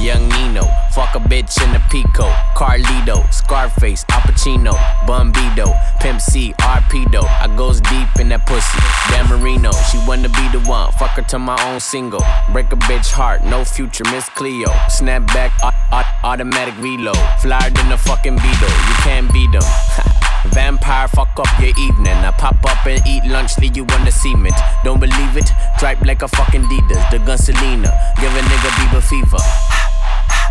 Young 0.05 0.29
Nino, 0.37 0.69
fuck 0.95 1.15
a 1.15 1.19
bitch 1.19 1.61
in 1.63 1.75
a 1.75 1.81
Pico. 1.91 2.31
Carlito, 2.55 3.27
Scarface, 3.33 4.05
Al 4.11 4.21
Pacino, 4.21 4.73
Bumbido, 5.07 5.75
Pimp 6.01 6.21
C, 6.21 6.55
Arpedo. 6.61 7.25
I 7.25 7.53
goes 7.57 7.81
deep 7.81 8.09
in 8.21 8.29
that 8.29 8.47
pussy. 8.47 8.79
Dan 9.11 9.29
Marino, 9.29 9.73
she 9.91 9.99
wanna 10.07 10.29
be 10.29 10.49
the 10.57 10.61
one. 10.69 10.93
Fuck 10.93 11.11
her 11.19 11.23
to 11.23 11.39
my 11.39 11.61
own 11.67 11.81
single. 11.81 12.23
Break 12.53 12.73
a 12.73 12.77
bitch 12.77 13.11
heart, 13.11 13.43
no 13.45 13.65
future, 13.65 14.05
Miss 14.13 14.29
Cleo. 14.31 14.71
Snap 14.89 15.27
back, 15.29 15.53
au- 15.63 15.71
au- 15.99 16.31
automatic 16.31 16.75
reload. 16.79 17.19
Flyer 17.41 17.71
than 17.71 17.91
a 17.93 17.99
fucking 17.99 18.37
Beetle, 18.37 18.69
you 18.89 18.95
can't 19.03 19.33
beat 19.33 19.51
them. 19.53 19.63
Vampire, 20.47 21.09
fuck 21.09 21.31
up 21.39 21.49
your 21.59 21.73
evening. 21.79 22.13
I 22.13 22.31
pop 22.39 22.57
up 22.67 22.87
and 22.87 23.05
eat 23.07 23.25
lunch, 23.25 23.59
leave 23.59 23.77
you 23.77 23.85
on 23.85 24.05
the 24.05 24.13
cement. 24.13 24.55
Don't 24.85 25.01
believe 25.01 25.37
it? 25.37 25.51
Dripe 25.79 26.03
like 26.03 26.23
a 26.23 26.29
fucking 26.29 26.63
Adidas. 26.63 27.11
The 27.11 27.19
gun 27.19 27.39
Selena, 27.39 27.91
give 28.21 28.33
a 28.33 28.41
nigga 28.41 28.71
Bieber 28.79 29.03
fever. 29.03 29.39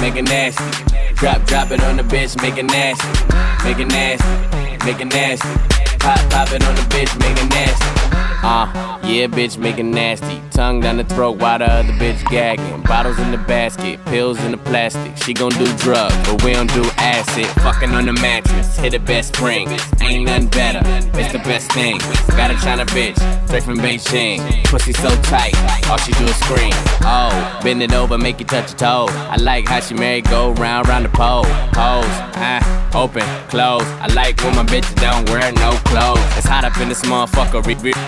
make 0.00 0.16
it 0.16 0.22
nasty. 0.22 0.64
Drop, 1.14 1.44
drop 1.44 1.70
it 1.70 1.82
on 1.82 1.96
the 1.96 2.02
bitch, 2.02 2.40
make 2.42 2.58
it 2.58 2.64
nasty, 2.64 3.08
make 3.64 3.78
it 3.78 3.88
nasty, 3.88 4.86
make 4.86 5.00
it 5.00 5.06
nasty. 5.06 5.77
Pop, 5.98 6.18
pop 6.30 6.52
it 6.52 6.64
on 6.64 6.74
the 6.74 6.82
bitch, 6.82 7.18
make 7.18 7.36
it 7.36 7.50
nasty. 7.50 8.08
Uh, 8.40 8.98
yeah, 9.04 9.26
bitch, 9.26 9.58
make 9.58 9.78
it 9.78 9.84
nasty. 9.84 10.40
Tongue 10.52 10.80
down 10.80 10.96
the 10.96 11.04
throat 11.04 11.38
while 11.38 11.58
the 11.58 11.70
other 11.70 11.92
bitch 11.94 12.24
gagging. 12.30 12.82
Bottles 12.82 13.18
in 13.18 13.30
the 13.30 13.38
basket, 13.38 14.02
pills 14.06 14.38
in 14.44 14.52
the 14.52 14.56
plastic. 14.58 15.16
She 15.16 15.34
gon' 15.34 15.50
do 15.50 15.66
drugs, 15.76 16.14
but 16.24 16.42
we 16.44 16.52
don't 16.52 16.72
do 16.72 16.84
acid. 16.98 17.46
Fucking 17.62 17.90
on 17.90 18.06
the 18.06 18.12
mattress, 18.12 18.76
hit 18.76 18.92
the 18.92 19.00
best 19.00 19.34
spring. 19.34 19.68
Ain't 20.00 20.26
nothing 20.26 20.48
better, 20.48 20.80
it's 21.18 21.32
the 21.32 21.40
best 21.40 21.72
thing. 21.72 21.98
Got 22.36 22.52
a 22.52 22.56
China 22.62 22.86
bitch, 22.86 23.18
straight 23.46 23.64
from 23.64 23.78
Beijing. 23.78 24.38
Pussy 24.64 24.92
so 24.92 25.10
tight, 25.22 25.54
all 25.88 25.98
she 25.98 26.12
do 26.12 26.24
is 26.24 26.36
scream. 26.36 26.72
Oh, 27.02 27.60
bend 27.62 27.82
it 27.82 27.92
over, 27.92 28.16
make 28.16 28.38
you 28.38 28.46
touch 28.46 28.70
your 28.70 28.78
toe. 28.78 29.06
I 29.10 29.36
like 29.36 29.66
how 29.66 29.80
she 29.80 29.94
married, 29.94 30.24
go 30.30 30.52
round, 30.52 30.88
round 30.88 31.04
the 31.04 31.10
pole. 31.10 31.44
Pose, 31.74 32.06
ah, 32.38 32.90
open, 32.94 33.24
close. 33.48 33.84
I 34.00 34.06
like 34.14 34.40
when 34.42 34.54
my 34.54 34.64
bitches 34.64 34.94
don't 34.96 35.28
wear 35.30 35.50
no 35.52 35.72
clothes. 35.88 36.20
It's 36.36 36.46
hot 36.46 36.64
up 36.64 36.76
in 36.80 36.88
this 36.88 37.02
motherfucker, 37.02 37.64
re- 37.64 37.74
re-. 37.80 37.98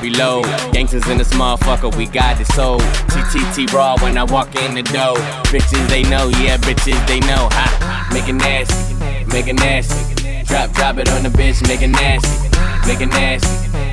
Gangsters 0.73 1.09
in 1.09 1.19
this 1.19 1.33
motherfucker, 1.33 1.95
we 1.97 2.07
got 2.07 2.39
this 2.39 2.49
soul. 2.55 2.79
TTT 3.11 3.73
raw 3.73 3.97
when 4.01 4.17
I 4.17 4.25
walk 4.25 4.55
in 4.57 4.75
the 4.75 4.83
door. 4.83 5.17
Bitches 5.51 5.89
they 5.89 6.03
know, 6.05 6.29
yeah, 6.41 6.57
bitches 6.59 7.01
they 7.07 7.21
know. 7.21 7.49
Ha, 7.51 8.09
make 8.13 8.29
it 8.29 8.35
nasty, 8.35 8.95
make 9.27 9.49
it 9.49 9.55
nasty. 9.55 9.99
Drop, 10.45 10.71
drop 10.73 10.99
it 10.99 11.09
on 11.11 11.23
the 11.23 11.31
bitch, 11.31 11.67
make 11.69 11.83
it 11.83 11.89
nasty, 11.89 12.49
make 12.87 13.01
it 13.01 13.11
nasty, 13.11 13.49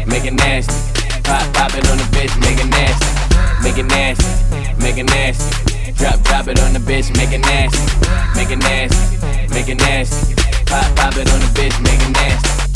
make 0.05 0.25
it 0.25 0.33
nasty. 0.33 0.73
Pop, 1.23 1.43
pop 1.53 1.73
it 1.75 1.87
on 1.89 1.97
the 1.97 2.07
bitch, 2.15 2.33
make 2.41 2.59
it 2.59 2.69
nasty, 2.69 3.09
make 3.63 3.77
it 3.77 3.85
nasty, 3.85 4.27
make 4.81 4.97
it 4.97 5.05
nasty. 5.05 5.93
Drop, 5.93 6.21
drop 6.23 6.47
it 6.47 6.59
on 6.59 6.73
the 6.73 6.79
bitch, 6.79 7.15
make 7.17 7.31
it 7.31 7.39
nasty, 7.39 7.83
make 8.35 8.51
it 8.51 8.59
nasty, 8.59 9.17
make 9.53 9.69
it 9.69 9.77
nasty. 9.77 10.35
Pop, 10.65 10.87
pop 10.95 11.15
it 11.17 11.29
on 11.31 11.39
the 11.39 11.51
bitch, 11.55 11.75
make 11.83 12.01
it 12.01 12.13
nasty. 12.13 12.66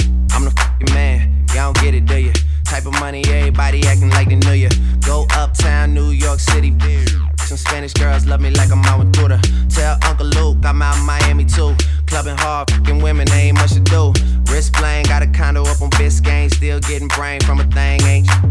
I'm 0.41 0.45
the 0.45 0.59
fucking 0.59 0.93
man, 0.95 1.45
y'all 1.53 1.71
don't 1.71 1.83
get 1.83 1.93
it, 1.93 2.05
do 2.07 2.17
you? 2.17 2.33
Type 2.65 2.87
of 2.87 2.93
money, 2.93 3.23
everybody 3.27 3.85
acting 3.85 4.09
like 4.09 4.29
they 4.29 4.37
knew 4.37 4.53
you. 4.53 4.69
Go 5.05 5.27
uptown, 5.35 5.93
New 5.93 6.09
York 6.09 6.39
City, 6.39 6.73
Some 7.37 7.57
Spanish 7.57 7.93
girls 7.93 8.25
love 8.25 8.41
me 8.41 8.49
like 8.49 8.71
I'm 8.71 8.83
out 8.85 8.97
with. 8.97 9.13
Tell 9.69 9.99
Uncle 10.03 10.25
Luke 10.25 10.57
I'm 10.65 10.81
out 10.81 10.97
in 10.97 11.05
Miami 11.05 11.45
too. 11.45 11.75
Clubbing 12.07 12.37
hard, 12.37 12.71
fucking 12.71 13.03
women, 13.03 13.31
ain't 13.33 13.55
much 13.55 13.73
to 13.73 13.81
do. 13.81 14.13
Wrist 14.51 14.73
playing, 14.73 15.05
got 15.05 15.21
a 15.21 15.27
condo 15.27 15.61
up 15.61 15.79
on 15.79 15.91
Biscayne. 15.91 16.51
Still 16.51 16.79
getting 16.79 17.07
brain 17.09 17.39
from 17.41 17.59
a 17.59 17.65
thing, 17.65 18.01
ain't. 18.01 18.50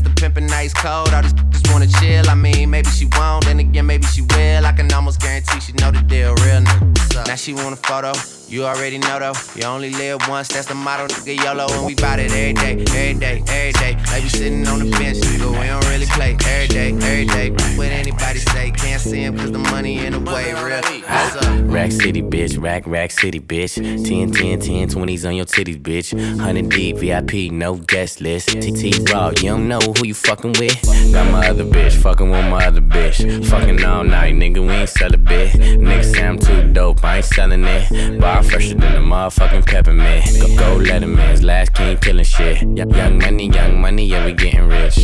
the 0.01 0.09
pimpin' 0.09 0.49
nice 0.49 0.73
cold. 0.73 1.13
All 1.13 1.21
these 1.21 1.33
just 1.51 1.71
wanna 1.71 1.87
chill. 1.87 2.29
I 2.29 2.35
mean, 2.35 2.69
maybe 2.69 2.89
she 2.89 3.05
won't, 3.17 3.45
then 3.45 3.59
again, 3.59 3.85
maybe 3.85 4.05
she 4.05 4.21
will. 4.21 4.65
I 4.65 4.71
can 4.71 4.91
almost 4.93 5.21
guarantee 5.21 5.59
she 5.59 5.73
know 5.73 5.91
the 5.91 6.01
deal, 6.01 6.35
real 6.35 6.61
nigga. 6.61 7.27
Now 7.27 7.35
she 7.35 7.53
want 7.53 7.73
a 7.73 7.77
photo. 7.77 8.40
You 8.51 8.65
already 8.65 8.97
know 8.97 9.17
though, 9.17 9.31
you 9.55 9.63
only 9.65 9.91
live 9.91 10.27
once, 10.27 10.49
that's 10.49 10.67
the 10.67 10.75
motto, 10.75 11.07
nigga 11.07 11.41
YOLO, 11.41 11.67
and 11.71 11.85
we 11.85 11.95
bout 11.95 12.19
it 12.19 12.33
every 12.33 12.51
day, 12.51 12.71
every 12.73 13.13
day, 13.13 13.41
every 13.47 13.71
day. 13.71 13.95
Like 14.07 14.23
we 14.23 14.27
sitting 14.27 14.67
on 14.67 14.79
the 14.79 14.91
bench, 14.91 15.21
but 15.21 15.51
we 15.57 15.67
don't 15.67 15.87
really 15.87 16.05
play 16.07 16.35
every 16.47 16.67
day, 16.67 16.91
every 16.91 17.25
day. 17.27 17.51
What 17.77 17.87
anybody 17.87 18.39
say, 18.39 18.71
can't 18.71 19.01
see 19.01 19.23
him 19.23 19.37
cause 19.37 19.53
the 19.53 19.57
money 19.57 20.05
in 20.05 20.11
the 20.11 20.19
way, 20.19 20.53
real. 20.53 20.81
What's 20.81 21.35
up? 21.37 21.61
Rack 21.71 21.93
City, 21.93 22.21
bitch. 22.21 22.61
Rack, 22.61 22.85
rack 22.85 23.11
city, 23.11 23.39
bitch. 23.39 23.75
10, 23.75 24.31
10, 24.31 24.59
10, 24.59 24.89
20s 24.89 25.25
on 25.25 25.35
your 25.37 25.45
titties, 25.45 25.81
bitch. 25.81 26.13
100 26.13 26.67
deep, 26.67 26.97
VIP, 26.97 27.53
no 27.53 27.75
guest 27.75 28.19
list. 28.19 28.49
TT 28.49 29.09
Raw, 29.09 29.29
you 29.29 29.51
don't 29.51 29.69
know 29.69 29.79
who 29.79 30.05
you 30.05 30.13
fucking 30.13 30.55
with. 30.59 30.83
Got 31.13 31.31
my 31.31 31.47
other 31.47 31.63
bitch, 31.63 31.93
fucking 31.93 32.29
with 32.29 32.45
my 32.49 32.65
other 32.65 32.81
bitch. 32.81 33.45
Fucking 33.47 33.81
all 33.85 34.03
night, 34.03 34.35
nigga, 34.35 34.59
we 34.59 34.73
ain't 34.73 34.89
sell 34.89 35.13
a 35.13 35.17
bit. 35.17 35.53
Nigga 35.53 36.03
say 36.03 36.27
I'm 36.27 36.37
too 36.37 36.73
dope, 36.73 37.01
I 37.05 37.17
ain't 37.17 37.25
selling 37.25 37.63
it. 37.63 38.19
Bar 38.41 38.49
fresher 38.49 38.75
than 38.75 38.95
a 38.95 38.99
motherfucking 38.99 39.65
peppermint. 39.67 40.25
Go, 40.39 40.47
go 40.57 40.83
Letterman's 40.83 41.43
last 41.43 41.73
king 41.75 41.97
killing 41.97 42.25
shit. 42.25 42.61
Young 42.75 43.19
money, 43.19 43.49
young 43.49 43.79
money, 43.79 44.05
yeah, 44.05 44.25
we 44.25 44.33
getting 44.33 44.67
rich. 44.67 44.95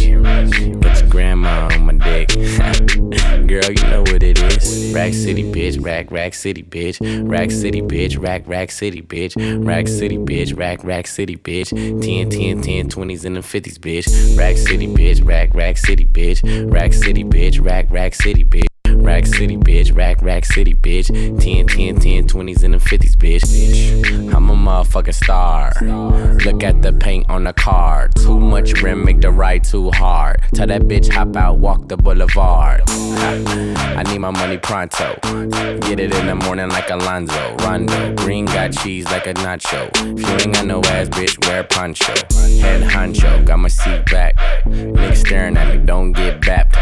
Got 0.81 1.01
your 1.01 1.09
grandma 1.09 1.69
on 1.71 1.85
my 1.85 1.93
dick. 1.93 2.29
Girl, 3.47 3.71
you 3.71 3.83
know 3.89 4.01
what 4.01 4.23
it 4.23 4.41
is. 4.41 4.91
Rack 4.93 5.13
City, 5.13 5.43
bitch. 5.43 5.83
Rack, 5.83 6.11
rack 6.11 6.33
city, 6.33 6.63
bitch. 6.63 6.97
Rack 7.29 7.51
City, 7.51 7.81
bitch. 7.81 8.21
Rack, 8.21 8.47
rack 8.47 8.71
city, 8.71 9.01
bitch. 9.01 9.35
Rack 9.65 9.87
City, 9.87 10.17
bitch. 10.17 10.57
Rack, 10.57 10.83
rack 10.83 11.05
city, 11.05 11.37
bitch. 11.37 11.69
10, 11.69 12.29
10, 12.29 12.61
10, 12.61 12.89
20s 12.89 13.25
and 13.25 13.35
the 13.35 13.41
50s, 13.41 13.77
bitch. 13.77 14.37
Rack 14.37 14.57
City, 14.57 14.87
bitch. 14.87 15.23
Rack, 15.23 15.53
rack 15.53 15.77
city, 15.77 16.05
bitch. 16.05 16.71
Rack 16.71 16.93
City, 16.93 17.23
bitch. 17.23 17.63
Rack, 17.63 17.85
rack 17.91 18.15
city, 18.15 18.43
bitch. 18.43 18.67
Rack 19.03 19.25
City, 19.25 19.57
bitch. 19.57 19.95
Rack, 19.95 20.21
rack 20.21 20.45
city, 20.45 20.73
bitch. 20.73 21.07
10, 21.39 21.67
10, 21.67 21.99
10, 21.99 22.27
20s 22.27 22.63
and 22.63 22.73
the 22.73 22.77
50s, 22.77 23.15
bitch. 23.15 23.41
Bitch, 23.41 24.33
I'm 24.33 24.49
a 24.49 24.53
motherfucking 24.53 25.13
star. 25.13 25.71
Look 26.45 26.63
at 26.63 26.81
the 26.81 26.93
paint 26.93 27.29
on 27.29 27.43
the 27.45 27.53
car. 27.53 28.09
Too 28.15 28.39
much 28.39 28.81
rim, 28.81 29.05
make 29.05 29.21
the 29.21 29.31
ride 29.31 29.63
too 29.63 29.91
hard. 29.91 30.41
Tell 30.53 30.67
that 30.67 30.83
bitch 30.83 31.09
hop 31.09 31.35
out, 31.35 31.59
walk 31.59 31.87
the 31.87 31.97
boulevard. 31.97 32.81
I 32.87 34.03
need 34.03 34.19
my 34.19 34.31
money 34.31 34.57
pronto. 34.57 35.15
Get 35.81 35.99
it 35.99 36.13
in 36.13 36.27
the 36.27 36.35
morning 36.35 36.69
like 36.69 36.89
Alonzo. 36.89 37.55
Rondo. 37.59 38.13
Green 38.15 38.45
got 38.45 38.73
cheese 38.73 39.05
like 39.05 39.27
a 39.27 39.33
nacho. 39.35 39.89
If 39.95 40.27
you 40.27 40.35
ain't 40.35 40.53
got 40.53 40.65
no 40.65 40.79
ass, 40.85 41.09
bitch, 41.09 41.47
wear 41.47 41.63
poncho. 41.63 42.13
Head 42.61 42.83
honcho, 42.83 43.45
got 43.45 43.59
my 43.59 43.69
seat 43.69 44.05
back. 44.05 44.35
Niggas 44.65 45.17
staring 45.17 45.57
at 45.57 45.75
me, 45.75 45.83
don't 45.83 46.11
get 46.11 46.41
bapped. 46.41 46.73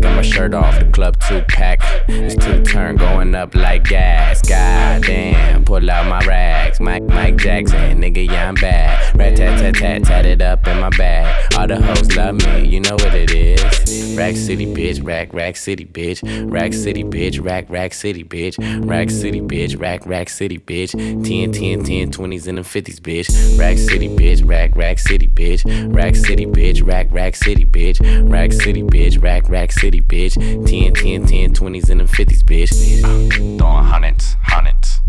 Got 0.00 0.16
my 0.16 0.22
shirt 0.22 0.54
off, 0.54 0.78
the 0.78 0.86
club 0.86 1.18
two 1.28 1.42
pack. 1.58 1.80
It's 2.08 2.36
two 2.36 2.62
turn 2.62 2.96
going 2.96 3.34
up 3.34 3.54
like 3.54 3.84
gas. 3.84 4.40
God 4.48 5.02
damn, 5.02 5.64
pull 5.64 5.90
out 5.90 6.06
my 6.06 6.24
rags. 6.24 6.78
Mike, 6.80 7.02
Mike 7.02 7.36
Jackson, 7.36 8.00
nigga, 8.00 8.24
yeah, 8.26 8.48
I'm 8.48 8.54
bad. 8.54 9.18
Rat 9.18 9.36
tat 9.36 9.58
tat 9.58 9.74
tat, 9.74 10.04
tat 10.04 10.24
it 10.24 10.40
up 10.40 10.66
in 10.68 10.78
my 10.78 10.90
bag. 10.90 11.54
All 11.58 11.66
the 11.66 11.82
hoes 11.82 12.16
love 12.16 12.36
me, 12.36 12.68
you 12.68 12.80
know 12.80 12.94
what 12.94 13.14
it 13.14 13.32
is. 13.32 14.16
Rack 14.16 14.36
City, 14.36 14.66
bitch, 14.66 15.04
rack, 15.04 15.32
rack 15.32 15.56
city, 15.56 15.84
bitch. 15.84 16.20
Rack 16.50 16.72
City, 16.72 17.04
bitch, 17.04 17.44
rack, 17.44 17.66
rack 17.68 17.92
city, 17.92 18.24
bitch. 18.24 18.56
Rack 18.88 19.10
City, 19.10 19.40
bitch, 19.40 19.80
rack, 19.80 20.06
rack 20.06 20.28
city, 20.28 20.58
bitch. 20.58 20.92
10, 20.92 21.52
10, 21.52 21.84
10, 21.84 22.10
20s 22.10 22.48
and 22.48 22.58
the 22.58 22.62
50s, 22.62 23.00
bitch. 23.00 23.58
Rack 23.58 23.78
City, 23.78 24.08
bitch, 24.08 24.46
rack, 24.46 24.74
rack 24.74 24.98
city, 24.98 25.28
bitch. 25.28 25.64
Rack 25.94 26.16
City, 26.16 26.46
bitch, 26.46 26.84
rack, 26.84 27.06
rack 27.10 27.36
city, 27.36 27.64
bitch. 27.64 28.30
Rack 28.30 28.52
City, 28.52 28.82
bitch, 28.82 29.22
rack, 29.22 29.48
rack 29.48 29.72
city, 29.72 30.00
bitch. 30.00 30.34
10, 30.66 30.94
10, 30.94 31.26
10, 31.26 31.47
20s 31.52 31.90
and 31.90 32.00
the 32.00 32.04
50s, 32.04 32.42
bitch. 32.42 33.58
Throwing 33.58 33.84
hundreds, 33.84 34.36
hundreds. 34.42 35.00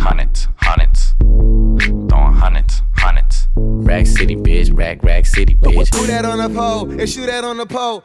Hundreds, 0.00 0.48
hundreds. 0.56 1.14
Throwing 2.08 2.34
hundreds, 2.34 2.82
hundreds. 2.96 3.48
Rack 3.56 4.06
City, 4.06 4.36
bitch, 4.36 4.76
rack, 4.76 5.02
rack 5.02 5.26
city, 5.26 5.54
bitch. 5.54 5.94
Who 5.94 6.06
that 6.06 6.24
on 6.24 6.38
the 6.38 6.48
pole? 6.48 6.90
And 6.90 7.08
shoot 7.08 7.26
that 7.26 7.44
on 7.44 7.56
the 7.56 7.66
pole. 7.66 8.04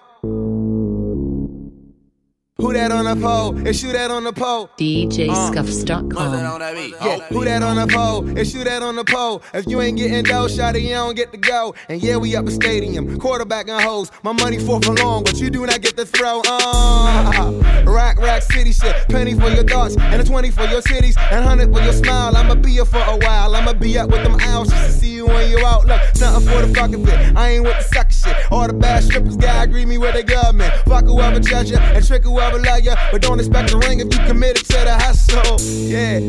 Who 2.62 2.74
that 2.74 2.92
on 2.92 3.06
the 3.06 3.16
pole? 3.16 3.56
And 3.58 3.76
shoot 3.76 3.94
that 3.94 4.12
on 4.12 4.24
the 4.24 4.32
pole. 4.32 4.70
DJScuffs.com. 4.78 6.62
Yeah, 7.02 7.20
who 7.30 7.44
that 7.44 7.64
on 7.64 7.76
the 7.76 7.88
pole? 7.88 8.28
And 8.28 8.48
shoot 8.48 8.66
that 8.66 8.84
on 8.84 8.96
the 8.96 9.04
pole. 9.04 9.42
If 9.52 9.66
you 9.66 9.82
ain't 9.82 9.98
getting 9.98 10.24
dough, 10.24 10.48
shot 10.48 10.76
it, 10.76 10.84
you 10.84 10.90
don't 10.90 11.16
get 11.16 11.32
to 11.32 11.40
go. 11.40 11.74
And 11.90 12.02
yeah, 12.04 12.18
we 12.18 12.36
up 12.36 12.46
a 12.46 12.52
stadium, 12.52 13.18
quarterback 13.20 13.68
and 13.68 13.82
hoes. 13.82 14.12
My 14.22 14.32
money 14.32 14.60
fourth 14.60 14.88
and 14.88 15.00
long, 15.00 15.24
but 15.24 15.40
you 15.40 15.50
do 15.50 15.66
not 15.66 15.82
get 15.82 15.98
to 15.98 16.06
throw. 16.06 16.44
Uh, 16.48 17.84
rack, 17.88 18.20
rack, 18.20 18.44
city 18.44 18.74
shit. 18.74 18.96
Penny 19.10 19.34
for 19.34 19.50
your 19.50 19.64
thoughts, 19.64 19.98
and 19.98 20.22
a 20.22 20.24
20 20.24 20.52
for 20.52 20.66
your 20.66 20.84
cities, 20.84 21.18
and 21.32 21.44
100 21.44 21.74
for 21.74 21.82
your 21.82 21.94
smile. 21.94 22.38
I'ma 22.38 22.54
be 22.56 22.74
here 22.74 22.86
for 22.86 23.02
a 23.02 23.18
while. 23.18 23.56
I'ma 23.56 23.74
be 23.74 23.98
up 23.98 24.12
with 24.12 24.22
them 24.24 24.38
owls 24.40 24.70
just 24.70 24.86
to 24.86 24.92
see 24.92 25.16
you 25.16 25.26
when 25.26 25.50
you 25.50 25.66
out. 25.66 25.88
Look, 25.88 26.00
something 26.14 26.48
for 26.48 26.62
the 26.64 26.74
fucking 26.76 27.06
fit. 27.06 27.36
I 27.36 27.50
ain't 27.54 27.64
with 27.64 27.78
the 27.78 27.84
sucker 27.96 28.14
shit. 28.14 28.52
All 28.52 28.68
the 28.68 28.74
bad 28.74 29.04
strippers 29.04 29.36
gotta 29.36 29.64
agree 29.64 29.86
me 29.86 29.98
with 29.98 30.14
their 30.14 30.22
government. 30.24 30.72
Fuck 30.86 31.06
whoever 31.06 31.40
judge 31.40 31.72
ya 31.72 31.80
and 31.80 32.06
trick 32.06 32.24
whoever 32.24 32.51
love 32.58 32.82
ya. 32.82 32.96
But 33.12 33.22
don't 33.22 33.40
expect 33.40 33.72
a 33.72 33.78
ring 33.78 34.00
if 34.00 34.14
you 34.14 34.20
committed 34.26 34.66
to 34.66 34.74
the 34.74 34.94
hustle. 34.94 35.60
Yeah, 35.62 36.20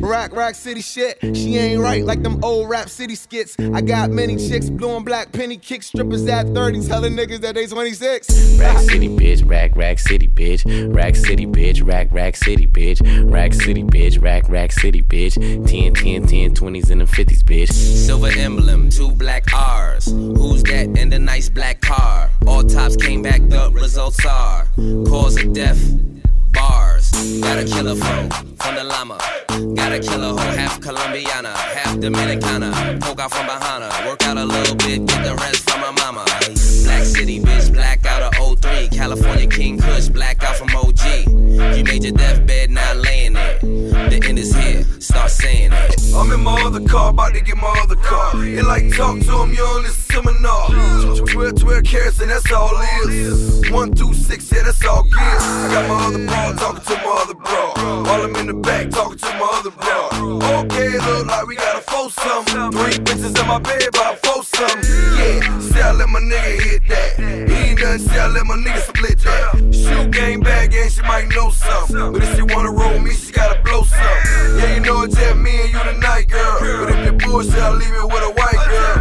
rock, 0.00 0.34
rock 0.34 0.54
city 0.54 0.82
shit. 0.82 1.18
She 1.36 1.56
ain't 1.56 1.80
right 1.80 2.04
like 2.04 2.22
them 2.22 2.42
old 2.44 2.68
rap 2.68 2.88
city 2.88 3.14
skits. 3.14 3.56
I 3.58 3.80
got 3.80 4.10
many 4.10 4.36
chicks, 4.36 4.70
blue 4.70 4.96
and 4.96 5.04
black 5.04 5.32
penny 5.32 5.56
kick 5.56 5.82
strippers 5.82 6.26
at 6.26 6.48
30, 6.48 6.86
telling 6.86 7.14
niggas 7.14 7.40
that 7.40 7.54
they 7.54 7.66
26. 7.66 8.58
Rack 8.58 8.78
City, 8.78 9.08
bitch, 9.08 9.48
rack, 9.48 9.76
rack 9.76 9.98
city, 9.98 10.28
bitch. 10.28 10.94
Rack 10.94 11.16
City, 11.16 11.46
bitch, 11.46 11.86
rack, 11.86 12.08
rack 12.12 12.36
city, 12.36 12.66
bitch. 12.66 13.00
Rack 13.30 13.54
City, 13.54 13.82
bitch, 13.82 14.20
rack, 14.22 14.48
rack 14.48 14.72
city, 14.72 15.02
bitch. 15.02 15.34
10, 15.66 15.94
10, 15.94 16.26
10, 16.26 16.54
20s 16.54 16.90
and 16.90 17.00
the 17.00 17.04
50s, 17.04 17.42
bitch. 17.42 17.72
Silver 17.72 18.30
emblem, 18.36 18.90
two 18.90 19.10
black 19.12 19.44
R's. 19.54 20.06
Who's 20.06 20.62
that 20.64 20.86
in 20.96 21.10
the 21.10 21.18
nice 21.18 21.48
black 21.48 21.80
car? 21.80 22.30
All 22.46 22.62
tops 22.62 22.96
came 22.96 23.22
back, 23.22 23.40
the 23.48 23.70
results 23.72 24.24
are 24.26 24.66
cause 25.06 25.36
of 25.36 25.52
death. 25.52 25.69
Bars, 26.52 27.10
gotta 27.40 27.64
kill 27.64 27.88
a 27.88 27.96
foe 27.96 28.28
from 28.56 28.74
the 28.74 28.84
llama. 28.84 29.18
Gotta 29.74 29.98
kill 30.00 30.22
a 30.22 30.28
hoe, 30.32 30.56
half 30.56 30.80
Colombiana, 30.80 31.52
half 31.56 31.96
Dominicana. 31.96 33.00
Poke 33.00 33.20
out 33.20 33.32
from 33.32 33.46
behind 33.46 33.84
her, 33.84 34.08
work 34.08 34.22
out 34.24 34.36
a 34.36 34.44
little 34.44 34.76
bit, 34.76 35.06
get 35.06 35.24
the 35.24 35.34
rest 35.36 35.68
from 35.68 35.80
my 35.80 35.90
mama. 35.90 36.24
City, 37.10 37.40
bitch, 37.40 37.72
black 37.72 38.06
out 38.06 38.22
of 38.22 38.60
03. 38.60 38.88
California 38.88 39.46
King 39.46 39.78
Kush, 39.78 40.08
black 40.08 40.42
out 40.44 40.56
from 40.56 40.68
OG. 40.74 41.26
You 41.76 41.84
made 41.84 42.04
your 42.04 42.12
deathbed, 42.12 42.70
now 42.70 42.94
laying 42.94 43.32
there. 43.32 43.58
The 43.58 44.22
end 44.24 44.38
is 44.38 44.54
here, 44.54 44.84
start 45.00 45.30
saying 45.30 45.72
it. 45.72 46.14
I'm 46.14 46.30
in 46.30 46.40
my 46.40 46.62
other 46.62 46.86
car, 46.86 47.10
about 47.10 47.34
to 47.34 47.40
get 47.40 47.56
my 47.56 47.74
other 47.82 47.96
car. 47.96 48.30
It 48.36 48.64
like 48.64 48.94
talk 48.94 49.18
to 49.20 49.42
him, 49.42 49.52
you 49.52 49.62
on 49.62 49.82
this 49.82 49.96
seminar. 49.96 50.68
12, 51.26 51.60
12 51.60 51.84
carats, 51.84 52.20
and 52.20 52.30
that's 52.30 52.50
all 52.52 52.70
it 52.74 53.10
is. 53.10 53.68
One 53.70 53.92
through 53.94 54.14
six, 54.14 54.50
yeah, 54.52 54.62
that's 54.64 54.84
all 54.86 55.02
good. 55.02 55.18
I 55.18 55.68
got 55.72 55.88
my 55.88 56.06
other 56.06 56.26
bra 56.26 56.52
talking 56.52 56.84
to 56.84 56.94
my 57.02 57.22
other 57.22 57.34
bra. 57.34 58.02
While 58.04 58.22
I'm 58.22 58.36
in 58.36 58.46
the 58.46 58.54
back 58.54 58.90
talking 58.90 59.18
to 59.18 59.26
my 59.26 59.50
other 59.58 59.70
bra. 59.70 60.60
Okay, 60.60 60.98
look 60.98 61.26
like 61.26 61.46
we 61.46 61.56
got 61.56 61.76
a 61.76 61.80
foursome. 61.80 62.44
Three 62.72 62.98
bitches 63.04 63.40
in 63.40 63.46
my 63.48 63.58
bed, 63.58 63.88
about 63.88 64.18
foursome. 64.60 64.80
Yeah, 65.16 65.88
I 65.88 65.92
let 65.92 66.08
my 66.08 66.20
nigga 66.20 66.60
hit 66.60 66.88
that. 66.88 67.18
He 67.48 67.70
ain't 67.70 67.78
done, 67.78 68.00
I 68.10 68.26
let 68.28 68.44
my 68.46 68.56
nigga 68.56 68.80
split 68.80 69.18
that. 69.20 69.74
Shoot 69.74 70.10
game 70.10 70.40
bag, 70.40 70.74
and 70.74 70.90
she 70.90 71.02
might 71.02 71.28
know 71.28 71.50
something. 71.50 72.12
But 72.12 72.22
if 72.22 72.36
she 72.36 72.42
wanna 72.42 72.70
roll 72.70 72.98
me, 72.98 73.12
she 73.12 73.32
gotta 73.32 73.60
blow 73.62 73.82
something. 73.82 74.58
Yeah, 74.58 74.74
you 74.74 74.80
know 74.80 75.02
it's 75.02 75.14
just 75.14 75.36
me 75.36 75.62
and 75.62 75.72
you 75.72 75.82
tonight, 75.82 76.28
girl. 76.28 76.58
But 76.60 76.98
if 76.98 77.04
you 77.06 77.12
bullshit, 77.12 77.54
I'll 77.54 77.74
leave 77.74 77.94
it 77.94 78.04
with 78.04 78.22
a 78.22 78.32
white 78.32 78.62
girl. 78.68 78.96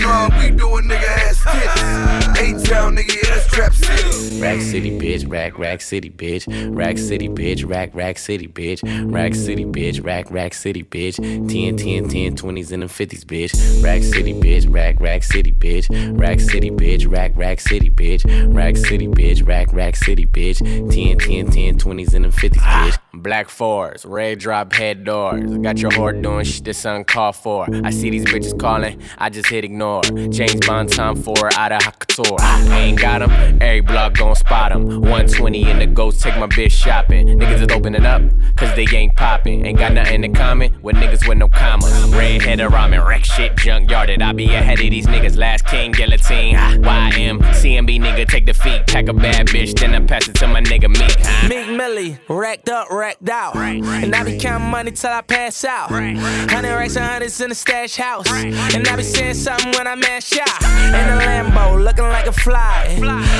Nah, 0.00 0.28
we 0.38 0.50
doing 0.50 0.84
nigga 0.84 1.08
ass 1.26 1.42
tits. 1.44 2.03
A-town 2.44 2.94
nigga, 2.94 3.22
that's 3.22 3.46
Trap 3.46 3.72
City. 3.72 4.38
Rack 4.38 4.60
City, 4.60 4.98
bitch, 4.98 5.30
rack, 5.30 5.58
rack 5.58 5.80
city, 5.80 6.10
bitch. 6.10 6.76
Rack 6.76 6.98
City, 6.98 7.26
bitch, 7.26 7.66
rack, 7.66 7.94
rack 7.94 8.18
city, 8.18 8.48
bitch. 8.48 8.82
Rack 9.10 9.34
City, 9.34 9.64
bitch, 9.64 10.04
rack, 10.04 10.30
rack 10.30 10.52
city, 10.52 10.82
bitch. 10.82 11.16
10, 11.16 11.76
10, 11.78 12.08
10, 12.10 12.36
20s 12.36 12.72
and 12.72 12.82
the 12.82 12.86
50s, 12.86 13.24
bitch. 13.24 13.82
Rack 13.82 14.02
City, 14.02 14.34
bitch, 14.34 14.70
rack, 14.70 15.00
rack 15.00 15.22
city, 15.22 15.52
bitch. 15.52 15.88
Rack 16.20 16.38
City, 16.38 16.70
bitch, 16.70 17.10
rack, 17.10 17.32
rack 17.34 17.60
city, 17.60 17.88
bitch. 17.88 18.54
Rack 18.54 18.76
City, 18.76 19.08
bitch, 19.08 19.46
rack, 19.46 19.72
rack 19.72 19.96
city, 19.96 20.26
bitch. 20.26 20.58
10, 20.92 21.18
10, 21.18 21.50
10, 21.50 21.78
20s 21.78 22.12
and 22.12 22.26
the 22.26 22.28
50s, 22.28 22.60
bitch. 22.60 22.98
Black 23.16 23.48
fours, 23.48 24.04
red 24.04 24.38
drop 24.38 24.72
head 24.72 25.04
doors. 25.04 25.56
Got 25.58 25.78
your 25.78 25.90
whore 25.92 26.20
doing 26.20 26.44
shit 26.44 26.64
this 26.64 26.84
uncalled 26.84 27.36
for. 27.36 27.66
I 27.84 27.90
see 27.90 28.10
these 28.10 28.24
bitches 28.24 28.58
calling, 28.58 29.00
I 29.18 29.30
just 29.30 29.48
hit 29.48 29.64
ignore. 29.64 30.02
James 30.02 30.56
Bond 30.66 30.92
time 30.92 31.14
for 31.16 31.34
out 31.56 31.72
of 31.72 31.98
couture. 32.00 32.36
I 32.40 32.80
ain't 32.80 33.00
got 33.00 33.22
'em, 33.22 33.30
every 33.62 33.80
block 33.80 34.14
gon' 34.14 34.34
spot 34.34 34.72
'em. 34.72 35.00
120 35.02 35.70
in 35.70 35.78
the 35.78 35.86
ghost, 35.86 36.22
take 36.22 36.36
my 36.38 36.46
bitch 36.46 36.72
shopping. 36.72 37.28
Niggas 37.38 37.62
is 37.62 37.68
opening 37.76 38.04
up, 38.04 38.22
cause 38.56 38.74
they 38.74 38.86
ain't 38.92 39.14
popping. 39.14 39.64
Ain't 39.64 39.78
got 39.78 39.92
nothing 39.92 40.22
to 40.22 40.28
comment 40.28 40.82
with 40.82 40.96
niggas 40.96 41.28
with 41.28 41.38
no 41.38 41.48
commas. 41.48 41.92
Red 42.14 42.42
headed 42.42 42.68
ramen, 42.70 43.06
wreck 43.06 43.24
shit, 43.24 43.54
junkyarded. 43.56 44.22
I 44.22 44.32
be 44.32 44.46
ahead 44.52 44.80
of 44.80 44.90
these 44.90 45.06
niggas, 45.06 45.36
last 45.38 45.66
king, 45.66 45.92
guillotine. 45.92 46.56
YM, 46.56 47.38
CMB 47.54 47.98
nigga, 48.00 48.26
take 48.28 48.46
the 48.46 48.54
feet. 48.54 48.86
Pack 48.88 49.08
a 49.08 49.12
bad 49.12 49.46
bitch, 49.46 49.78
then 49.78 49.94
I 49.94 50.00
pass 50.00 50.26
it 50.28 50.34
to 50.36 50.48
my 50.48 50.60
nigga 50.60 50.88
Meek. 50.88 51.48
Meek 51.48 51.76
Millie, 51.76 52.18
racked 52.28 52.68
up, 52.68 52.90
racked 52.90 53.03
out. 53.04 53.56
and 53.56 54.14
I 54.14 54.24
be 54.24 54.38
counting 54.38 54.70
money 54.70 54.90
till 54.90 55.10
I 55.10 55.20
pass 55.22 55.64
out. 55.64 55.90
Hundred 55.90 56.74
racks 56.74 56.96
and 56.96 57.04
hundreds 57.04 57.40
in 57.40 57.48
the 57.48 57.54
stash 57.54 57.96
house. 57.96 58.30
And 58.30 58.86
I 58.86 58.96
be 58.96 59.02
saying 59.02 59.34
something 59.34 59.72
when 59.72 59.86
I 59.86 59.94
mash 59.94 60.32
out. 60.38 60.62
In 60.62 61.08
a 61.08 61.20
Lambo, 61.20 61.82
looking 61.82 62.04
like 62.04 62.26
a 62.26 62.32
fly. 62.32 62.96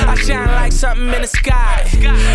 I 0.07 0.15
shine 0.15 0.47
like 0.47 0.71
something 0.71 1.13
in 1.13 1.21
the 1.21 1.27
sky. 1.27 1.87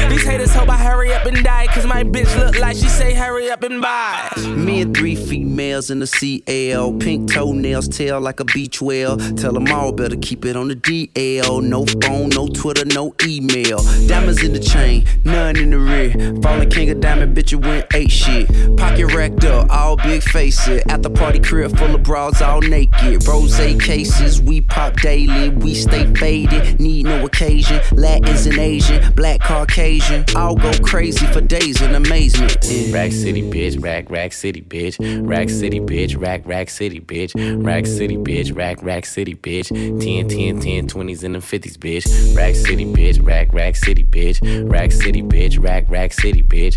These 0.09 0.25
haters 0.25 0.53
hope 0.55 0.69
I 0.69 0.77
hurry 0.77 1.13
up 1.13 1.27
and 1.27 1.43
die. 1.45 1.67
Cause 1.69 1.87
my 1.87 2.05
bitch 2.05 2.35
look 2.39 2.59
like 2.59 2.77
she 2.77 2.89
say 2.89 3.15
hurry 3.15 3.51
up 3.51 3.63
and 3.63 3.81
buy. 3.81 4.31
Me 4.49 4.83
and 4.83 4.97
three 4.97 5.15
females 5.15 5.91
in 5.91 5.99
the 5.99 6.07
CL. 6.07 6.95
Pink 6.99 7.33
toenails, 7.33 7.89
tail 7.89 8.21
like 8.21 8.41
a 8.41 8.45
beach 8.45 8.81
whale. 8.81 9.17
Tell 9.17 9.53
them 9.53 9.69
all 9.69 9.93
better 9.93 10.17
keep 10.17 10.45
it 10.45 10.57
on 10.57 10.69
the 10.69 10.77
DL. 10.77 11.63
No 11.63 11.85
phone, 11.87 12.31
no 12.31 12.49
Twitter, 12.49 12.85
no 12.85 13.15
email. 13.25 13.79
Diamonds 14.07 14.43
in 14.43 14.53
the 14.53 14.61
chain, 14.61 15.07
none 15.25 15.57
in 15.57 15.71
the 15.71 15.79
rear. 15.79 16.41
Falling 16.43 16.71
king 16.71 16.91
of 16.91 17.01
bitch, 17.27 17.53
you 17.53 17.59
went 17.59 17.87
eight 17.95 18.11
shit. 18.11 18.49
Pocket 18.77 19.07
racked 19.15 19.45
up, 19.45 19.71
all 19.71 19.97
big 19.97 20.23
faces. 20.23 20.83
At 20.89 21.03
the 21.03 21.11
party 21.11 21.41
crib 21.41 21.77
full 21.77 21.95
of 21.95 22.03
bras, 22.03 22.41
all 22.43 22.61
naked. 22.61 23.27
Rose 23.27 23.57
cases, 23.57 24.41
we 24.41 24.61
pop 24.61 24.95
daily. 25.01 25.51
We 25.51 25.75
stay 25.75 26.13
faded, 26.15 26.81
need 26.81 27.05
no 27.07 27.25
occasion. 27.25 27.81
Latins 27.93 28.47
and 28.47 28.59
Asian, 28.59 29.13
black 29.13 29.41
Caucasian. 29.41 30.25
I'll 30.37 30.57
go 30.57 30.73
crazy 30.83 31.27
for 31.27 31.41
days 31.41 31.81
in 31.83 31.95
amazement. 31.95 32.59
Yeah. 32.63 32.95
Rack 32.95 33.13
City, 33.13 33.43
bitch, 33.43 33.83
rack, 33.83 34.11
rack 34.11 34.33
city, 34.33 34.63
bitch. 34.63 34.97
Rack 35.27 35.49
City, 35.49 35.81
bitch, 35.81 36.21
rack, 36.21 36.43
rack 36.47 36.71
city, 36.71 37.01
bitch. 37.01 37.65
Rack 37.65 37.87
City, 37.87 38.17
bitch, 38.17 38.55
rack, 38.57 38.83
rack 38.83 39.05
city, 39.05 39.35
bitch. 39.35 39.69
10, 39.69 40.29
10, 40.29 40.61
10, 40.61 40.89
20s 40.89 41.25
and 41.25 41.35
the 41.35 41.39
50s, 41.39 41.77
bitch. 41.77 42.37
Rack 42.37 42.55
City, 42.55 42.85
bitch, 42.85 43.25
rack, 43.25 43.53
rack 43.53 43.77
city, 43.77 44.05
bitch. 44.05 44.71
Rack 44.71 44.93
City, 44.93 45.23
bitch, 45.23 45.63
rack, 45.63 45.89
rack 45.91 46.13
city, 46.13 46.43
bitch. 46.43 46.77